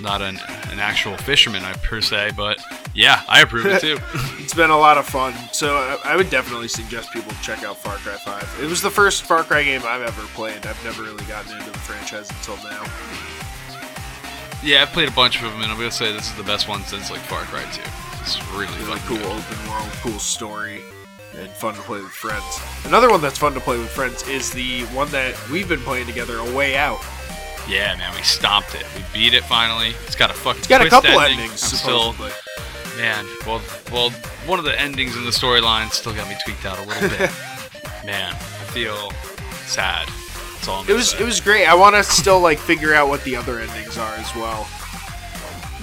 not 0.01 0.23
an 0.23 0.39
an 0.71 0.81
actual 0.81 1.19
fisherman, 1.19 1.63
I 1.63 1.75
per 1.75 2.01
se, 2.01 2.31
but 2.35 2.59
yeah, 2.95 3.25
I 3.29 3.43
approve 3.43 3.67
it 3.67 3.83
too. 3.83 3.99
It's 4.43 4.55
been 4.55 4.71
a 4.71 4.79
lot 4.79 4.97
of 4.97 5.05
fun, 5.05 5.35
so 5.53 5.77
I, 5.77 6.13
I 6.13 6.17
would 6.17 6.31
definitely 6.31 6.69
suggest 6.69 7.13
people 7.13 7.33
check 7.43 7.63
out 7.63 7.77
Far 7.77 7.97
Cry 7.97 8.15
5. 8.15 8.61
It 8.63 8.71
was 8.71 8.81
the 8.81 8.91
first 8.91 9.25
Far 9.25 9.43
Cry 9.43 9.65
game 9.65 9.83
I've 9.85 10.01
ever 10.01 10.23
played. 10.29 10.65
I've 10.65 10.83
never 10.83 11.03
really 11.03 11.25
gotten 11.27 11.59
into 11.59 11.71
the 11.71 11.79
franchise 11.79 12.31
until 12.31 12.57
now. 12.65 13.36
Yeah, 14.63 14.83
I've 14.83 14.93
played 14.93 15.09
a 15.09 15.13
bunch 15.13 15.37
of 15.37 15.43
them, 15.51 15.63
and 15.63 15.71
I'm 15.71 15.79
gonna 15.79 15.91
say 15.91 16.13
this 16.13 16.29
is 16.31 16.35
the 16.37 16.43
best 16.45 16.69
one 16.69 16.83
since 16.85 17.11
like 17.11 17.21
Far 17.21 17.43
Cry 17.45 17.65
2. 17.73 17.81
It's 18.23 18.41
really, 18.53 18.67
Really 18.85 18.99
fucking 18.99 19.07
cool 19.07 19.19
good. 19.19 19.45
open 19.45 19.71
world, 19.71 19.89
cool 20.03 20.19
story, 20.19 20.83
and 21.39 21.49
fun 21.51 21.75
to 21.75 21.81
play 21.83 22.01
with 22.01 22.11
friends. 22.11 22.45
Another 22.85 23.11
one 23.11 23.21
that's 23.21 23.39
fun 23.39 23.55
to 23.55 23.61
play 23.61 23.79
with 23.79 23.91
friends 23.91 24.27
is 24.29 24.51
the 24.51 24.83
one 24.87 25.09
that 25.11 25.37
we've 25.51 25.69
been 25.69 25.81
playing 25.81 26.07
together, 26.07 26.39
A 26.39 26.55
Way 26.55 26.77
Out. 26.77 27.01
Yeah, 27.69 27.95
man, 27.97 28.15
we 28.15 28.23
stomped 28.23 28.75
it. 28.75 28.85
We 28.97 29.03
beat 29.13 29.35
it 29.35 29.45
finally. 29.45 29.95
It's 30.07 30.15
got 30.17 30.31
a 30.31 30.35
fucking. 30.35 30.59
It's 30.61 30.69
got 30.69 30.85
a 30.87 30.89
couple 30.89 31.11
ending. 31.11 31.41
endings, 31.41 31.63
I'm 31.63 31.79
still, 31.79 32.13
man. 32.97 33.27
Well, 33.47 33.61
well, 33.93 34.11
one 34.47 34.59
of 34.59 34.65
the 34.65 34.81
endings 34.81 35.17
in 35.17 35.25
the 35.25 35.31
storyline 35.31 35.91
still 35.91 36.15
got 36.15 36.29
me 36.29 36.37
tweaked 36.45 36.65
out 36.65 36.79
a 36.79 36.83
little 36.83 37.09
bit. 37.09 37.21
man, 38.05 38.33
I 38.33 38.65
feel 38.73 39.11
sad. 39.67 40.09
That's 40.67 40.75
all 40.75 40.83
I'm 40.83 40.91
It 40.91 40.95
was 40.95 41.11
say. 41.11 41.21
it 41.21 41.25
was 41.25 41.41
great. 41.41 41.67
I 41.67 41.75
want 41.75 41.95
to 41.95 42.03
still 42.03 42.41
like 42.41 42.59
figure 42.59 42.93
out 42.93 43.09
what 43.09 43.23
the 43.23 43.37
other 43.37 43.61
endings 43.61 43.97
are 43.97 44.15
as 44.17 44.35
well. 44.35 44.67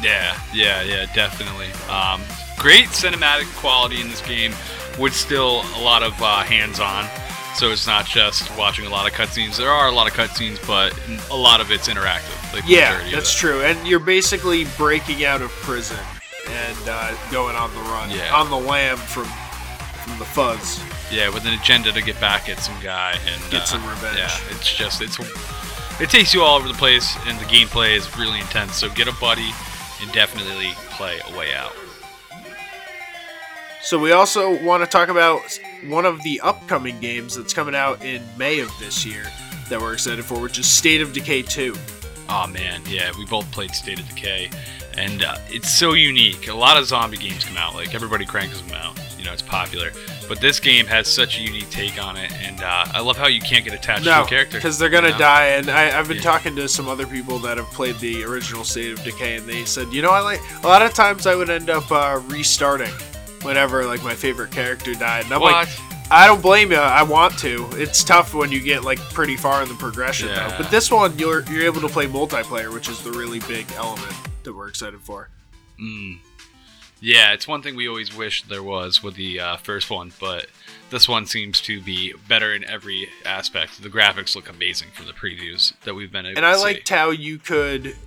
Yeah, 0.01 0.38
yeah, 0.53 0.81
yeah, 0.81 1.05
definitely. 1.15 1.67
Um, 1.89 2.21
great 2.59 2.88
cinematic 2.88 3.45
quality 3.55 4.01
in 4.01 4.09
this 4.09 4.19
game, 4.21 4.51
with 4.99 5.15
still 5.15 5.61
a 5.77 5.81
lot 5.81 6.03
of 6.03 6.13
uh, 6.21 6.41
hands-on. 6.43 7.07
So 7.55 7.71
it's 7.71 7.88
not 7.88 8.05
just 8.05 8.51
watching 8.57 8.86
a 8.86 8.89
lot 8.89 9.07
of 9.07 9.13
cutscenes. 9.13 9.55
There 9.55 9.69
are 9.69 9.88
a 9.88 9.91
lot 9.91 10.07
of 10.07 10.13
cutscenes, 10.13 10.59
but 10.67 10.91
a 11.31 11.36
lot 11.38 11.61
of 11.61 11.71
it's 11.71 11.88
interactive. 11.88 12.53
Like 12.53 12.63
Yeah, 12.67 13.01
that's 13.11 13.34
it. 13.34 13.38
true. 13.38 13.61
And 13.61 13.88
you're 13.88 13.99
basically 14.01 14.65
breaking 14.77 15.23
out 15.23 15.41
of 15.41 15.51
prison 15.51 15.99
and 16.49 16.77
uh, 16.89 17.15
going 17.31 17.55
on 17.55 17.73
the 17.73 17.81
run, 17.81 18.09
Yeah. 18.11 18.36
on 18.36 18.49
the 18.49 18.57
lam 18.57 18.97
from 18.97 19.25
from 20.03 20.19
the 20.19 20.25
fuzz. 20.25 20.81
Yeah, 21.14 21.30
with 21.30 21.45
an 21.45 21.53
agenda 21.53 21.91
to 21.91 22.01
get 22.01 22.20
back 22.20 22.49
at 22.49 22.59
some 22.59 22.76
guy 22.82 23.11
and 23.28 23.51
Get 23.51 23.61
uh, 23.61 23.66
some 23.66 23.88
revenge. 23.88 24.18
Yeah, 24.18 24.36
it's 24.49 24.76
just 24.76 25.01
it's 25.01 25.20
it 26.01 26.09
takes 26.09 26.34
you 26.34 26.41
all 26.41 26.57
over 26.57 26.68
the 26.68 26.74
place, 26.74 27.16
and 27.28 27.39
the 27.39 27.45
gameplay 27.45 27.95
is 27.95 28.18
really 28.18 28.39
intense. 28.39 28.76
So 28.76 28.89
get 28.89 29.07
a 29.07 29.14
buddy 29.14 29.51
and 30.01 30.11
definitely 30.11 30.72
play 30.89 31.20
a 31.32 31.38
way 31.38 31.53
out. 31.53 31.74
So 33.84 33.99
we 33.99 34.11
also 34.11 34.61
want 34.64 34.84
to 34.84 34.89
talk 34.89 35.09
about 35.09 35.41
one 35.88 36.05
of 36.05 36.24
the 36.24 36.39
upcoming 36.41 36.99
games 36.99 37.36
that's 37.36 37.53
coming 37.53 37.76
out 37.76 38.03
in 38.03 38.24
May 38.38 38.59
of 38.59 38.72
this 38.80 39.05
year 39.05 39.26
that 39.70 39.80
we're 39.80 39.93
excited 39.93 40.26
for, 40.26 40.39
which 40.39 40.57
is 40.57 40.66
State 40.66 41.01
of 41.01 41.14
Decay 41.14 41.43
2. 41.43 41.76
Oh 42.30 42.47
man, 42.47 42.82
yeah, 42.88 43.11
we 43.18 43.26
both 43.26 43.49
played 43.51 43.72
State 43.72 43.99
of 43.99 44.07
Decay, 44.07 44.49
and 44.97 45.24
uh, 45.24 45.38
it's 45.49 45.72
so 45.72 45.93
unique. 45.93 46.47
A 46.47 46.53
lot 46.53 46.78
of 46.78 46.88
zombie 46.88 47.18
games 47.18 47.43
come 47.43 47.57
out, 47.57 47.76
like 47.76 47.93
everybody 47.93 48.26
cranks 48.26 48.59
them 48.61 48.72
out. 48.72 48.97
You 49.24 49.30
know, 49.30 49.34
it's 49.34 49.41
popular. 49.41 49.91
But 50.28 50.41
this 50.41 50.59
game 50.59 50.86
has 50.88 51.07
such 51.07 51.39
a 51.39 51.41
unique 51.41 51.69
take 51.69 51.97
on 52.03 52.17
it, 52.17 52.30
and 52.45 52.61
uh, 52.61 52.88
I 52.93 52.99
love 52.99 53.15
how 53.15 53.28
you 53.28 53.39
can't 53.39 53.63
get 53.63 53.74
attached 53.74 54.03
to 54.03 54.09
No, 54.09 54.24
a 54.24 54.28
character. 54.28 54.57
because 54.57 54.78
they're 54.78 54.89
gonna 54.89 55.07
you 55.07 55.13
know? 55.13 55.19
die. 55.19 55.45
And 55.51 55.69
I, 55.71 55.97
I've 55.97 56.09
been 56.09 56.17
Yeah. 56.17 56.24
talking 56.24 56.57
to 56.57 56.67
some 56.67 56.89
other 56.89 57.07
people 57.07 57.39
that 57.39 57.55
have 57.55 57.67
played 57.67 57.95
the 57.99 58.26
original 58.26 58.65
State 58.65 58.91
of 58.91 59.01
Decay, 59.05 59.38
and 59.38 59.47
they 59.47 59.63
said, 59.63 59.93
you 59.93 60.01
know, 60.01 60.09
I 60.09 60.19
like 60.19 60.41
a 60.61 60.67
lot 60.67 60.82
of 60.82 60.93
times 60.93 61.26
I 61.26 61.36
would 61.36 61.49
end 61.49 61.69
up 61.69 61.89
uh, 61.89 62.19
restarting 62.28 62.91
whenever 63.43 63.86
like 63.86 64.03
my 64.03 64.13
favorite 64.13 64.51
character 64.51 64.93
died, 64.93 65.24
and 65.24 65.34
I'm 65.34 65.39
What? 65.39 65.53
like, 65.53 65.69
I 66.11 66.28
don't 66.28 66.41
blame 66.41 66.71
you. 66.71 66.78
I 66.78 67.03
want 67.03 67.38
to. 67.39 67.65
It's 67.76 68.03
tough 68.03 68.34
when 68.34 68.51
you 68.51 68.59
get 68.59 68.84
like 68.84 68.99
pretty 69.13 69.38
far 69.38 69.63
in 69.63 69.69
the 69.69 69.76
progression 69.76 70.28
though. 70.28 70.34
Yeah. 70.36 70.57
But 70.57 70.69
this 70.69 70.91
one, 70.91 71.17
you're 71.17 71.43
you're 71.49 71.63
able 71.63 71.80
to 71.80 71.88
play 71.88 72.07
multiplayer, 72.07 72.74
which 72.74 72.89
is 72.89 73.01
the 73.03 73.11
really 73.13 73.39
big 73.47 73.67
element 73.78 74.13
that 74.43 74.53
we're 74.53 74.67
excited 74.67 74.99
for. 74.99 75.30
Mm. 75.80 76.17
Yeah, 77.06 77.34
it's 77.34 77.49
one 77.49 77.62
thing 77.62 77.76
we 77.76 77.88
always 77.89 78.16
wished 78.16 78.47
there 78.47 78.64
was 78.64 79.04
with 79.04 79.16
the 79.16 79.38
uh, 79.38 79.58
first 79.58 79.89
one, 79.89 80.14
but 80.22 80.45
this 80.89 81.06
one 81.10 81.26
seems 81.26 81.60
to 81.62 81.82
be 81.82 82.14
better 82.30 82.54
in 82.54 82.64
every 82.64 83.10
aspect. 83.26 83.84
The 83.84 83.89
graphics 83.89 84.36
look 84.38 84.47
amazing 84.49 84.88
from 84.93 85.08
the 85.08 85.12
previews 85.12 85.74
that 85.82 85.95
we've 85.95 86.12
been 86.14 86.26
able 86.26 86.38
And 86.38 86.45
I 86.45 86.56
see. 86.56 86.62
liked 86.64 86.88
how 86.88 87.10
you 87.10 87.39
could 87.39 87.97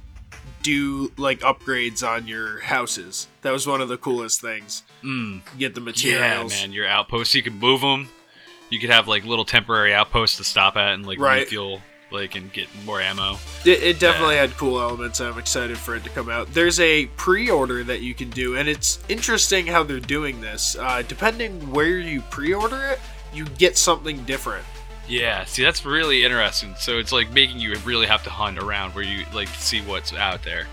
do 0.62 1.12
like 1.18 1.40
upgrades 1.40 2.02
on 2.02 2.26
your 2.26 2.60
houses. 2.60 3.28
That 3.42 3.52
was 3.52 3.66
one 3.66 3.82
of 3.82 3.88
the 3.90 3.98
coolest 3.98 4.40
things. 4.40 4.82
Mm. 5.04 5.42
Get 5.58 5.74
the 5.74 5.82
materials. 5.82 6.54
Yeah, 6.54 6.60
man, 6.62 6.72
your 6.72 6.86
outposts, 6.88 7.34
you 7.34 7.42
can 7.42 7.58
move 7.58 7.82
them. 7.82 8.08
You 8.70 8.80
could 8.80 8.90
have 8.90 9.06
like 9.06 9.24
little 9.26 9.44
temporary 9.44 9.92
outposts 9.92 10.38
to 10.38 10.44
stop 10.44 10.74
at 10.76 10.94
and 10.94 11.04
like 11.06 11.18
Right. 11.20 11.40
refuel, 11.40 11.82
like 12.10 12.34
and 12.36 12.52
get 12.52 12.68
more 12.84 13.00
ammo. 13.00 13.36
It, 13.64 13.82
it 13.82 14.00
definitely 14.00 14.36
had 14.36 14.52
cool 14.52 14.80
elements. 14.80 15.20
I'm 15.20 15.38
excited 15.38 15.76
for 15.76 15.96
it 15.96 16.04
to 16.04 16.10
come 16.10 16.28
out. 16.28 16.52
There's 16.52 16.78
a 16.80 17.06
pre-order 17.16 17.82
that 17.84 18.00
you 18.02 18.14
can 18.14 18.30
do, 18.30 18.56
and 18.56 18.68
it's 18.68 18.98
interesting 19.08 19.66
how 19.66 19.82
they're 19.82 20.00
doing 20.00 20.40
this. 20.40 20.76
Uh, 20.76 21.02
depending 21.06 21.70
where 21.70 21.98
you 21.98 22.20
pre-order 22.22 22.80
it, 22.86 23.00
you 23.32 23.44
get 23.44 23.76
something 23.76 24.22
different. 24.24 24.64
Yeah, 25.08 25.44
see 25.44 25.62
that's 25.62 25.84
really 25.84 26.24
interesting. 26.24 26.74
So 26.78 26.98
it's 26.98 27.12
like 27.12 27.30
making 27.32 27.58
you 27.58 27.76
really 27.84 28.06
have 28.06 28.24
to 28.24 28.30
hunt 28.30 28.58
around 28.58 28.94
where 28.94 29.04
you 29.04 29.24
like 29.32 29.52
to 29.52 29.60
see 29.60 29.80
what's 29.80 30.12
out 30.12 30.42
there. 30.42 30.66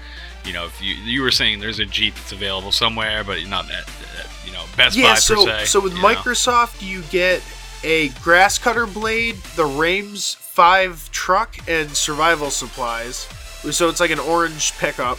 You 0.44 0.54
know, 0.54 0.66
if 0.66 0.82
you 0.82 0.96
you 0.96 1.22
were 1.22 1.32
saying 1.32 1.60
there's 1.60 1.80
a 1.80 1.86
Jeep 1.86 2.16
that's 2.16 2.32
available 2.32 2.72
somewhere, 2.72 3.24
but 3.24 3.46
not 3.48 3.68
that, 3.68 3.88
at 4.20 4.30
you 4.46 4.52
know 4.52 4.64
Best 4.76 4.98
yeah. 4.98 5.14
Buy 5.14 5.16
So 5.16 5.46
per 5.46 5.60
se. 5.60 5.66
so 5.66 5.82
with 5.82 5.94
you 5.96 6.02
know? 6.02 6.08
Microsoft, 6.08 6.82
you 6.82 7.04
get 7.04 7.42
a 7.84 8.10
grass 8.22 8.58
cutter 8.58 8.86
blade, 8.86 9.36
the 9.56 9.66
Rames 9.66 10.36
Five 10.36 11.10
truck, 11.12 11.56
and 11.68 11.90
survival 11.90 12.52
supplies. 12.52 13.28
So 13.72 13.90
it's 13.90 14.00
like 14.00 14.12
an 14.12 14.20
orange 14.20 14.74
pickup 14.78 15.18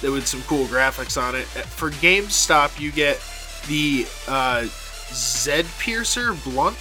that 0.00 0.12
with 0.12 0.26
some 0.26 0.42
cool 0.42 0.66
graphics 0.66 1.20
on 1.20 1.34
it. 1.34 1.44
For 1.44 1.90
GameStop, 1.90 2.78
you 2.78 2.92
get 2.92 3.20
the 3.66 4.06
uh, 4.28 4.66
Zed 5.12 5.66
Piercer 5.78 6.34
blunt, 6.44 6.76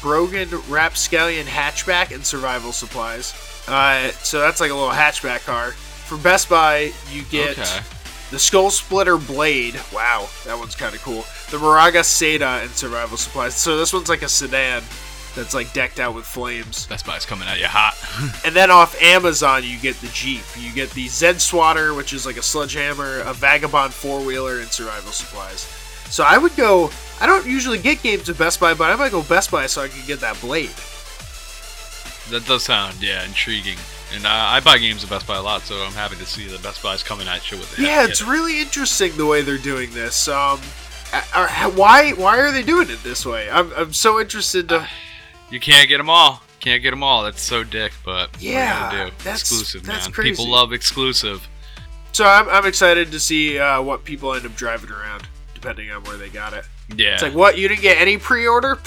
Brogan 0.00 0.48
Rapscallion 0.68 1.46
hatchback, 1.46 2.14
and 2.14 2.24
survival 2.24 2.72
supplies. 2.72 3.34
Uh, 3.66 4.10
so 4.12 4.40
that's 4.40 4.60
like 4.60 4.70
a 4.70 4.74
little 4.74 4.88
hatchback 4.90 5.44
car. 5.44 5.72
For 5.72 6.16
Best 6.16 6.48
Buy, 6.48 6.92
you 7.12 7.22
get 7.24 7.58
Okay. 7.58 7.80
The 8.30 8.38
Skull 8.38 8.70
Splitter 8.70 9.16
Blade. 9.16 9.80
Wow, 9.92 10.28
that 10.44 10.58
one's 10.58 10.74
kind 10.74 10.94
of 10.94 11.02
cool. 11.02 11.24
The 11.50 11.58
Moraga 11.58 12.00
Seda 12.00 12.62
and 12.62 12.70
survival 12.70 13.16
supplies. 13.16 13.54
So 13.54 13.76
this 13.76 13.92
one's 13.92 14.08
like 14.08 14.22
a 14.22 14.28
sedan 14.28 14.82
that's 15.34 15.54
like 15.54 15.72
decked 15.72 16.00
out 16.00 16.14
with 16.14 16.24
flames. 16.26 16.86
Best 16.86 17.06
Buy's 17.06 17.24
coming 17.24 17.48
at 17.48 17.58
you 17.58 17.66
hot. 17.66 17.94
And 18.44 18.54
then 18.54 18.70
off 18.70 19.00
Amazon, 19.00 19.62
you 19.64 19.78
get 19.78 19.96
the 19.96 20.08
Jeep. 20.08 20.42
You 20.58 20.72
get 20.72 20.90
the 20.90 21.08
Zed 21.08 21.40
Swatter, 21.40 21.94
which 21.94 22.12
is 22.12 22.26
like 22.26 22.36
a 22.36 22.42
sledgehammer, 22.42 23.20
a 23.20 23.32
Vagabond 23.32 23.92
four 23.94 24.24
wheeler, 24.24 24.60
and 24.60 24.68
survival 24.68 25.12
supplies. 25.12 25.62
So 26.10 26.24
I 26.24 26.38
would 26.38 26.56
go. 26.56 26.90
I 27.20 27.26
don't 27.26 27.46
usually 27.46 27.78
get 27.78 28.02
games 28.02 28.28
at 28.28 28.38
Best 28.38 28.60
Buy, 28.60 28.74
but 28.74 28.90
I 28.90 28.96
might 28.96 29.12
go 29.12 29.22
Best 29.22 29.50
Buy 29.50 29.66
so 29.66 29.82
I 29.82 29.88
can 29.88 30.06
get 30.06 30.20
that 30.20 30.40
blade. 30.40 30.70
that 32.30 32.44
does 32.46 32.64
sound 32.64 33.02
yeah 33.02 33.24
intriguing. 33.24 33.78
And 34.14 34.24
uh, 34.24 34.28
I 34.30 34.60
buy 34.60 34.78
games 34.78 35.04
at 35.04 35.10
Best 35.10 35.26
Buy 35.26 35.36
a 35.36 35.42
lot, 35.42 35.62
so 35.62 35.76
I'm 35.84 35.92
happy 35.92 36.16
to 36.16 36.24
see 36.26 36.46
the 36.46 36.58
Best 36.60 36.82
Buy's 36.82 37.02
coming 37.02 37.28
at 37.28 37.50
you 37.50 37.58
with 37.58 37.78
it. 37.78 37.82
Yeah, 37.82 38.04
it's 38.06 38.22
really 38.22 38.60
interesting 38.60 39.14
the 39.16 39.26
way 39.26 39.42
they're 39.42 39.58
doing 39.58 39.90
this. 39.92 40.28
Um, 40.28 40.60
are- 41.34 41.48
why 41.72 42.12
why 42.12 42.38
are 42.38 42.50
they 42.50 42.62
doing 42.62 42.88
it 42.90 43.02
this 43.02 43.26
way? 43.26 43.50
I'm, 43.50 43.70
I'm 43.74 43.92
so 43.92 44.18
interested 44.20 44.68
to. 44.70 44.88
You 45.50 45.60
can't 45.60 45.88
get 45.88 45.98
them 45.98 46.08
all. 46.10 46.42
Can't 46.60 46.82
get 46.82 46.90
them 46.90 47.02
all. 47.02 47.22
That's 47.22 47.40
so 47.42 47.64
dick, 47.64 47.92
but 48.04 48.30
Yeah, 48.40 48.84
what 48.84 48.94
are 48.94 49.04
you 49.04 49.10
do? 49.10 49.16
that's- 49.18 49.40
exclusive, 49.42 49.82
that's 49.84 50.06
man. 50.06 50.12
crazy. 50.12 50.30
People 50.30 50.48
love 50.50 50.72
exclusive. 50.72 51.46
So 52.12 52.24
I'm, 52.24 52.48
I'm 52.48 52.66
excited 52.66 53.12
to 53.12 53.20
see 53.20 53.58
uh, 53.58 53.80
what 53.82 54.04
people 54.04 54.34
end 54.34 54.44
up 54.46 54.56
driving 54.56 54.90
around, 54.90 55.28
depending 55.54 55.90
on 55.90 56.02
where 56.04 56.16
they 56.16 56.30
got 56.30 56.52
it. 56.54 56.64
Yeah. 56.96 57.14
It's 57.14 57.22
like, 57.22 57.34
what? 57.34 57.58
You 57.58 57.68
didn't 57.68 57.82
get 57.82 57.98
any 57.98 58.16
pre-order? 58.16 58.78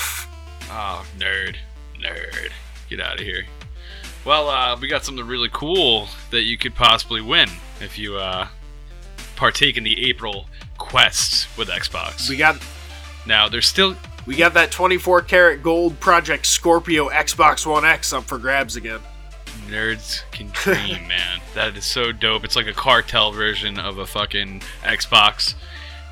Oh, 0.69 1.05
nerd. 1.17 1.55
Nerd. 1.99 2.49
Get 2.89 2.99
out 2.99 3.19
of 3.19 3.25
here. 3.25 3.45
Well, 4.25 4.49
uh, 4.49 4.77
we 4.79 4.87
got 4.87 5.03
something 5.03 5.25
really 5.25 5.49
cool 5.51 6.07
that 6.29 6.43
you 6.43 6.57
could 6.57 6.75
possibly 6.75 7.21
win 7.21 7.49
if 7.79 7.97
you 7.97 8.17
uh, 8.17 8.47
partake 9.35 9.77
in 9.77 9.83
the 9.83 10.09
April 10.09 10.45
quest 10.77 11.47
with 11.57 11.69
Xbox. 11.69 12.29
We 12.29 12.37
got 12.37 12.57
now, 13.25 13.47
there's 13.49 13.67
still. 13.67 13.95
we 14.25 14.35
got 14.35 14.53
that 14.53 14.71
24 14.71 15.21
karat 15.23 15.63
gold 15.63 15.99
Project 15.99 16.45
Scorpio 16.45 17.09
Xbox 17.09 17.65
One 17.65 17.83
X 17.85 18.13
up 18.13 18.23
for 18.25 18.37
grabs 18.37 18.75
again. 18.75 18.99
Nerds 19.67 20.21
can 20.31 20.47
dream, 20.53 21.07
man. 21.07 21.39
That 21.55 21.75
is 21.75 21.85
so 21.85 22.11
dope. 22.11 22.43
It's 22.43 22.55
like 22.55 22.67
a 22.67 22.73
cartel 22.73 23.31
version 23.31 23.79
of 23.79 23.97
a 23.97 24.05
fucking 24.05 24.61
Xbox. 24.83 25.55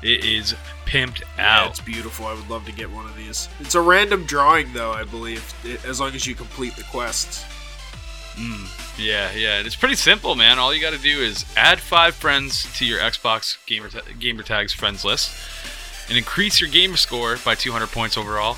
It 0.02 0.24
is 0.24 0.54
pimped 0.86 1.22
Yeah, 1.36 1.62
out. 1.64 1.70
it's 1.70 1.80
beautiful. 1.80 2.26
I 2.26 2.34
would 2.34 2.48
love 2.48 2.64
to 2.66 2.72
get 2.72 2.90
one 2.90 3.04
of 3.06 3.16
these. 3.16 3.48
It's 3.60 3.74
a 3.74 3.80
random 3.80 4.24
drawing, 4.24 4.72
though. 4.72 4.92
I 4.92 5.04
believe, 5.04 5.52
as 5.84 6.00
long 6.00 6.14
as 6.14 6.26
you 6.26 6.34
complete 6.34 6.74
the 6.76 6.84
quests. 6.84 7.44
Mm, 8.40 8.98
yeah, 8.98 9.32
yeah. 9.32 9.60
It's 9.60 9.76
pretty 9.76 9.96
simple, 9.96 10.34
man. 10.34 10.58
All 10.58 10.72
you 10.74 10.80
got 10.80 10.94
to 10.94 10.98
do 10.98 11.20
is 11.20 11.44
add 11.56 11.78
five 11.78 12.14
friends 12.14 12.66
to 12.78 12.86
your 12.86 12.98
Xbox 12.98 13.58
gamer, 13.66 13.88
ta- 13.88 14.00
gamer 14.18 14.42
tags 14.42 14.72
friends 14.72 15.04
list, 15.04 15.34
and 16.08 16.16
increase 16.16 16.60
your 16.60 16.70
gamer 16.70 16.96
score 16.96 17.36
by 17.44 17.54
200 17.54 17.88
points 17.88 18.16
overall, 18.16 18.56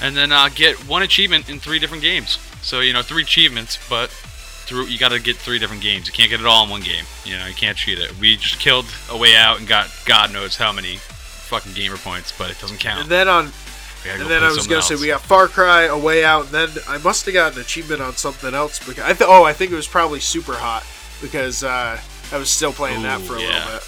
and 0.00 0.16
then 0.16 0.32
uh, 0.32 0.48
get 0.54 0.76
one 0.88 1.02
achievement 1.02 1.50
in 1.50 1.58
three 1.60 1.78
different 1.78 2.02
games. 2.02 2.38
So 2.62 2.80
you 2.80 2.92
know, 2.92 3.02
three 3.02 3.22
achievements, 3.22 3.78
but 3.90 4.08
through 4.10 4.86
you 4.86 4.98
got 4.98 5.10
to 5.10 5.20
get 5.20 5.36
three 5.36 5.58
different 5.58 5.82
games. 5.82 6.06
You 6.06 6.12
can't 6.12 6.30
get 6.30 6.40
it 6.40 6.46
all 6.46 6.64
in 6.64 6.70
one 6.70 6.82
game. 6.82 7.04
You 7.24 7.36
know, 7.36 7.46
you 7.46 7.54
can't 7.54 7.76
cheat 7.76 7.98
it. 7.98 8.18
We 8.18 8.36
just 8.36 8.58
killed 8.60 8.86
a 9.10 9.16
way 9.16 9.36
out 9.36 9.58
and 9.58 9.68
got 9.68 9.90
God 10.06 10.32
knows 10.32 10.56
how 10.56 10.72
many 10.72 10.96
fucking 10.96 11.72
gamer 11.72 11.96
points, 11.96 12.32
but 12.36 12.50
it 12.50 12.58
doesn't 12.60 12.78
count. 12.78 13.02
And 13.02 13.10
then 13.10 13.28
on, 13.28 13.52
gotta 14.08 14.22
and 14.22 14.30
then 14.30 14.42
I 14.44 14.50
was 14.50 14.66
gonna 14.66 14.82
say 14.82 14.96
we 14.96 15.06
got 15.08 15.20
Far 15.20 15.48
Cry, 15.48 15.84
A 15.84 15.98
Way 15.98 16.24
Out, 16.24 16.46
and 16.46 16.52
then 16.54 16.68
I 16.88 16.98
must 16.98 17.24
have 17.26 17.34
got 17.34 17.54
an 17.54 17.60
achievement 17.60 18.00
on 18.00 18.14
something 18.14 18.54
else 18.54 18.78
because 18.78 19.04
I 19.04 19.12
th- 19.12 19.28
oh 19.28 19.44
I 19.44 19.52
think 19.52 19.72
it 19.72 19.76
was 19.76 19.88
probably 19.88 20.20
Super 20.20 20.54
Hot 20.54 20.84
because 21.20 21.64
uh, 21.64 22.00
I 22.32 22.38
was 22.38 22.50
still 22.50 22.72
playing 22.72 23.02
that 23.02 23.20
for 23.20 23.36
a 23.36 23.40
yeah. 23.40 23.46
little 23.46 23.78
bit 23.78 23.82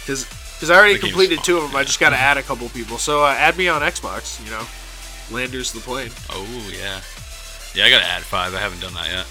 because 0.00 0.24
because 0.58 0.70
I 0.70 0.76
already 0.76 0.94
The 0.94 1.00
completed 1.00 1.44
two 1.44 1.56
of 1.56 1.62
them. 1.64 1.76
I 1.76 1.84
just 1.84 2.00
got 2.00 2.10
to 2.10 2.16
add 2.16 2.36
a 2.36 2.42
couple 2.42 2.68
people. 2.70 2.98
So 2.98 3.22
uh, 3.24 3.28
add 3.28 3.56
me 3.56 3.68
on 3.68 3.80
Xbox. 3.82 4.44
You 4.44 4.50
know, 4.50 4.66
Landers 5.34 5.72
the 5.72 5.80
plane. 5.80 6.10
Oh 6.30 6.44
yeah, 6.72 7.00
yeah. 7.74 7.84
I 7.84 7.90
gotta 7.90 8.06
add 8.06 8.22
five. 8.22 8.54
I 8.54 8.58
haven't 8.58 8.80
done 8.80 8.94
that 8.94 9.08
yet. 9.08 9.26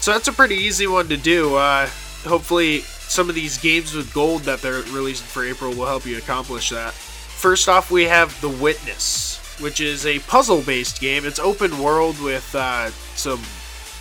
So 0.00 0.12
that's 0.12 0.28
a 0.28 0.32
pretty 0.32 0.54
easy 0.54 0.86
one 0.86 1.08
to 1.08 1.16
do. 1.16 1.56
Uh, 1.56 1.88
hopefully, 2.24 2.80
some 2.80 3.28
of 3.28 3.34
these 3.34 3.58
games 3.58 3.94
with 3.94 4.12
gold 4.14 4.42
that 4.42 4.60
they're 4.60 4.82
releasing 4.92 5.26
for 5.26 5.44
April 5.44 5.72
will 5.74 5.86
help 5.86 6.06
you 6.06 6.16
accomplish 6.18 6.70
that. 6.70 6.92
First 6.92 7.68
off, 7.68 7.90
we 7.90 8.04
have 8.04 8.38
The 8.40 8.48
Witness, 8.48 9.25
which 9.60 9.80
is 9.80 10.04
a 10.06 10.18
puzzle 10.20 10.62
based 10.62 11.00
game. 11.00 11.24
It's 11.24 11.38
open 11.38 11.78
world 11.78 12.20
with 12.20 12.54
uh, 12.54 12.90
some 13.14 13.40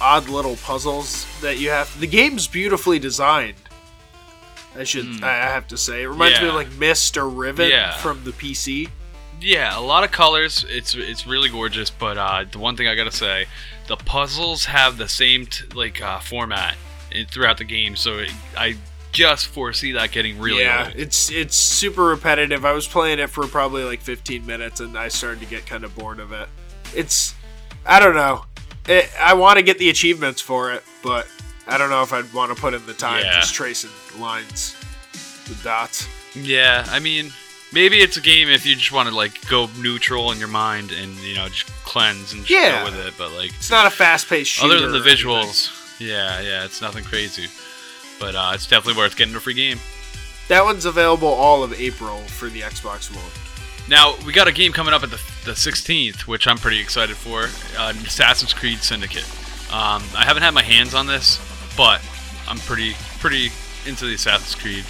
odd 0.01 0.27
little 0.29 0.55
puzzles 0.57 1.25
that 1.41 1.57
you 1.59 1.69
have. 1.69 1.99
The 1.99 2.07
game's 2.07 2.47
beautifully 2.47 2.99
designed. 2.99 3.55
I 4.77 4.83
should, 4.83 5.23
I 5.23 5.33
have 5.47 5.67
to 5.69 5.77
say, 5.77 6.03
it 6.03 6.07
reminds 6.07 6.41
me 6.41 6.49
of. 6.49 6.53
Like 6.55 6.71
Myst 6.73 7.15
or 7.17 7.29
Riven 7.29 7.69
Yeah. 7.69 7.95
from 7.97 8.23
the 8.25 8.31
PC. 8.31 8.89
Yeah, 9.39 9.77
a 9.77 9.81
lot 9.81 10.03
of 10.03 10.11
colors. 10.11 10.65
It's 10.67 10.95
it's 10.95 11.25
really 11.27 11.49
gorgeous. 11.49 11.89
But 11.89 12.17
uh, 12.17 12.45
the 12.51 12.57
one 12.59 12.75
thing 12.75 12.87
I 12.87 12.95
gotta 12.95 13.11
say, 13.11 13.45
the 13.87 13.95
puzzles 13.97 14.65
have 14.65 14.97
the 14.97 15.07
same 15.09 15.45
t- 15.45 15.65
like 15.73 16.01
uh, 16.01 16.19
format 16.19 16.75
throughout 17.31 17.57
the 17.57 17.63
game. 17.65 17.95
So 17.95 18.17
it, 18.19 18.31
I 18.57 18.75
just 19.15 19.47
foresee 19.47 19.93
that 19.93 20.11
getting 20.11 20.37
really 20.39 20.63
yeah, 20.63 20.85
old. 20.87 20.95
it's 20.95 21.31
it's 21.31 21.55
super 21.55 22.03
repetitive. 22.05 22.65
I 22.65 22.73
was 22.73 22.87
playing 22.87 23.19
it 23.19 23.29
for 23.29 23.47
probably 23.47 23.83
like 23.83 24.01
15 24.01 24.45
minutes, 24.45 24.79
and 24.81 24.97
I 24.97 25.07
started 25.07 25.39
to 25.39 25.45
get 25.45 25.65
kind 25.65 25.83
of 25.83 25.95
bored 25.95 26.19
of 26.19 26.31
it. 26.33 26.47
It's, 26.93 27.33
I 27.85 27.99
don't 27.99 28.15
know. 28.15 28.45
It, 28.87 29.09
I 29.19 29.33
want 29.33 29.57
to 29.57 29.63
get 29.63 29.79
the 29.79 29.89
achievements 29.89 30.41
for 30.41 30.71
it, 30.73 30.83
but 31.01 31.27
I 31.67 31.77
don't 31.77 31.89
know 31.89 32.03
if 32.03 32.13
I'd 32.13 32.31
want 32.33 32.53
to 32.55 32.61
put 32.61 32.73
in 32.73 32.85
the 32.85 32.93
time 32.93 33.23
Yeah. 33.23 33.39
just 33.39 33.53
tracing 33.55 33.89
lines 34.19 34.75
with 35.47 35.61
dots. 35.63 36.07
Yeah, 36.35 36.85
I 36.89 36.99
mean, 36.99 37.31
maybe 37.73 37.97
it's 37.97 38.17
a 38.17 38.21
game 38.21 38.49
if 38.49 38.65
you 38.65 38.75
just 38.75 38.91
want 38.91 39.07
to 39.09 39.15
like 39.15 39.47
go 39.47 39.69
neutral 39.79 40.31
in 40.33 40.37
your 40.39 40.47
mind 40.49 40.91
and 40.91 41.15
you 41.19 41.33
know 41.35 41.47
just 41.47 41.67
cleanse 41.85 42.33
and 42.33 42.41
just 42.45 42.51
Yeah. 42.51 42.83
go 42.83 42.91
with 42.91 43.07
it. 43.07 43.13
But 43.17 43.31
like 43.31 43.51
It's 43.55 43.71
not 43.71 43.87
a 43.87 43.89
fast-paced 43.89 44.51
shooter. 44.51 44.73
other 44.75 44.87
than 44.89 45.01
the 45.01 45.09
visuals, 45.09 45.71
yeah, 45.99 46.41
yeah, 46.41 46.65
it's 46.65 46.81
nothing 46.81 47.03
crazy. 47.05 47.47
But 48.19 48.35
uh, 48.35 48.51
it's 48.53 48.67
definitely 48.67 49.01
worth 49.01 49.15
getting 49.17 49.35
a 49.35 49.39
free 49.39 49.53
game. 49.53 49.79
that 50.47 50.63
one's 50.63 50.85
available 50.85 51.27
all 51.27 51.63
of 51.63 51.73
April 51.79 52.19
for 52.19 52.49
the 52.49 52.61
Xbox 52.61 53.13
One. 53.13 53.31
Now 53.87 54.15
we 54.25 54.33
got 54.33 54.47
a 54.47 54.51
game 54.51 54.71
coming 54.71 54.93
up 54.93 55.03
at 55.03 55.11
the, 55.11 55.21
the 55.45 55.51
16th, 55.51 56.21
which 56.21 56.47
I'm 56.47 56.57
pretty 56.57 56.79
excited 56.79 57.15
for. 57.15 57.43
Uh, 57.77 57.93
Assassin's 58.05 58.53
Creed 58.53 58.79
Syndicate. 58.79 59.27
Um, 59.71 60.03
I 60.15 60.23
haven't 60.25 60.43
had 60.43 60.53
my 60.53 60.63
hands 60.63 60.93
on 60.93 61.07
this, 61.07 61.39
but 61.75 62.01
I'm 62.47 62.57
pretty 62.59 62.93
pretty 63.19 63.49
into 63.85 64.05
the 64.05 64.15
Assassin's 64.15 64.55
Creed 64.55 64.83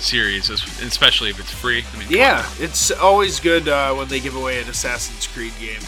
series, 0.00 0.50
especially 0.50 1.30
if 1.30 1.38
it's 1.38 1.50
free. 1.52 1.84
I 1.94 1.98
mean, 1.98 2.08
Yeah, 2.10 2.46
it's 2.58 2.90
always 2.90 3.40
good 3.40 3.68
uh, 3.68 3.94
when 3.94 4.08
they 4.08 4.20
give 4.20 4.36
away 4.36 4.60
an 4.60 4.68
Assassin's 4.68 5.26
Creed 5.26 5.52
game. 5.60 5.80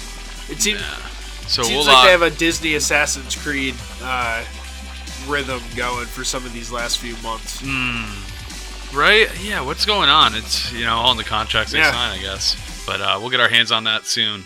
It 0.48 0.60
seems, 0.60 0.80
on. 0.80 1.00
So 1.48 1.62
seems 1.62 1.84
we'll 1.84 1.86
like 1.86 1.96
uh, 1.96 2.04
they 2.04 2.10
have 2.12 2.22
a 2.22 2.30
Disney 2.30 2.74
Assassin's 2.74 3.34
Creed 3.34 3.74
uh, 4.02 4.44
rhythm 5.28 5.60
going 5.76 6.06
for 6.06 6.24
some 6.24 6.44
of 6.46 6.52
these 6.52 6.70
last 6.72 6.98
few 6.98 7.16
months. 7.22 7.62
right. 8.94 9.28
Yeah, 9.42 9.60
what's 9.62 9.84
going 9.86 10.08
on? 10.08 10.34
It's 10.34 10.72
you 10.72 10.84
know 10.84 10.94
all 10.96 11.12
in 11.12 11.16
the 11.18 11.24
contracts 11.24 11.72
they 11.72 11.78
Yeah. 11.78 11.92
sign, 11.92 12.18
I 12.18 12.22
guess. 12.22 12.56
But 12.86 13.00
uh, 13.00 13.18
we'll 13.20 13.30
get 13.30 13.40
our 13.40 13.48
hands 13.48 13.72
on 13.72 13.84
that 13.84 14.06
soon 14.06 14.44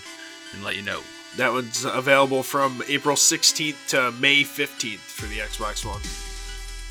and 0.55 0.65
let 0.65 0.77
you 0.77 0.83
know. 0.83 1.01
That 1.37 1.53
one's 1.53 1.85
available 1.85 2.43
from 2.43 2.83
April 2.89 3.15
16th 3.17 3.89
to 3.89 4.11
May 4.13 4.43
15th 4.43 4.99
for 4.99 5.27
the 5.27 5.39
Xbox 5.39 5.85
One. 5.85 6.01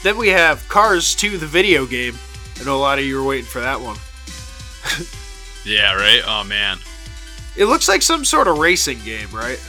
Then 0.03 0.17
we 0.17 0.29
have 0.29 0.67
Cars 0.69 1.15
2, 1.15 1.37
the 1.37 1.47
video 1.47 1.85
game. 1.85 2.17
I 2.59 2.63
know 2.63 2.75
a 2.75 2.77
lot 2.79 2.99
of 2.99 3.05
you 3.05 3.15
were 3.17 3.23
waiting 3.23 3.45
for 3.45 3.59
that 3.61 3.81
one. 3.81 3.97
Yeah, 5.65 5.95
right. 5.95 6.21
Oh 6.25 6.45
man. 6.45 6.77
It 7.57 7.65
looks 7.65 7.89
like 7.89 8.01
some 8.01 8.23
sort 8.23 8.47
of 8.47 8.57
racing 8.57 8.99
game, 9.03 9.27
right? 9.33 9.59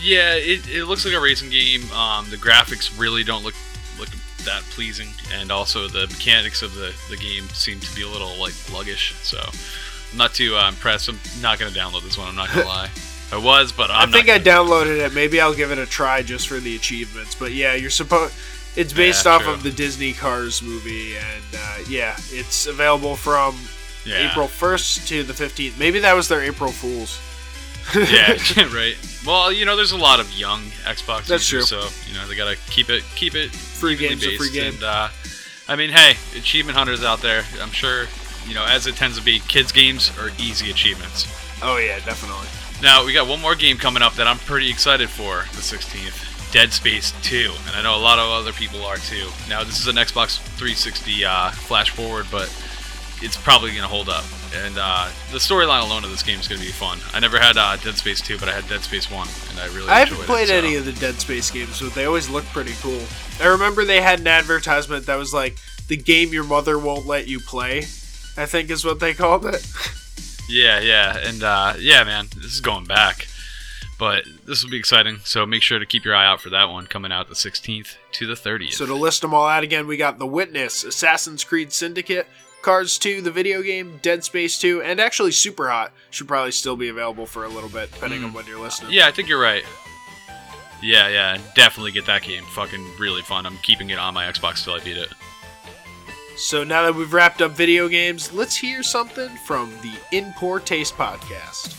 Yeah, 0.00 0.34
it, 0.34 0.68
it 0.68 0.84
looks 0.86 1.04
like 1.04 1.14
a 1.14 1.20
racing 1.20 1.50
game. 1.50 1.90
Um, 1.92 2.28
the 2.30 2.36
graphics 2.36 2.98
really 2.98 3.22
don't 3.24 3.42
look 3.44 3.54
look 3.98 4.08
that 4.44 4.62
pleasing, 4.70 5.08
and 5.34 5.50
also 5.52 5.88
the 5.88 6.06
mechanics 6.08 6.62
of 6.62 6.74
the, 6.74 6.94
the 7.10 7.16
game 7.16 7.48
seem 7.50 7.80
to 7.80 7.94
be 7.94 8.02
a 8.02 8.08
little 8.08 8.34
like 8.38 8.52
sluggish. 8.52 9.14
So 9.22 9.38
I'm 9.38 10.18
not 10.18 10.32
too 10.34 10.56
uh, 10.56 10.68
impressed. 10.68 11.08
I'm 11.08 11.18
not 11.42 11.58
gonna 11.58 11.70
download 11.72 12.02
this 12.02 12.16
one. 12.16 12.28
I'm 12.28 12.36
not 12.36 12.48
gonna 12.48 12.66
lie. 12.66 12.90
I 13.32 13.36
was, 13.36 13.70
but 13.70 13.90
I'm 13.92 14.08
i 14.08 14.12
think 14.12 14.28
I 14.28 14.40
downloaded 14.40 14.98
it. 15.06 15.14
Maybe 15.14 15.40
I'll 15.40 15.54
give 15.54 15.70
it 15.70 15.78
a 15.78 15.86
try 15.86 16.22
just 16.22 16.48
for 16.48 16.58
the 16.58 16.74
achievements. 16.74 17.34
But 17.34 17.52
yeah, 17.52 17.74
you're 17.74 17.90
supposed. 17.90 18.34
It's 18.76 18.92
based 18.92 19.24
Yeah, 19.24 19.32
off 19.32 19.42
true. 19.42 19.52
of 19.52 19.62
the 19.62 19.70
Disney 19.70 20.12
Cars 20.12 20.62
movie, 20.62 21.16
and 21.16 21.44
uh, 21.56 21.78
yeah, 21.88 22.16
it's 22.30 22.66
available 22.66 23.16
from 23.16 23.56
yeah. 24.04 24.30
April 24.30 24.46
1st 24.46 25.08
to 25.08 25.22
the 25.24 25.32
15th. 25.32 25.78
Maybe 25.78 25.98
that 26.00 26.14
was 26.14 26.28
their 26.28 26.40
April 26.40 26.70
Fools. 26.70 27.20
yeah, 27.94 28.32
right. 28.74 28.96
Well, 29.26 29.52
you 29.52 29.66
know, 29.66 29.76
there's 29.76 29.92
a 29.92 29.98
lot 29.98 30.18
of 30.20 30.32
young 30.32 30.60
Xbox 30.84 31.26
That's 31.26 31.50
users, 31.52 31.68
true. 31.68 31.82
so 31.82 32.10
you 32.10 32.16
know 32.18 32.26
they 32.26 32.34
gotta 32.36 32.56
keep 32.70 32.88
it 32.88 33.02
keep 33.16 33.34
it 33.34 33.50
Free 33.50 33.96
game's 33.96 34.24
a 34.24 34.36
free 34.36 34.48
based. 34.48 34.52
game. 34.54 34.74
And 34.74 34.82
uh, 34.82 35.08
I 35.68 35.76
mean, 35.76 35.90
hey, 35.90 36.12
achievement 36.38 36.76
hunters 36.78 37.04
out 37.04 37.20
there. 37.20 37.44
I'm 37.60 37.70
sure 37.70 38.06
you 38.46 38.54
know, 38.54 38.64
as 38.64 38.86
it 38.86 38.96
tends 38.96 39.18
to 39.18 39.24
be, 39.24 39.38
kids 39.40 39.70
games 39.72 40.10
are 40.18 40.30
easy 40.38 40.70
achievements. 40.70 41.28
Oh 41.62 41.76
yeah, 41.76 41.98
definitely. 42.00 42.46
Now 42.82 43.04
we 43.04 43.12
got 43.12 43.28
one 43.28 43.40
more 43.42 43.54
game 43.54 43.76
coming 43.76 44.02
up 44.02 44.14
that 44.14 44.26
I'm 44.26 44.38
pretty 44.38 44.70
excited 44.70 45.10
for 45.10 45.40
the 45.54 45.60
16th, 45.60 46.50
Dead 46.52 46.72
Space 46.72 47.12
2, 47.22 47.52
and 47.66 47.76
I 47.76 47.82
know 47.82 47.94
a 47.94 48.00
lot 48.00 48.18
of 48.18 48.30
other 48.30 48.52
people 48.52 48.82
are 48.86 48.96
too. 48.96 49.28
Now 49.50 49.62
this 49.64 49.78
is 49.78 49.86
an 49.86 49.96
Xbox 49.96 50.38
360 50.56 51.24
uh, 51.26 51.50
flash 51.50 51.90
forward, 51.90 52.26
but 52.32 52.48
it's 53.22 53.36
probably 53.36 53.74
gonna 53.74 53.86
hold 53.88 54.08
up. 54.08 54.24
And 54.54 54.76
uh, 54.78 55.08
the 55.30 55.38
storyline 55.38 55.82
alone 55.82 56.04
of 56.04 56.10
this 56.10 56.22
game 56.22 56.38
is 56.40 56.48
gonna 56.48 56.60
be 56.60 56.68
fun. 56.72 56.98
I 57.12 57.20
never 57.20 57.38
had 57.38 57.56
uh, 57.56 57.76
Dead 57.76 57.96
Space 57.96 58.20
2, 58.20 58.38
but 58.38 58.48
I 58.48 58.52
had 58.52 58.68
Dead 58.68 58.82
Space 58.82 59.10
1, 59.10 59.28
and 59.50 59.58
I 59.60 59.66
really 59.66 59.78
enjoyed 59.80 59.86
it. 59.86 59.90
I 59.90 59.98
haven't 60.00 60.16
played 60.24 60.44
it, 60.44 60.48
so- 60.48 60.54
any 60.54 60.74
of 60.76 60.84
the 60.84 60.92
Dead 60.92 61.14
Space 61.20 61.50
games, 61.50 61.80
but 61.80 61.94
they 61.94 62.04
always 62.04 62.28
look 62.28 62.44
pretty 62.46 62.74
cool. 62.82 63.00
I 63.40 63.46
remember 63.46 63.84
they 63.84 64.00
had 64.02 64.20
an 64.20 64.26
advertisement 64.26 65.06
that 65.06 65.16
was 65.16 65.32
like 65.34 65.56
the 65.88 65.96
game 65.96 66.32
your 66.32 66.44
mother 66.44 66.78
won't 66.78 67.06
let 67.06 67.26
you 67.28 67.40
play. 67.40 67.78
I 68.36 68.46
think 68.46 68.70
is 68.70 68.84
what 68.84 69.00
they 69.00 69.14
called 69.14 69.46
it. 69.46 69.66
Yeah, 70.52 70.80
yeah, 70.80 71.16
and 71.28 71.44
uh, 71.44 71.74
yeah, 71.78 72.02
man, 72.02 72.26
this 72.34 72.46
is 72.52 72.60
going 72.60 72.84
back. 72.84 73.28
But 74.00 74.24
this 74.46 74.64
will 74.64 74.70
be 74.70 74.78
exciting, 74.78 75.18
so 75.22 75.46
make 75.46 75.62
sure 75.62 75.78
to 75.78 75.86
keep 75.86 76.04
your 76.04 76.16
eye 76.16 76.26
out 76.26 76.40
for 76.40 76.50
that 76.50 76.70
one 76.70 76.86
coming 76.88 77.12
out 77.12 77.28
the 77.28 77.36
16th 77.36 77.94
to 78.12 78.26
the 78.26 78.34
30th. 78.34 78.72
So 78.72 78.84
to 78.86 78.94
list 78.96 79.20
them 79.20 79.32
all 79.32 79.46
out 79.46 79.62
again, 79.62 79.86
we 79.86 79.96
got 79.96 80.18
The 80.18 80.26
Witness, 80.26 80.82
Assassin's 80.82 81.44
Creed 81.44 81.72
Syndicate, 81.72 82.26
Cars 82.62 82.98
2, 82.98 83.22
the 83.22 83.30
video 83.30 83.62
game, 83.62 83.98
Dead 84.02 84.22
Space 84.24 84.58
2, 84.58 84.82
and 84.82 85.00
actually 85.00 85.32
Super 85.32 85.70
Hot 85.70 85.92
should 86.10 86.28
probably 86.28 86.52
still 86.52 86.76
be 86.76 86.88
available 86.88 87.26
for 87.26 87.44
a 87.44 87.48
little 87.48 87.70
bit, 87.70 87.90
depending 87.92 88.22
on 88.24 88.30
mm. 88.30 88.34
when 88.34 88.46
you're 88.46 88.60
listening. 88.60 88.92
Yeah, 88.92 89.06
I 89.06 89.12
think 89.12 89.28
you're 89.28 89.40
right. 89.40 89.64
Yeah, 90.82 91.08
yeah, 91.08 91.38
definitely 91.54 91.92
get 91.92 92.06
that 92.06 92.22
game. 92.22 92.44
Fucking 92.54 92.96
really 92.98 93.22
fun. 93.22 93.46
I'm 93.46 93.58
keeping 93.58 93.90
it 93.90 93.98
on 93.98 94.14
my 94.14 94.24
Xbox 94.24 94.64
till 94.64 94.74
I 94.74 94.80
beat 94.80 94.96
it. 94.96 95.10
So 96.36 96.64
now 96.64 96.84
that 96.84 96.94
we've 96.94 97.12
wrapped 97.12 97.42
up 97.42 97.52
video 97.52 97.86
games, 97.88 98.32
let's 98.32 98.56
hear 98.56 98.82
something 98.82 99.28
from 99.46 99.70
the 99.82 99.92
In 100.10 100.32
Poor 100.36 100.58
Taste 100.58 100.94
podcast. 100.94 101.76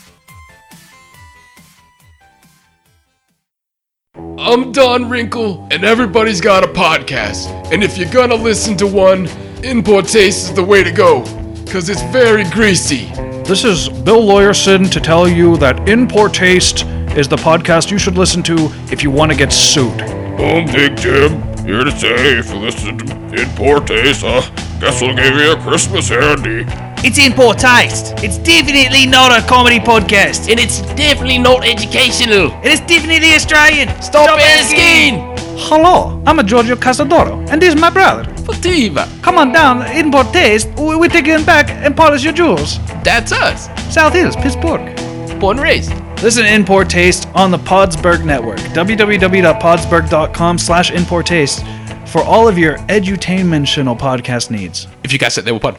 I'm 4.37 4.71
Don 4.71 5.09
Wrinkle, 5.09 5.67
and 5.71 5.83
everybody's 5.83 6.41
got 6.41 6.63
a 6.63 6.67
podcast. 6.67 7.47
And 7.71 7.83
if 7.83 7.97
you're 7.97 8.11
gonna 8.11 8.35
listen 8.35 8.75
to 8.77 8.87
one, 8.87 9.27
In 9.63 9.83
Poor 9.83 10.01
Taste 10.01 10.49
is 10.49 10.53
the 10.53 10.63
way 10.63 10.83
to 10.83 10.91
go, 10.91 11.21
because 11.63 11.87
it's 11.87 12.01
very 12.11 12.43
greasy. 12.49 13.05
This 13.45 13.63
is 13.63 13.89
Bill 13.89 14.21
Lawyerson 14.21 14.91
to 14.91 14.99
tell 14.99 15.27
you 15.27 15.55
that 15.57 15.87
In 15.87 16.07
Poor 16.07 16.29
Taste 16.29 16.83
is 17.15 17.27
the 17.27 17.35
podcast 17.35 17.91
you 17.91 17.99
should 17.99 18.17
listen 18.17 18.41
to 18.43 18.55
if 18.91 19.03
you 19.03 19.11
want 19.11 19.31
to 19.31 19.37
get 19.37 19.53
sued. 19.53 20.01
I'm 20.01 20.65
Big 20.65 20.97
Jim, 20.97 21.43
here 21.63 21.83
to 21.83 21.91
say 21.91 22.39
if 22.39 22.49
you 22.49 22.57
listen 22.57 22.97
to 22.97 23.39
In 23.39 23.47
Poor 23.49 23.79
Taste, 23.81 24.23
uh, 24.23 24.41
guess 24.79 24.99
we'll 24.99 25.15
give 25.15 25.35
you 25.35 25.51
a 25.51 25.61
Christmas 25.61 26.09
handy. 26.09 26.65
It's 27.03 27.17
in 27.17 27.33
poor 27.33 27.55
taste. 27.55 28.13
It's 28.17 28.37
definitely 28.37 29.07
not 29.07 29.31
a 29.31 29.45
comedy 29.47 29.79
podcast. 29.79 30.51
And 30.51 30.59
it's 30.59 30.81
definitely 30.93 31.39
not 31.39 31.65
educational. 31.65 32.51
And 32.51 32.67
it's 32.67 32.81
definitely 32.81 33.33
Australian. 33.33 33.89
Stop, 34.03 34.39
asking! 34.39 35.17
Hello, 35.63 36.21
I'm 36.25 36.39
a 36.39 36.43
Giorgio 36.43 36.75
Casadoro, 36.75 37.47
and 37.49 37.61
this 37.61 37.73
is 37.75 37.79
my 37.79 37.89
brother. 37.89 38.23
Fativa. 38.43 39.05
Come 39.21 39.37
on 39.37 39.51
down, 39.51 39.83
In 39.95 40.11
Poor 40.11 40.23
Taste. 40.25 40.67
we- 40.77 40.95
We're 40.95 41.07
taking 41.07 41.43
back 41.45 41.69
and 41.69 41.95
polish 41.95 42.23
your 42.23 42.33
jewels. 42.33 42.79
That's 43.03 43.31
us. 43.31 43.69
South 43.93 44.13
Hills, 44.13 44.35
Pittsburgh. 44.35 44.95
Born 45.39 45.57
and 45.57 45.63
raised. 45.63 45.93
Listen 46.21 46.43
to 46.43 46.53
In 46.53 46.65
Poor 46.65 46.83
Taste 46.83 47.27
on 47.35 47.51
the 47.51 47.57
Podsberg 47.59 48.23
Network. 48.25 48.59
www.podsberg.com 48.73 50.57
slash 50.57 50.91
In 50.91 51.05
Poor 51.05 51.23
Taste 51.23 51.63
for 52.07 52.21
all 52.23 52.47
of 52.47 52.57
your 52.57 52.77
edutainmentional 52.89 53.97
podcast 53.97 54.51
needs. 54.51 54.87
If 55.03 55.13
you 55.13 55.19
guys 55.19 55.33
said 55.35 55.45
they 55.45 55.51
were 55.51 55.59
fun. 55.59 55.75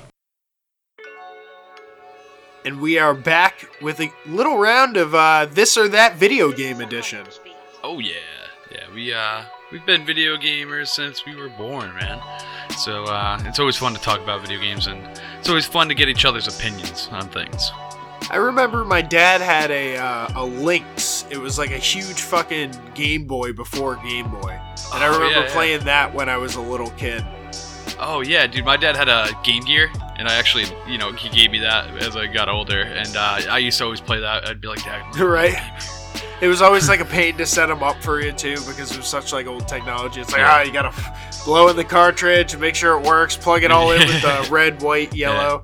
And 2.65 2.81
we 2.81 2.99
are 2.99 3.15
back 3.15 3.67
with 3.83 4.01
a 4.01 4.11
little 4.27 4.57
round 4.59 4.97
of 4.97 5.15
uh, 5.15 5.47
this 5.51 5.77
or 5.77 5.89
that 5.89 6.15
video 6.17 6.53
game 6.53 6.81
edition. 6.81 7.27
Oh 7.83 7.99
yeah, 7.99 8.13
yeah. 8.71 8.85
We 8.95 9.13
uh, 9.13 9.43
we've 9.73 9.85
been 9.87 10.05
video 10.05 10.37
gamers 10.37 10.89
since 10.89 11.25
we 11.27 11.35
were 11.35 11.49
born, 11.49 11.93
man. 11.95 12.21
So 12.79 13.05
uh, 13.05 13.41
it's 13.45 13.59
always 13.59 13.77
fun 13.77 13.95
to 13.95 14.01
talk 14.01 14.21
about 14.21 14.43
video 14.43 14.61
games, 14.61 14.87
and 14.87 15.03
it's 15.39 15.49
always 15.49 15.67
fun 15.67 15.89
to 15.89 15.95
get 15.95 16.09
each 16.09 16.25
other's 16.25 16.47
opinions 16.47 17.09
on 17.11 17.29
things. 17.29 17.71
I 18.31 18.37
remember 18.37 18.85
my 18.85 19.03
dad 19.03 19.41
had 19.41 19.71
a 19.71 19.97
uh, 19.97 20.29
a 20.37 20.45
Lynx. 20.45 21.27
It 21.31 21.39
was 21.39 21.59
like 21.59 21.71
a 21.71 21.79
huge 21.79 22.21
fucking 22.23 22.73
Game 22.95 23.25
Boy 23.27 23.53
before 23.53 23.97
Game 23.97 24.31
Boy, 24.31 24.59
and 24.95 25.03
I 25.05 25.09
Oh, 25.09 25.15
remember 25.15 25.41
yeah, 25.41 25.47
yeah. 25.47 25.53
playing 25.53 25.85
that 25.85 26.15
when 26.15 26.29
I 26.29 26.37
was 26.37 26.55
a 26.55 26.61
little 26.61 26.91
kid. 26.93 27.25
Oh 27.99 28.21
yeah, 28.21 28.47
dude. 28.47 28.65
My 28.65 28.77
dad 28.77 28.97
had 28.97 29.09
a 29.09 29.29
Game 29.45 29.65
Gear, 29.65 29.91
and 30.17 30.29
I 30.29 30.35
actually, 30.35 30.65
you 30.89 30.99
know, 30.99 31.13
he 31.13 31.29
gave 31.29 31.51
me 31.51 31.59
that 31.61 31.89
as 32.03 32.17
I 32.17 32.27
got 32.27 32.49
older, 32.49 32.81
and 32.83 33.15
uh, 33.17 33.41
I 33.51 33.59
used 33.59 33.79
to 33.79 33.85
always 33.85 34.01
play 34.01 34.21
that. 34.21 34.49
I'd 34.49 34.61
be 34.61 34.69
like, 34.69 34.83
Dad, 34.85 35.17
right? 35.21 35.55
It 36.43 36.49
was 36.49 36.61
always 36.61 36.89
like 36.89 36.99
a 37.01 37.05
pain 37.05 37.37
to 37.39 37.47
set 37.47 37.67
them 37.67 37.83
up 37.85 38.03
for 38.03 38.21
you 38.21 38.33
too 38.33 38.57
because 38.67 38.91
it 38.91 38.97
was 38.97 39.07
such 39.07 39.33
like 39.33 39.47
old 39.47 39.69
technology. 39.69 40.21
It's 40.21 40.33
like 40.33 40.41
Yeah. 40.41 40.51
ah, 40.57 40.61
you 40.63 40.73
gotta 40.73 40.93
blow 41.45 41.69
in 41.69 41.77
the 41.77 41.85
cartridge 41.85 42.53
and 42.53 42.61
make 42.61 42.75
sure 42.75 42.99
it 42.99 43.07
works. 43.07 43.37
Plug 43.37 43.63
it 43.63 43.71
all 43.71 43.93
in 43.93 44.01
with 44.01 44.21
the 44.23 44.49
red, 44.51 44.83
white, 44.83 45.15
yellow. 45.15 45.63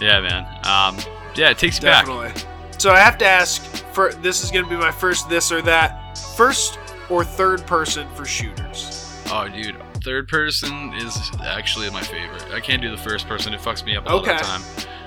Yeah, 0.00 0.20
man. 0.20 0.44
Um, 0.64 0.96
yeah, 1.34 1.50
it 1.50 1.58
takes 1.58 1.76
you 1.78 1.82
back. 1.82 2.06
Definitely. 2.06 2.40
So 2.78 2.92
I 2.92 2.98
have 3.00 3.18
to 3.18 3.26
ask 3.26 3.62
for 3.92 4.12
this 4.12 4.44
is 4.44 4.52
gonna 4.52 4.68
be 4.68 4.76
my 4.76 4.92
first 4.92 5.28
this 5.28 5.50
or 5.50 5.60
that. 5.62 6.16
First 6.36 6.78
or 7.10 7.24
third 7.24 7.66
person 7.66 8.08
for 8.14 8.24
shooters. 8.24 9.20
Oh, 9.28 9.48
dude, 9.48 9.76
third 10.04 10.28
person 10.28 10.92
is 10.98 11.18
actually 11.44 11.90
my 11.90 12.00
favorite. 12.02 12.44
I 12.52 12.60
can't 12.60 12.80
do 12.80 12.90
the 12.92 12.96
first 13.02 13.26
person; 13.26 13.52
it 13.54 13.60
fucks 13.60 13.84
me 13.84 13.96
up 13.96 14.08
all 14.08 14.20
the 14.22 14.30
Okay. 14.32 14.38
time. 14.42 14.62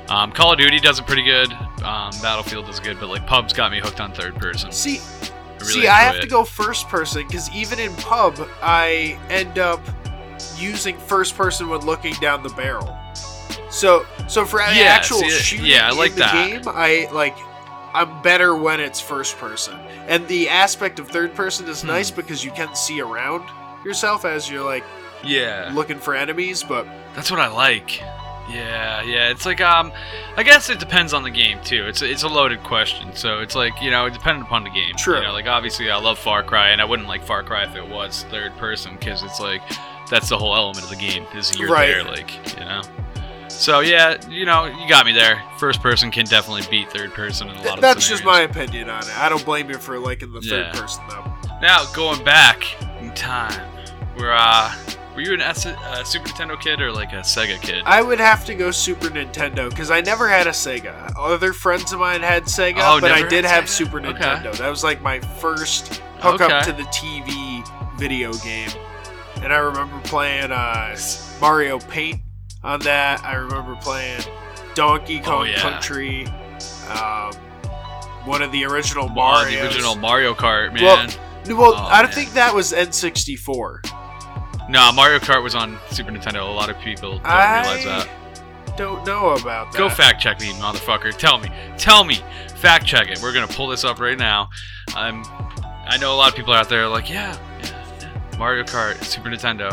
Um, 0.09 0.31
Call 0.31 0.53
of 0.53 0.59
Duty 0.59 0.79
does 0.79 0.99
it 0.99 1.07
pretty 1.07 1.23
good. 1.23 1.51
Um, 1.83 2.11
Battlefield 2.21 2.67
does 2.67 2.79
good, 2.79 2.99
but 2.99 3.09
like 3.09 3.25
Pub's 3.25 3.53
got 3.53 3.71
me 3.71 3.79
hooked 3.79 3.99
on 3.99 4.11
third 4.13 4.35
person. 4.35 4.71
See, 4.71 4.99
I 4.99 5.57
really 5.59 5.71
See, 5.81 5.87
I 5.87 5.99
have 6.01 6.15
it. 6.15 6.21
to 6.21 6.27
go 6.27 6.43
first 6.43 6.87
person 6.87 7.25
because 7.27 7.49
even 7.51 7.79
in 7.79 7.93
pub, 7.95 8.35
I 8.61 9.17
end 9.29 9.57
up 9.57 9.81
using 10.57 10.97
first 10.97 11.35
person 11.35 11.69
when 11.69 11.81
looking 11.81 12.13
down 12.15 12.43
the 12.43 12.49
barrel. 12.49 12.95
So 13.71 14.05
so 14.27 14.45
for 14.45 14.59
the 14.59 14.75
Yeah, 14.75 14.83
actual 14.83 15.17
see, 15.19 15.29
shooting 15.29 15.65
yeah, 15.65 15.89
I 15.89 15.91
like 15.91 16.11
in 16.11 16.17
the 16.17 16.21
that. 16.23 16.49
game, 16.49 16.61
I 16.67 17.07
like 17.11 17.35
I'm 17.93 18.21
better 18.21 18.55
when 18.55 18.79
it's 18.79 18.99
first 18.99 19.37
person. 19.37 19.75
And 20.07 20.27
the 20.27 20.49
aspect 20.49 20.99
of 20.99 21.07
third 21.09 21.33
person 21.33 21.67
is 21.67 21.83
nice 21.83 22.09
Hmm. 22.09 22.17
because 22.17 22.43
you 22.43 22.51
can 22.51 22.73
see 22.75 23.01
around 23.01 23.43
yourself 23.85 24.23
as 24.25 24.49
you're 24.49 24.63
like 24.63 24.83
Yeah. 25.23 25.71
looking 25.73 25.97
for 25.99 26.13
enemies, 26.13 26.61
but 26.63 26.85
That's 27.15 27.31
what 27.31 27.39
I 27.39 27.47
like. 27.47 28.01
Yeah, 28.49 29.01
yeah. 29.01 29.29
It's 29.29 29.45
like 29.45 29.59
um, 29.61 29.91
I 30.37 30.43
guess 30.43 30.69
it 30.69 30.79
depends 30.79 31.13
on 31.13 31.23
the 31.23 31.31
game 31.31 31.59
too. 31.63 31.85
It's 31.87 32.01
a, 32.01 32.09
it's 32.09 32.23
a 32.23 32.27
loaded 32.27 32.63
question, 32.63 33.15
so 33.15 33.39
it's 33.39 33.55
like 33.55 33.81
you 33.81 33.89
know, 33.91 34.05
it 34.05 34.13
dependent 34.13 34.45
upon 34.47 34.63
the 34.63 34.69
game. 34.69 34.93
True. 34.97 35.17
You 35.17 35.23
know, 35.23 35.33
like 35.33 35.47
obviously 35.47 35.89
I 35.89 35.97
love 35.97 36.19
Far 36.19 36.43
Cry, 36.43 36.69
and 36.69 36.79
I 36.81 36.85
wouldn't 36.85 37.07
like 37.07 37.23
Far 37.23 37.43
Cry 37.43 37.63
if 37.63 37.75
it 37.75 37.87
was 37.87 38.23
third 38.29 38.55
person, 38.57 38.95
because 38.99 39.23
it's 39.23 39.39
like 39.39 39.61
that's 40.09 40.29
the 40.29 40.37
whole 40.37 40.55
element 40.55 40.83
of 40.83 40.89
the 40.91 40.95
game 40.95 41.25
is 41.33 41.57
you're 41.57 41.69
Right. 41.69 41.87
there, 41.87 42.03
like 42.03 42.53
you 42.59 42.65
know. 42.65 42.81
So 43.49 43.79
yeah, 43.79 44.17
you 44.29 44.45
know, 44.45 44.65
you 44.65 44.87
got 44.89 45.05
me 45.05 45.13
there. 45.13 45.41
First 45.57 45.81
person 45.81 46.11
can 46.11 46.25
definitely 46.25 46.63
beat 46.69 46.91
third 46.91 47.13
person 47.13 47.47
in 47.47 47.55
a 47.55 47.61
lot 47.63 47.75
of 47.75 47.81
that's 47.81 48.07
just 48.07 48.23
my 48.25 48.41
opinion 48.41 48.89
on 48.89 49.01
it. 49.03 49.17
I 49.17 49.29
don't 49.29 49.43
blame 49.45 49.69
you 49.69 49.77
for 49.77 49.97
liking 49.97 50.31
the 50.33 50.41
third 50.41 50.73
person 50.73 51.03
though. 51.09 51.23
Now 51.61 51.85
going 51.93 52.23
back 52.23 52.63
in 53.01 53.13
time, 53.15 53.71
we're 54.17 54.33
uh, 54.33 54.73
were 55.16 55.22
you 55.22 55.34
an 55.34 55.41
S- 55.41 55.66
uh, 55.66 56.03
Super 56.03 56.28
Nintendo 56.30 56.59
kid 56.59 56.82
or 56.82 56.91
like 56.91 57.13
a 57.13 57.18
Sega 57.18 57.61
kid? 57.61 57.84
I 57.86 58.01
would 58.01 58.20
have 58.20 58.45
to 58.45 58.55
go 58.55 58.72
Super 58.72 59.07
Nintendo 59.09 59.70
because 59.70 59.89
I 59.91 60.01
never 60.01 60.28
had 60.28 60.47
a 60.47 60.51
Sega. 60.51 61.13
Other 61.18 61.53
friends 61.53 61.91
of 61.93 61.99
mine 61.99 62.22
had 62.22 62.43
Sega, 62.43 62.78
Oh, 62.80 62.99
but 63.01 63.11
I 63.11 63.28
did 63.28 63.45
have 63.45 63.66
Sega? 63.66 63.70
Super 63.70 63.99
Okay. 63.99 64.20
Nintendo. 64.20 64.55
That 64.57 64.70
was 64.70 64.84
like 64.84 65.01
my 65.01 65.20
first 65.20 65.95
hookup 66.20 66.51
Okay. 66.51 66.61
to 66.66 66.72
the 66.74 66.84
TV 66.89 67.63
video 67.97 68.34
game. 68.34 68.70
And 69.41 69.53
I 69.53 69.57
remember 69.57 69.97
playing 70.07 70.51
uh, 70.51 70.95
Mario 71.41 71.80
Paint 71.80 72.22
on 72.63 72.80
that. 72.82 73.24
I 73.24 73.36
remember 73.36 73.76
playing 73.76 74.22
Donkey 74.74 75.20
Kong 75.20 75.41
Oh, 75.41 75.43
yeah. 75.43 75.59
Country. 75.59 76.26
Um, 76.89 77.34
one 78.26 78.41
of 78.41 78.51
the 78.51 78.66
original 78.66 79.07
Mario. 79.07 79.51
the 79.59 79.66
original 79.66 79.95
Mario 79.95 80.34
Kart, 80.34 80.74
man. 80.74 80.84
Well, 80.84 81.57
well 81.57 81.74
Oh, 81.74 81.78
I 81.78 82.01
don't 82.01 82.09
man. 82.09 82.16
think 82.16 82.34
that 82.34 82.53
was 82.55 82.74
N64. 82.74 83.82
No, 84.68 84.91
Mario 84.91 85.20
Kart 85.20 85.43
was 85.43 85.53
on 85.55 85.78
Super 85.89 86.11
Nintendo. 86.11 86.47
A 86.47 86.51
lot 86.51 86.70
of 86.70 86.80
people 86.80 87.20
don't 87.20 87.24
realize 87.24 87.86
I 87.86 88.05
that. 88.05 88.09
don't 88.78 89.05
know 89.05 89.30
about 89.30 89.72
that. 89.72 89.78
Go 89.78 89.89
fact 89.89 90.22
check 90.22 90.39
me, 90.39 90.47
motherfucker. 90.53 91.16
Tell 91.16 91.38
me. 91.38 91.49
Tell 91.78 92.03
me. 92.03 92.20
Fact 92.55 92.86
check 92.86 93.09
it. 93.09 93.22
We're 93.22 93.34
gonna 93.34 93.47
pull 93.47 93.68
this 93.68 93.84
up 93.84 93.99
right 93.99 94.18
now. 94.18 94.49
I'm. 94.95 95.24
I 95.88 95.97
know 95.99 96.13
a 96.13 96.18
lot 96.18 96.30
of 96.30 96.36
people 96.36 96.53
out 96.53 96.68
there 96.68 96.86
are 96.86 96.88
like, 96.88 97.09
yeah, 97.09 97.38
yeah, 97.61 97.86
yeah. 98.01 98.38
Mario 98.39 98.63
Kart, 98.63 99.03
Super 99.03 99.30
Nintendo. 99.30 99.72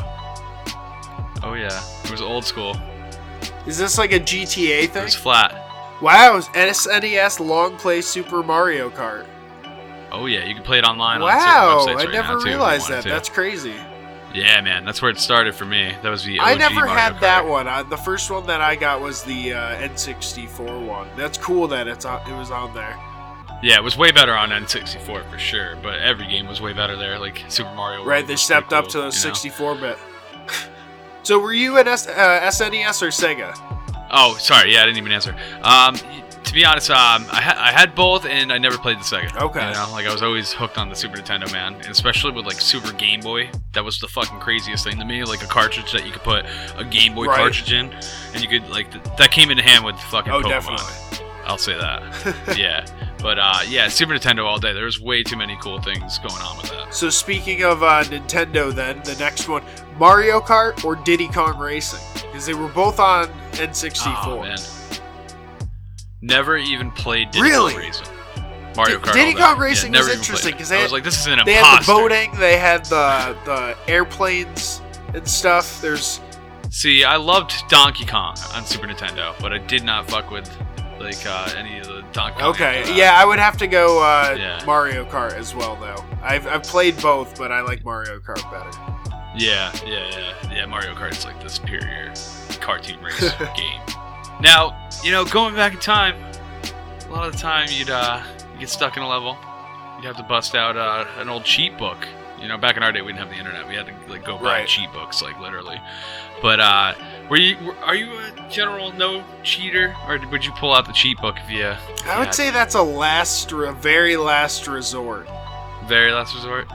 Oh 1.43 1.55
yeah, 1.55 1.83
it 2.05 2.11
was 2.11 2.21
old 2.21 2.45
school. 2.45 2.77
Is 3.67 3.79
this 3.79 3.97
like 3.97 4.13
a 4.13 4.21
GTA 4.21 4.91
thing? 4.91 5.05
was 5.05 5.15
flat. 5.15 5.53
Wow, 6.03 6.37
it's 6.37 6.49
SNES 6.49 7.41
long 7.41 7.77
play 7.77 8.01
Super 8.03 8.43
Mario 8.43 8.91
Kart. 8.91 9.27
Oh 10.11 10.27
yeah, 10.27 10.45
you 10.45 10.55
can 10.55 10.63
play 10.63 10.79
it 10.79 10.85
online. 10.85 11.21
Wow, 11.21 11.81
on 11.81 11.89
I 11.89 11.95
right 11.95 12.11
never 12.11 12.39
realized 12.41 12.89
that. 12.91 13.05
That's 13.05 13.29
crazy. 13.29 13.75
Yeah, 14.35 14.61
man, 14.63 14.85
that's 14.85 15.03
where 15.03 15.11
it 15.11 15.19
started 15.19 15.55
for 15.55 15.65
me. 15.67 15.95
That 16.03 16.09
was 16.09 16.25
the 16.25 16.39
OG 16.39 16.47
I 16.49 16.55
never 16.55 16.75
Mario 16.77 16.93
had 16.95 17.13
Kart. 17.15 17.21
that 17.21 17.47
one. 17.47 17.69
I, 17.69 17.83
the 17.83 17.97
first 17.97 18.31
one 18.31 18.47
that 18.47 18.61
I 18.61 18.77
got 18.77 19.01
was 19.01 19.23
the 19.23 19.53
uh, 19.53 19.77
N64 19.77 20.87
one. 20.87 21.09
That's 21.17 21.37
cool 21.37 21.69
that 21.69 21.87
it's 21.87 22.05
on, 22.05 22.29
it 22.31 22.37
was 22.37 22.51
on 22.51 22.73
there. 22.75 22.99
Yeah, 23.63 23.77
it 23.77 23.85
was 23.85 23.97
way 23.97 24.11
better 24.11 24.33
on 24.33 24.49
N64 24.51 25.31
for 25.31 25.39
sure, 25.39 25.77
but 25.83 26.01
every 26.01 26.27
game 26.27 26.47
was 26.49 26.61
way 26.61 26.73
better 26.73 26.97
there. 26.97 27.19
Like 27.19 27.45
Super 27.49 27.73
Mario. 27.75 27.99
World 27.99 28.09
Right, 28.09 28.27
they 28.27 28.37
stepped 28.37 28.71
pretty 28.71 28.85
up 28.87 28.91
to 28.93 29.03
the 29.03 29.11
64 29.13 29.77
bit. 29.77 29.99
so 31.23 31.39
were 31.39 31.53
you 31.53 31.79
an 31.79 31.87
S- 31.87 32.09
uh, 32.09 32.41
SNES 32.45 33.03
or 33.03 33.09
Sega? 33.09 33.55
Oh, 34.11 34.37
sorry. 34.39 34.73
Yeah, 34.73 34.83
I 34.83 34.87
didn't 34.87 34.99
even 34.99 35.13
answer. 35.13 35.37
Um, 35.63 35.97
to 36.45 36.53
be 36.55 36.65
honest, 36.65 36.91
um, 36.91 37.25
I, 37.31 37.41
ha- 37.41 37.57
I 37.59 37.73
had 37.73 37.95
both, 37.95 38.27
and 38.27 38.53
I 38.53 38.59
never 38.59 38.77
played 38.79 38.99
the 38.99 39.05
second. 39.05 39.37
Okay. 39.37 39.67
You 39.67 39.75
know, 39.75 39.89
like 39.93 40.07
I 40.07 40.13
was 40.13 40.23
always 40.23 40.53
hooked 40.53 40.79
on 40.79 40.89
the 40.89 40.95
Super 40.97 41.17
Nintendo, 41.19 41.51
man, 41.53 41.75
and 41.75 41.87
especially 41.87 42.33
with 42.33 42.45
like 42.47 42.61
Super 42.61 42.93
Game 42.93 43.21
Boy. 43.21 43.51
That 43.75 43.85
was 43.85 43.99
the 44.01 44.09
fucking 44.09 44.41
craziest 44.41 44.85
thing 44.85 44.99
to 44.99 45.05
me. 45.05 45.25
Like 45.25 45.43
a 45.43 45.47
cartridge 45.47 45.93
that 45.93 46.05
you 46.07 46.13
could 46.13 46.23
put 46.23 46.45
a 46.77 46.85
Game 46.85 47.15
Boy 47.15 47.27
Right. 47.27 47.37
cartridge 47.39 47.73
in, 47.73 47.93
and 48.35 48.43
you 48.43 48.49
could 48.49 48.69
like 48.71 48.91
th- 48.91 49.05
that 49.19 49.31
came 49.31 49.51
in 49.51 49.59
hand 49.59 49.85
with 49.85 49.97
fucking 49.99 50.33
Oh, 50.33 50.41
Pokemon. 50.41 50.49
definitely. 50.49 51.27
I'll 51.45 51.59
say 51.59 51.77
that. 51.77 52.57
yeah, 52.57 52.87
but 53.21 53.39
uh, 53.39 53.59
yeah, 53.69 53.89
Super 53.89 54.13
Nintendo 54.15 54.45
all 54.45 54.59
day. 54.61 54.73
There 54.73 54.85
was 54.85 55.01
way 55.01 55.23
too 55.25 55.37
many 55.37 55.57
cool 55.61 55.81
things 55.81 56.19
going 56.19 56.41
on 56.41 56.57
with 56.57 56.71
that. 56.71 56.95
So 56.95 57.11
speaking 57.11 57.65
of 57.65 57.83
uh, 57.83 58.05
Nintendo, 58.05 58.73
then 58.73 59.01
the 59.05 59.17
next 59.19 59.49
one, 59.49 59.65
Mario 59.99 60.41
Kart 60.41 60.85
or 60.85 60.95
Diddy 60.95 61.27
Kong 61.29 61.59
Racing, 61.59 61.99
because 62.15 62.47
they 62.47 62.55
were 62.55 62.69
both 62.69 63.01
on 63.01 63.27
N64. 63.53 64.25
Oh 64.27 64.41
man, 64.43 64.57
never 66.23 66.57
even 66.57 66.91
played 66.93 67.31
Diddy 67.31 67.43
Really? 67.51 67.73
Kong 67.75 67.83
Racing. 67.83 68.07
Mario 68.75 68.99
Kart. 69.01 69.13
Diddy 69.13 69.39
all 69.41 69.53
Kong. 69.55 69.59
Racing 69.63 69.93
was 69.93 70.09
interesting 70.09 70.53
played 70.53 70.55
it. 70.55 70.59
'cause 70.59 70.69
they 70.71 70.77
I 70.77 70.79
had- 70.79 70.85
was 70.85 70.93
like, 70.93 71.05
this 71.05 71.19
is 71.21 71.27
an 71.27 71.41
They 71.45 71.53
had 71.55 71.83
the 71.83 71.87
boating, 71.87 72.33
they 72.39 72.57
had 72.57 72.85
the 72.87 73.37
the 73.45 73.77
airplanes 73.87 74.81
and 75.15 75.29
stuff. 75.29 75.81
There's 75.83 76.21
See, 76.71 77.05
I 77.05 77.17
loved 77.17 77.53
Donkey 77.69 78.07
Kong 78.07 78.35
on 78.55 78.65
Super 78.65 78.87
Nintendo, 78.87 79.35
but 79.41 79.53
I 79.53 79.59
did 79.59 79.85
not 79.85 80.09
fuck 80.11 80.31
with 80.31 80.49
like 80.99 81.19
uh, 81.27 81.51
any 81.55 81.79
of 81.81 81.87
the 81.87 82.03
Donkey 82.13 82.41
Kong. 82.41 82.49
okay, 82.51 82.83
that. 82.85 82.97
yeah, 82.97 83.13
I 83.21 83.27
would 83.27 83.39
have 83.39 83.59
to 83.59 83.67
go 83.67 84.03
uh, 84.03 84.35
Yeah. 84.39 84.63
Mario 84.65 85.05
Kart 85.05 85.35
as 85.35 85.55
well, 85.55 85.77
though. 85.77 86.03
I've 86.23 86.47
I've 86.47 86.63
played 86.63 86.97
both, 87.03 87.37
but 87.37 87.53
I 87.53 87.61
like 87.61 87.85
Mario 87.85 88.21
Kart 88.21 88.43
better. 88.51 88.71
Yeah, 89.37 89.71
yeah, 89.87 90.09
yeah, 90.17 90.53
yeah. 90.55 90.65
Mario 90.67 90.95
Kart 90.95 91.13
is 91.13 91.27
like 91.27 91.43
the 91.43 91.51
superior 91.51 92.13
cartoon 92.61 93.03
race 93.03 93.21
game. 93.57 93.81
Now, 94.43 94.91
you 95.05 95.13
know, 95.13 95.25
going 95.25 95.55
back 95.55 95.73
in 95.73 95.79
time, 95.79 96.17
a 97.07 97.13
lot 97.13 97.27
of 97.29 97.33
the 97.33 97.39
time 97.39 97.69
you'd 97.71 97.91
uh, 97.91 98.21
you 98.55 98.59
get 98.61 98.69
stuck 98.69 98.97
in 98.97 99.03
a 99.05 99.09
level, 99.09 99.37
you'd 99.97 100.05
have 100.05 100.17
to 100.17 100.25
bust 100.25 100.57
out 100.57 100.77
uh, 100.77 101.07
an 101.19 101.29
old 101.29 101.45
cheat 101.45 101.79
book. 101.79 101.97
You 102.41 102.49
know, 102.49 102.59
back 102.59 102.77
in 102.77 102.83
our 102.83 102.91
day, 102.91 103.03
we 103.03 103.13
didn't 103.13 103.21
have 103.21 103.31
the 103.31 103.37
internet. 103.39 103.69
We 103.69 103.77
had 103.77 103.87
to 103.87 103.95
like 104.13 104.25
go 104.25 104.37
buy 104.37 104.43
Right. 104.59 104.69
cheat 104.69 104.93
books, 104.93 105.23
like 105.23 105.39
literally. 105.39 105.81
But 106.43 106.59
uh, 106.59 106.95
were 107.31 107.37
you? 107.37 107.57
Were, 107.65 107.77
are 107.77 107.95
you 107.95 108.11
a 108.19 108.49
general 108.51 108.91
no 108.93 109.23
cheater, 109.45 109.95
or 110.09 110.19
would 110.33 110.45
you 110.45 110.51
pull 110.59 110.73
out 110.75 110.87
the 110.87 110.93
cheat 110.93 111.19
book 111.21 111.37
if 111.45 111.49
you? 111.49 111.61
if 111.67 111.79
I 112.09 112.19
would 112.19 112.27
had 112.27 112.35
say 112.35 112.47
to? 112.49 112.53
that's 112.53 112.75
a 112.75 112.83
last, 112.83 113.53
a 113.53 113.73
very 113.73 114.17
last 114.17 114.67
resort. 114.67 115.29
Very 115.87 116.11
last 116.11 116.35
resort. 116.35 116.67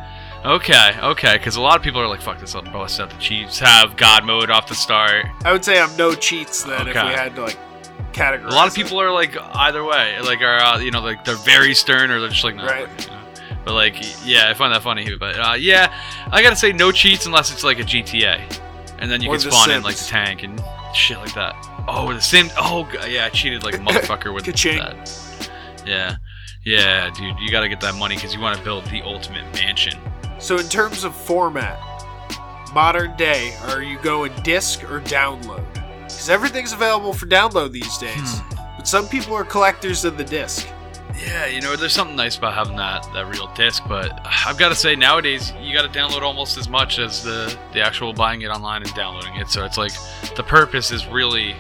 Okay, 0.47 0.97
okay, 1.03 1.33
because 1.33 1.57
a 1.57 1.61
lot 1.61 1.75
of 1.75 1.81
people 1.83 1.99
are 1.99 2.07
like, 2.07 2.21
"Fuck 2.21 2.39
this 2.39 2.55
up, 2.55 2.63
bust 2.71 3.01
out 3.01 3.09
the 3.09 3.17
cheats, 3.17 3.59
have 3.59 3.97
God 3.97 4.23
mode 4.23 4.49
off 4.49 4.67
the 4.67 4.75
start." 4.75 5.25
I 5.43 5.51
would 5.51 5.65
say 5.65 5.77
I'm 5.77 5.93
no 5.97 6.13
cheats 6.15 6.63
then 6.63 6.87
if 6.87 6.93
we 6.93 6.99
had 6.99 7.35
to 7.35 7.41
like 7.41 7.57
categorize. 8.13 8.51
A 8.51 8.55
lot 8.55 8.67
of 8.67 8.73
it. 8.73 8.81
people 8.81 9.01
are 9.01 9.11
like 9.11 9.35
either 9.55 9.83
way, 9.83 10.17
like 10.21 10.41
are 10.41 10.57
uh, 10.57 10.79
you 10.79 10.89
know 10.91 11.01
like 11.01 11.25
they're 11.25 11.35
very 11.35 11.73
stern 11.75 12.11
or 12.11 12.21
they're 12.21 12.29
just 12.29 12.45
like 12.45 12.55
no. 12.55 12.65
Right. 12.65 12.87
You 13.05 13.11
know? 13.11 13.21
But 13.65 13.73
like 13.73 13.95
yeah, 14.25 14.49
I 14.49 14.53
find 14.53 14.73
that 14.73 14.83
funny. 14.83 15.13
But 15.17 15.37
uh, 15.37 15.55
yeah, 15.59 15.93
I 16.31 16.41
gotta 16.41 16.55
say 16.55 16.71
no 16.71 16.93
cheats 16.93 17.25
unless 17.25 17.51
it's 17.51 17.65
like 17.65 17.79
a 17.79 17.83
GTA, 17.83 18.39
and 18.99 19.11
then 19.11 19.21
you 19.21 19.29
Or 19.29 19.37
can 19.37 19.49
The 19.49 19.51
spawn 19.51 19.71
in 19.71 19.83
like 19.83 19.95
the 19.95 20.03
Sims. 20.03 20.09
tank 20.11 20.43
and 20.43 20.63
shit 20.95 21.17
like 21.17 21.33
that. 21.33 21.55
Oh, 21.89 22.13
the 22.13 22.21
Sims. 22.21 22.53
Oh 22.57 22.87
g- 22.89 23.13
yeah, 23.13 23.25
I 23.25 23.29
cheated 23.29 23.63
like 23.63 23.73
a 23.75 23.77
motherfucker 23.79 24.33
with 24.33 24.45
Ka-ching. 24.45 24.77
that. 24.77 25.49
Yeah, 25.85 26.15
yeah, 26.63 27.09
dude, 27.09 27.37
you 27.39 27.51
gotta 27.51 27.67
get 27.67 27.81
that 27.81 27.95
money 27.95 28.15
because 28.15 28.33
you 28.33 28.39
want 28.39 28.57
to 28.57 28.63
build 28.63 28.85
the 28.85 29.01
ultimate 29.01 29.43
mansion. 29.53 29.99
So 30.39 30.57
in 30.57 30.67
terms 30.69 31.03
of 31.03 31.15
format, 31.15 31.79
modern 32.73 33.15
day, 33.17 33.55
are 33.65 33.81
you 33.81 33.97
going 33.99 34.31
disc 34.43 34.83
or 34.83 35.01
download? 35.01 35.65
Because 36.03 36.29
everything's 36.29 36.73
available 36.73 37.13
for 37.13 37.25
download 37.25 37.71
these 37.71 37.97
days. 37.97 38.39
Hmm. 38.39 38.55
But 38.77 38.87
some 38.87 39.07
people 39.07 39.33
are 39.35 39.43
collectors 39.43 40.05
of 40.05 40.17
the 40.17 40.23
disc. 40.23 40.67
Yeah, 41.25 41.47
you 41.47 41.61
know, 41.61 41.75
there's 41.75 41.93
something 41.93 42.15
nice 42.15 42.37
about 42.37 42.53
having 42.53 42.75
that 42.77 43.07
that 43.15 43.25
real 43.27 43.47
disc, 43.55 43.81
but 43.89 44.19
I've 44.45 44.57
got 44.59 44.69
to 44.69 44.75
say 44.75 44.95
nowadays 44.95 45.51
you 45.59 45.73
got 45.75 45.91
to 45.91 45.99
download 45.99 46.21
almost 46.21 46.57
as 46.57 46.69
much 46.69 46.99
as 46.99 47.23
the 47.23 47.57
the 47.73 47.81
actual 47.81 48.13
buying 48.13 48.43
it 48.43 48.49
online 48.49 48.83
and 48.83 48.93
downloading 48.93 49.35
it. 49.37 49.49
So 49.49 49.65
it's 49.65 49.77
like 49.79 49.93
the 50.35 50.43
purpose 50.43 50.91
is 50.91 51.07
really 51.07 51.55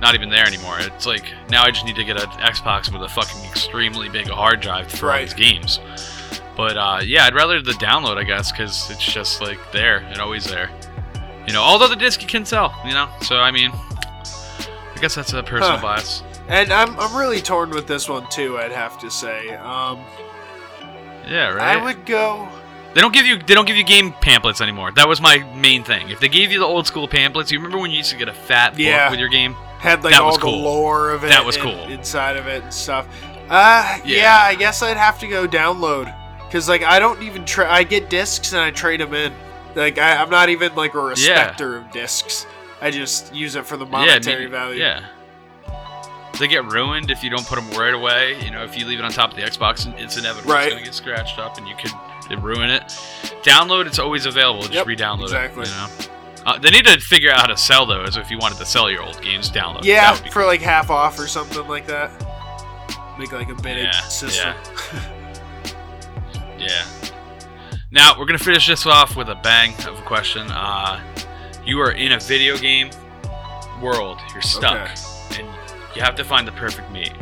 not 0.00 0.16
even 0.16 0.28
there 0.30 0.44
anymore. 0.46 0.78
It's 0.80 1.06
like 1.06 1.24
now 1.48 1.62
I 1.62 1.70
just 1.70 1.84
need 1.84 1.94
to 1.96 2.04
get 2.04 2.20
an 2.20 2.28
Xbox 2.40 2.92
with 2.92 3.02
a 3.02 3.08
fucking 3.08 3.44
extremely 3.48 4.08
big 4.08 4.26
hard 4.26 4.60
drive 4.60 4.90
for 4.90 5.06
all 5.06 5.12
Right. 5.12 5.22
these 5.28 5.34
games. 5.34 5.78
But 6.58 6.76
uh, 6.76 7.00
yeah, 7.04 7.24
I'd 7.24 7.34
rather 7.34 7.62
the 7.62 7.72
download, 7.72 8.18
I 8.18 8.24
guess, 8.24 8.50
because 8.52 8.90
it's 8.90 9.02
just 9.04 9.40
like 9.40 9.58
there 9.72 9.98
and 9.98 10.20
always 10.20 10.44
there. 10.44 10.68
You 11.46 11.52
know, 11.54 11.62
although 11.62 11.88
the 11.88 11.96
disc 11.96 12.20
you 12.20 12.26
can 12.28 12.44
sell, 12.44 12.74
you 12.84 12.92
know. 12.92 13.08
So 13.22 13.36
I 13.38 13.50
mean, 13.52 13.70
I 13.72 14.96
guess 15.00 15.14
that's 15.14 15.32
a 15.32 15.42
personal 15.42 15.76
Huh. 15.78 15.82
bias. 15.82 16.22
And 16.48 16.72
I'm, 16.72 16.98
I'm 16.98 17.16
really 17.16 17.40
torn 17.40 17.70
with 17.70 17.86
this 17.86 18.08
one 18.08 18.28
too, 18.28 18.58
I'd 18.58 18.72
have 18.72 18.98
to 19.00 19.10
say. 19.10 19.50
Um, 19.56 20.00
Yeah, 21.28 21.50
right. 21.50 21.76
I 21.78 21.82
would 21.84 22.04
go. 22.04 22.48
They 22.94 23.00
don't 23.02 23.14
give 23.14 23.24
you 23.26 23.38
they 23.38 23.54
don't 23.54 23.66
give 23.66 23.76
you 23.76 23.84
game 23.84 24.12
pamphlets 24.14 24.60
anymore. 24.60 24.90
That 24.92 25.08
was 25.08 25.20
my 25.20 25.38
main 25.54 25.84
thing. 25.84 26.08
If 26.10 26.18
they 26.20 26.28
gave 26.28 26.50
you 26.50 26.58
the 26.58 26.64
old 26.66 26.86
school 26.88 27.06
pamphlets, 27.06 27.52
you 27.52 27.58
remember 27.58 27.78
when 27.78 27.90
you 27.92 27.98
used 27.98 28.10
to 28.10 28.16
get 28.16 28.28
a 28.28 28.32
fat 28.34 28.70
book 28.72 28.80
Yeah. 28.80 29.10
with 29.10 29.20
your 29.20 29.28
game? 29.28 29.54
Had 29.78 30.02
like 30.02 30.12
That 30.14 30.22
all 30.22 30.28
was 30.28 30.36
the 30.36 30.42
cool. 30.42 30.60
lore 30.62 31.10
of 31.10 31.22
it. 31.22 31.28
That 31.28 31.44
was 31.44 31.56
cool. 31.56 31.78
inside 31.84 32.36
of 32.36 32.48
it 32.48 32.64
and 32.64 32.74
stuff. 32.74 33.06
Uh, 33.48 33.98
yeah. 34.04 34.16
Yeah. 34.16 34.40
I 34.42 34.54
guess 34.56 34.82
I'd 34.82 34.96
have 34.96 35.20
to 35.20 35.28
go 35.28 35.46
download 35.46 36.12
because 36.48 36.68
like 36.68 36.82
I 36.82 36.98
don't 36.98 37.22
even 37.22 37.44
try. 37.44 37.70
I 37.70 37.84
get 37.84 38.10
discs 38.10 38.52
and 38.52 38.60
I 38.60 38.70
trade 38.70 39.00
them 39.00 39.14
in. 39.14 39.32
Like 39.74 39.98
I, 39.98 40.16
I'm 40.16 40.30
not 40.30 40.48
even 40.48 40.74
like 40.74 40.94
a 40.94 41.00
respecter 41.00 41.76
of 41.76 41.90
discs. 41.92 42.46
I 42.80 42.90
just 42.90 43.34
use 43.34 43.54
it 43.54 43.66
for 43.66 43.76
the 43.76 43.84
yeah, 43.84 43.90
monetary 43.90 44.38
maybe- 44.40 44.50
value. 44.50 44.80
Yeah. 44.80 45.06
They 46.38 46.46
get 46.46 46.64
ruined 46.66 47.10
if 47.10 47.24
you 47.24 47.30
don't 47.30 47.44
put 47.46 47.56
them 47.56 47.68
right 47.78 47.92
away. 47.94 48.40
You 48.44 48.52
know, 48.52 48.62
if 48.62 48.78
you 48.78 48.86
leave 48.86 49.00
it 49.00 49.04
on 49.04 49.10
top 49.10 49.30
of 49.30 49.36
the 49.36 49.42
Xbox, 49.42 49.92
it's 49.98 50.16
inevitable 50.16 50.52
Right. 50.52 50.66
it's 50.66 50.74
gonna 50.74 50.84
get 50.84 50.94
scratched 50.94 51.38
up, 51.40 51.58
and 51.58 51.66
you 51.66 51.74
could 51.74 52.42
ruin 52.44 52.70
it. 52.70 52.82
Download, 53.42 53.86
it's 53.86 53.98
always 53.98 54.24
available. 54.24 54.60
Just 54.62 54.74
Yep, 54.74 54.86
re-download 54.86 55.22
exactly. 55.24 55.62
it. 55.62 55.68
You 55.68 55.74
know. 55.74 55.88
Uh, 56.46 56.58
they 56.58 56.70
need 56.70 56.86
to 56.86 56.98
figure 57.00 57.30
out 57.32 57.40
how 57.40 57.46
to 57.46 57.56
sell 57.56 57.86
those. 57.86 58.16
If 58.16 58.30
you 58.30 58.38
wanted 58.38 58.58
to 58.58 58.66
sell 58.66 58.88
your 58.88 59.02
old 59.02 59.20
games, 59.20 59.50
download. 59.50 59.82
Yeah, 59.84 60.02
That 60.12 60.14
would 60.14 60.24
be 60.24 60.30
for 60.30 60.44
like 60.46 60.60
half 60.62 60.90
off 60.90 61.18
or 61.18 61.26
something 61.26 61.66
like 61.66 61.86
that. 61.88 62.10
Make 63.18 63.32
like 63.32 63.48
a 63.48 63.54
bidding 63.56 63.84
Yeah, 63.84 64.00
system. 64.02 64.54
Yeah. 64.94 65.00
Now 67.90 68.18
we're 68.18 68.26
gonna 68.26 68.38
finish 68.38 68.66
this 68.66 68.86
off 68.86 69.16
with 69.16 69.28
a 69.28 69.34
bang 69.36 69.74
of 69.86 69.98
a 69.98 70.02
question. 70.02 70.46
Uh, 70.50 71.00
you 71.64 71.80
are 71.80 71.92
in 71.92 72.12
a 72.12 72.20
video 72.20 72.56
game 72.56 72.90
world. 73.80 74.20
You're 74.32 74.42
stuck, 74.42 74.90
and 75.38 75.48
you 75.94 76.02
have 76.02 76.14
to 76.16 76.24
find 76.24 76.46
the 76.46 76.52
perfect 76.52 76.90
mate. 76.92 77.14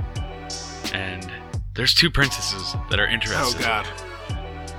And 0.92 1.30
there's 1.74 1.94
two 1.94 2.10
princesses 2.10 2.74
that 2.90 2.98
are 2.98 3.06
interested. 3.06 3.60
Oh 3.60 3.64
god. 3.64 3.86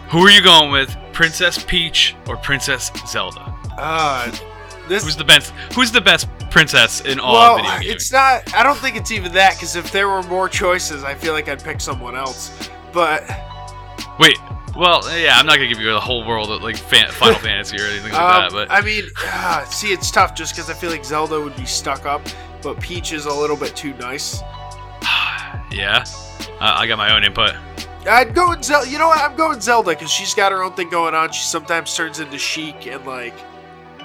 Who 0.09 0.19
are 0.19 0.29
you 0.29 0.41
going 0.41 0.71
with, 0.71 0.95
Princess 1.13 1.63
Peach 1.63 2.15
or 2.27 2.37
Princess 2.37 2.91
Zelda? 3.07 3.53
Uh, 3.77 4.31
this. 4.87 5.03
Who's 5.03 5.15
the 5.15 5.23
best? 5.23 5.51
Who's 5.73 5.91
the 5.91 6.01
best 6.01 6.27
princess 6.49 7.01
in 7.01 7.19
all 7.19 7.33
well, 7.33 7.57
video 7.57 7.79
games? 7.79 7.95
it's 7.95 8.11
not. 8.11 8.53
I 8.53 8.63
don't 8.63 8.77
think 8.77 8.95
it's 8.95 9.11
even 9.11 9.31
that 9.33 9.53
because 9.53 9.75
if 9.75 9.91
there 9.91 10.09
were 10.09 10.23
more 10.23 10.49
choices, 10.49 11.03
I 11.03 11.15
feel 11.15 11.33
like 11.33 11.47
I'd 11.47 11.63
pick 11.63 11.81
someone 11.81 12.15
else. 12.15 12.69
But 12.93 13.23
Wait. 14.19 14.37
Well, 14.77 15.01
yeah, 15.19 15.37
I'm 15.37 15.47
not 15.47 15.55
gonna 15.55 15.67
give 15.67 15.79
you 15.79 15.91
the 15.91 15.99
whole 15.99 16.23
world 16.23 16.51
of 16.51 16.61
like 16.61 16.77
fan- 16.77 17.09
Final 17.11 17.39
Fantasy 17.39 17.77
or 17.77 17.85
anything 17.87 18.11
like 18.11 18.21
um, 18.21 18.41
that, 18.41 18.51
but 18.51 18.71
I 18.71 18.81
mean, 18.81 19.05
uh, 19.25 19.65
see, 19.65 19.91
it's 19.91 20.11
tough 20.11 20.35
just 20.35 20.53
because 20.53 20.69
I 20.69 20.73
feel 20.73 20.91
like 20.91 21.03
Zelda 21.03 21.41
would 21.41 21.55
be 21.55 21.65
stuck 21.65 22.05
up, 22.05 22.21
but 22.61 22.79
Peach 22.79 23.11
is 23.11 23.25
a 23.25 23.33
little 23.33 23.57
bit 23.57 23.75
too 23.75 23.93
nice. 23.95 24.39
yeah, 25.71 26.05
uh, 26.59 26.75
I 26.77 26.85
got 26.85 26.97
my 26.99 27.15
own 27.15 27.23
input. 27.23 27.55
I'd 28.07 28.35
go 28.35 28.49
with 28.49 28.63
Zelda. 28.63 28.87
You 28.87 28.99
know 28.99 29.07
what? 29.07 29.19
I'm 29.19 29.35
going 29.35 29.59
Zelda 29.59 29.89
because 29.89 30.11
she's 30.11 30.35
got 30.35 30.51
her 30.51 30.61
own 30.61 30.73
thing 30.73 30.89
going 30.89 31.15
on. 31.15 31.31
She 31.31 31.43
sometimes 31.43 31.95
turns 31.95 32.19
into 32.19 32.37
Sheik 32.37 32.85
and 32.85 33.03
like 33.05 33.33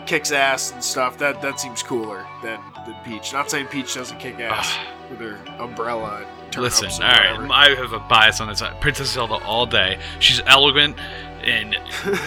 kicks 0.06 0.32
ass 0.32 0.72
and 0.72 0.82
stuff. 0.82 1.18
That 1.18 1.42
that 1.42 1.60
seems 1.60 1.82
cooler 1.82 2.26
than 2.42 2.60
than 2.86 2.96
Peach. 3.04 3.32
Not 3.32 3.50
saying 3.50 3.66
Peach 3.66 3.94
doesn't 3.94 4.18
kick 4.18 4.40
ass 4.40 4.74
with 5.10 5.20
her 5.20 5.38
umbrella. 5.58 6.24
And 6.24 6.41
turn 6.52 6.62
Listen, 6.64 6.88
all 7.02 7.08
right. 7.10 7.50
I 7.50 7.74
have 7.74 7.92
a 7.92 7.98
bias 7.98 8.40
on 8.40 8.48
this. 8.48 8.62
Uh, 8.62 8.72
princess 8.80 9.10
Zelda 9.10 9.34
all 9.44 9.66
day. 9.66 9.98
She's 10.20 10.40
elegant 10.46 10.96
and 11.42 11.74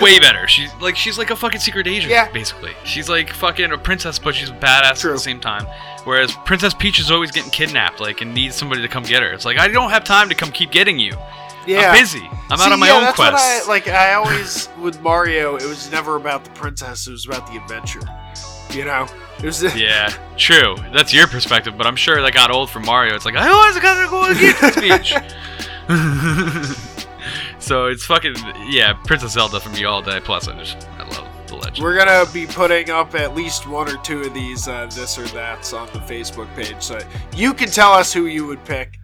way 0.02 0.20
better. 0.22 0.48
She's 0.48 0.74
like 0.82 0.96
she's 0.98 1.18
like 1.18 1.30
a 1.30 1.36
fucking 1.36 1.62
secret 1.62 1.88
agent, 1.88 2.12
Yeah. 2.12 2.30
basically. 2.32 2.74
She's 2.84 3.08
like 3.08 3.30
fucking 3.32 3.72
a 3.72 3.78
princess, 3.78 4.20
but 4.20 4.36
she's 4.36 4.52
badass 4.52 5.06
at 5.06 5.12
the 5.14 5.18
same 5.20 5.40
time. 5.40 5.66
Whereas 6.04 6.36
Princess 6.46 6.74
Peach 6.74 7.00
is 7.00 7.10
always 7.12 7.32
getting 7.32 7.50
kidnapped, 7.52 8.00
like, 8.00 8.22
and 8.22 8.34
needs 8.34 8.56
somebody 8.56 8.82
to 8.82 8.88
come 8.88 9.04
get 9.04 9.24
her. 9.24 9.32
It's 9.32 9.46
like 9.46 9.58
I 9.58 9.68
don't 9.68 9.90
have 9.90 10.04
time 10.04 10.30
to 10.30 10.36
come 10.36 10.52
keep 10.52 10.72
getting 10.72 11.00
you. 11.00 11.14
Yeah. 11.66 11.90
I'm 11.92 12.00
busy. 12.00 12.30
I'm 12.52 12.58
See, 12.60 12.64
out 12.66 12.72
on 12.74 12.80
my 12.80 12.88
yeah, 12.90 12.94
own 12.94 13.02
that's 13.02 13.16
quest. 13.16 13.34
What 13.34 13.42
I, 13.42 13.68
like 13.68 13.88
I 13.88 14.14
always 14.14 14.70
with 14.80 15.02
Mario, 15.02 15.56
it 15.56 15.66
was 15.66 15.90
never 15.92 16.16
about 16.16 16.44
the 16.44 16.52
princess. 16.52 17.08
It 17.08 17.12
was 17.12 17.26
about 17.26 17.48
the 17.48 17.58
adventure. 17.58 18.02
You 18.72 18.86
know, 18.86 19.08
was. 19.44 19.64
Yeah, 19.76 20.10
true. 20.38 20.76
That's 20.94 21.14
your 21.14 21.28
perspective, 21.28 21.78
but 21.78 21.86
I'm 21.88 21.96
sure 21.96 22.22
that 22.22 22.34
got 22.34 22.52
old 22.52 22.70
for 22.70 22.80
Mario. 22.80 23.16
It's 23.16 23.26
like 23.26 23.36
I 23.36 23.48
always 23.50 23.78
gotta 23.80 24.10
go 24.10 24.24
and 24.26 24.40
get 24.40 24.60
this 24.62 24.76
Peach. 24.76 25.14
so 27.60 27.88
it's 27.88 28.06
fucking 28.06 28.36
yeah, 28.70 28.94
Princess 29.06 29.34
Zelda 29.34 29.60
for 29.60 29.70
me 29.70 29.84
all 29.86 30.02
day. 30.02 30.20
Plus, 30.20 30.48
I 30.48 30.58
just 30.58 30.88
I 30.98 31.04
love 31.10 31.28
the 31.48 31.56
legend. 31.56 31.80
We're 31.84 31.98
gonna 31.98 32.26
be 32.32 32.46
putting 32.46 32.90
up 32.90 33.14
at 33.16 33.36
least 33.36 33.68
one 33.68 33.90
or 33.90 33.98
two 34.02 34.22
of 34.22 34.34
these 34.34 34.68
uh, 34.68 34.88
this 34.88 35.18
or 35.20 35.26
that's 35.26 35.74
on 35.74 35.88
the 35.88 36.00
Facebook 36.00 36.54
page, 36.56 36.82
so 36.82 37.00
you 37.36 37.54
can 37.54 37.70
tell 37.70 37.92
us 37.92 38.12
who 38.14 38.26
you 38.26 38.46
would 38.48 38.64
pick 38.66 38.98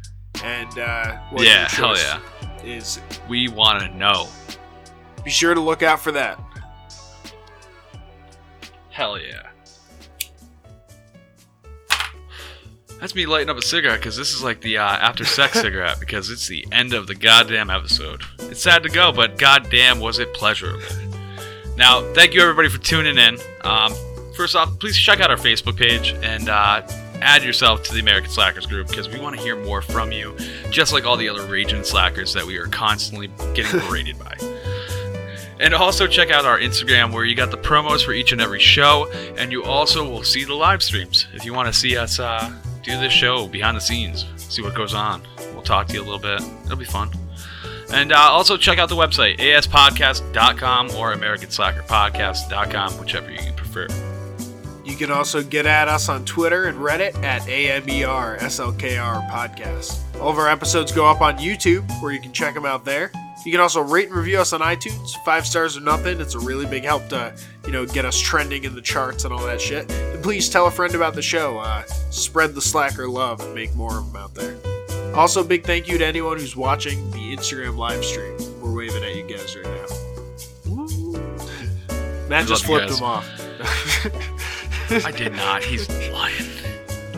and 0.43 0.79
uh, 0.79 1.17
what 1.32 1.43
Yeah, 1.45 1.67
hell 1.69 1.95
yeah. 1.97 2.19
is. 2.63 2.99
We 3.27 3.47
want 3.49 3.82
to 3.82 3.89
know. 3.95 4.27
Be 5.23 5.29
sure 5.29 5.53
to 5.53 5.59
look 5.61 5.84
out 5.84 5.99
for 5.99 6.11
that. 6.13 6.39
Hell 8.89 9.19
yeah. 9.19 9.49
That's 13.01 13.15
me 13.15 13.25
lighting 13.25 13.49
up 13.49 13.57
a 13.57 13.63
cigarette 13.63 13.99
because 13.99 14.15
this 14.15 14.31
is 14.31 14.43
like 14.43 14.61
the 14.61 14.77
uh, 14.77 14.83
after 14.83 15.25
sex 15.25 15.53
cigarette 15.61 15.99
because 15.99 16.29
it's 16.29 16.47
the 16.47 16.67
end 16.71 16.93
of 16.93 17.07
the 17.07 17.15
goddamn 17.15 17.71
episode. 17.71 18.21
It's 18.37 18.61
sad 18.61 18.83
to 18.83 18.89
go, 18.89 19.11
but 19.11 19.39
goddamn 19.39 19.99
was 19.99 20.19
it 20.19 20.31
pleasurable. 20.35 20.83
Now, 21.77 22.03
thank 22.13 22.35
you 22.35 22.41
everybody 22.41 22.69
for 22.69 22.77
tuning 22.77 23.17
in. 23.17 23.39
Um, 23.63 23.91
first 24.35 24.55
off, 24.55 24.77
please 24.77 24.95
check 24.95 25.19
out 25.19 25.31
our 25.31 25.37
Facebook 25.37 25.77
page 25.77 26.13
and 26.21 26.47
uh, 26.47 26.83
add 27.21 27.43
yourself 27.43 27.81
to 27.85 27.93
the 27.93 28.01
American 28.01 28.29
Slackers 28.29 28.67
group 28.67 28.87
because 28.89 29.09
we 29.09 29.19
want 29.19 29.35
to 29.35 29.41
hear 29.41 29.55
more 29.65 29.81
from 29.81 30.11
you, 30.11 30.37
just 30.69 30.93
like 30.93 31.03
all 31.03 31.17
the 31.17 31.27
other 31.27 31.43
raging 31.47 31.83
slackers 31.83 32.33
that 32.33 32.45
we 32.45 32.57
are 32.57 32.67
constantly 32.67 33.31
getting 33.55 33.79
berated 33.87 34.19
by. 34.19 34.37
And 35.59 35.73
also 35.73 36.05
check 36.05 36.29
out 36.29 36.45
our 36.45 36.59
Instagram 36.59 37.11
where 37.13 37.25
you 37.25 37.33
got 37.33 37.49
the 37.49 37.57
promos 37.57 38.05
for 38.05 38.13
each 38.13 38.31
and 38.31 38.41
every 38.41 38.59
show, 38.59 39.09
and 39.37 39.51
you 39.51 39.63
also 39.63 40.07
will 40.07 40.23
see 40.23 40.43
the 40.43 40.53
live 40.53 40.83
streams 40.83 41.25
if 41.33 41.45
you 41.45 41.53
want 41.55 41.67
to 41.67 41.73
see 41.73 41.97
us 41.97 42.19
uh, 42.19 42.51
do 42.82 42.99
this 42.99 43.13
show 43.13 43.47
behind 43.47 43.77
the 43.77 43.82
scenes, 43.82 44.25
see 44.38 44.61
what 44.61 44.75
goes 44.75 44.93
on. 44.93 45.21
We'll 45.53 45.61
talk 45.61 45.88
to 45.88 45.93
you 45.93 46.01
a 46.01 46.05
little 46.05 46.19
bit. 46.19 46.41
It'll 46.65 46.77
be 46.77 46.86
fun. 46.86 47.09
And 47.93 48.13
uh, 48.13 48.17
also 48.17 48.57
check 48.57 48.79
out 48.79 48.89
the 48.89 48.95
website, 48.95 49.38
aspodcast.com 49.39 50.91
or 50.91 51.13
americanslackerpodcast.com, 51.13 52.93
whichever 52.93 53.32
you 53.32 53.51
prefer. 53.53 53.88
You 54.84 54.95
can 54.95 55.11
also 55.11 55.43
get 55.43 55.65
at 55.65 55.88
us 55.88 56.09
on 56.09 56.25
Twitter 56.25 56.65
and 56.65 56.77
Reddit 56.77 57.15
at 57.23 57.43
AMERSLKR 57.43 59.29
Podcast. 59.29 59.99
All 60.19 60.29
of 60.29 60.38
our 60.38 60.49
episodes 60.49 60.91
go 60.91 61.05
up 61.05 61.21
on 61.21 61.38
YouTube, 61.38 61.89
where 62.01 62.11
you 62.11 62.19
can 62.19 62.32
check 62.32 62.53
them 62.53 62.65
out 62.65 62.84
there. 62.86 63.11
You 63.45 63.51
can 63.51 63.61
also 63.61 63.81
rate 63.81 64.07
and 64.07 64.15
review 64.15 64.39
us 64.39 64.53
on 64.53 64.61
iTunes. 64.61 65.15
Five 65.25 65.47
stars 65.47 65.75
or 65.75 65.81
nothing. 65.81 66.21
It's 66.21 66.35
a 66.35 66.39
really 66.39 66.65
big 66.65 66.83
help 66.83 67.07
to, 67.09 67.33
you 67.65 67.71
know, 67.71 67.85
get 67.85 68.05
us 68.05 68.19
trending 68.19 68.63
in 68.65 68.75
the 68.75 68.81
charts 68.81 69.25
and 69.25 69.33
all 69.33 69.43
that 69.45 69.59
shit. 69.59 69.91
And 69.91 70.23
please 70.23 70.47
tell 70.49 70.67
a 70.67 70.71
friend 70.71 70.93
about 70.93 71.15
the 71.15 71.21
show. 71.21 71.57
Uh, 71.57 71.83
spread 72.11 72.53
the 72.53 72.61
slacker 72.61 73.07
love 73.07 73.39
and 73.41 73.55
make 73.55 73.73
more 73.75 73.97
of 73.97 74.05
them 74.05 74.15
out 74.21 74.35
there. 74.35 74.55
Also, 75.15 75.43
big 75.43 75.65
thank 75.65 75.87
you 75.87 75.97
to 75.97 76.05
anyone 76.05 76.37
who's 76.37 76.55
watching 76.55 77.09
the 77.11 77.35
Instagram 77.35 77.77
live 77.77 78.05
stream. 78.05 78.37
We're 78.61 78.75
waving 78.75 79.03
at 79.03 79.15
you 79.15 79.23
guys 79.23 79.55
right 79.55 79.65
now. 79.65 79.87
Matt 82.29 82.43
We 82.43 82.49
just 82.49 82.65
flipped 82.65 82.91
him 82.91 83.03
off. 83.03 83.27
I 85.05 85.11
did 85.11 85.33
not. 85.33 85.63
He's 85.63 85.89
lying. 86.11 86.45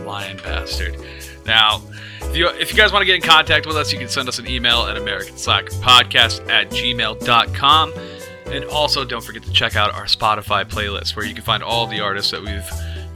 Lying 0.05 0.37
bastard. 0.37 0.97
Now, 1.45 1.81
if 2.33 2.39
you, 2.39 2.47
if 2.47 2.71
you 2.71 2.77
guys 2.77 2.91
want 2.91 3.03
to 3.03 3.05
get 3.05 3.13
in 3.13 3.21
contact 3.21 3.67
with 3.67 3.77
us, 3.77 3.93
you 3.93 3.99
can 3.99 4.09
send 4.09 4.27
us 4.27 4.39
an 4.39 4.47
email 4.47 4.87
at 4.87 4.97
americanslackerpodcast 4.97 6.49
at 6.49 6.71
gmail.com. 6.71 7.93
And 8.47 8.65
also, 8.65 9.05
don't 9.05 9.23
forget 9.23 9.43
to 9.43 9.51
check 9.51 9.75
out 9.75 9.93
our 9.93 10.05
Spotify 10.05 10.65
playlist, 10.65 11.15
where 11.15 11.27
you 11.27 11.35
can 11.35 11.43
find 11.43 11.61
all 11.61 11.85
the 11.85 11.99
artists 11.99 12.31
that 12.31 12.41
we've 12.41 12.65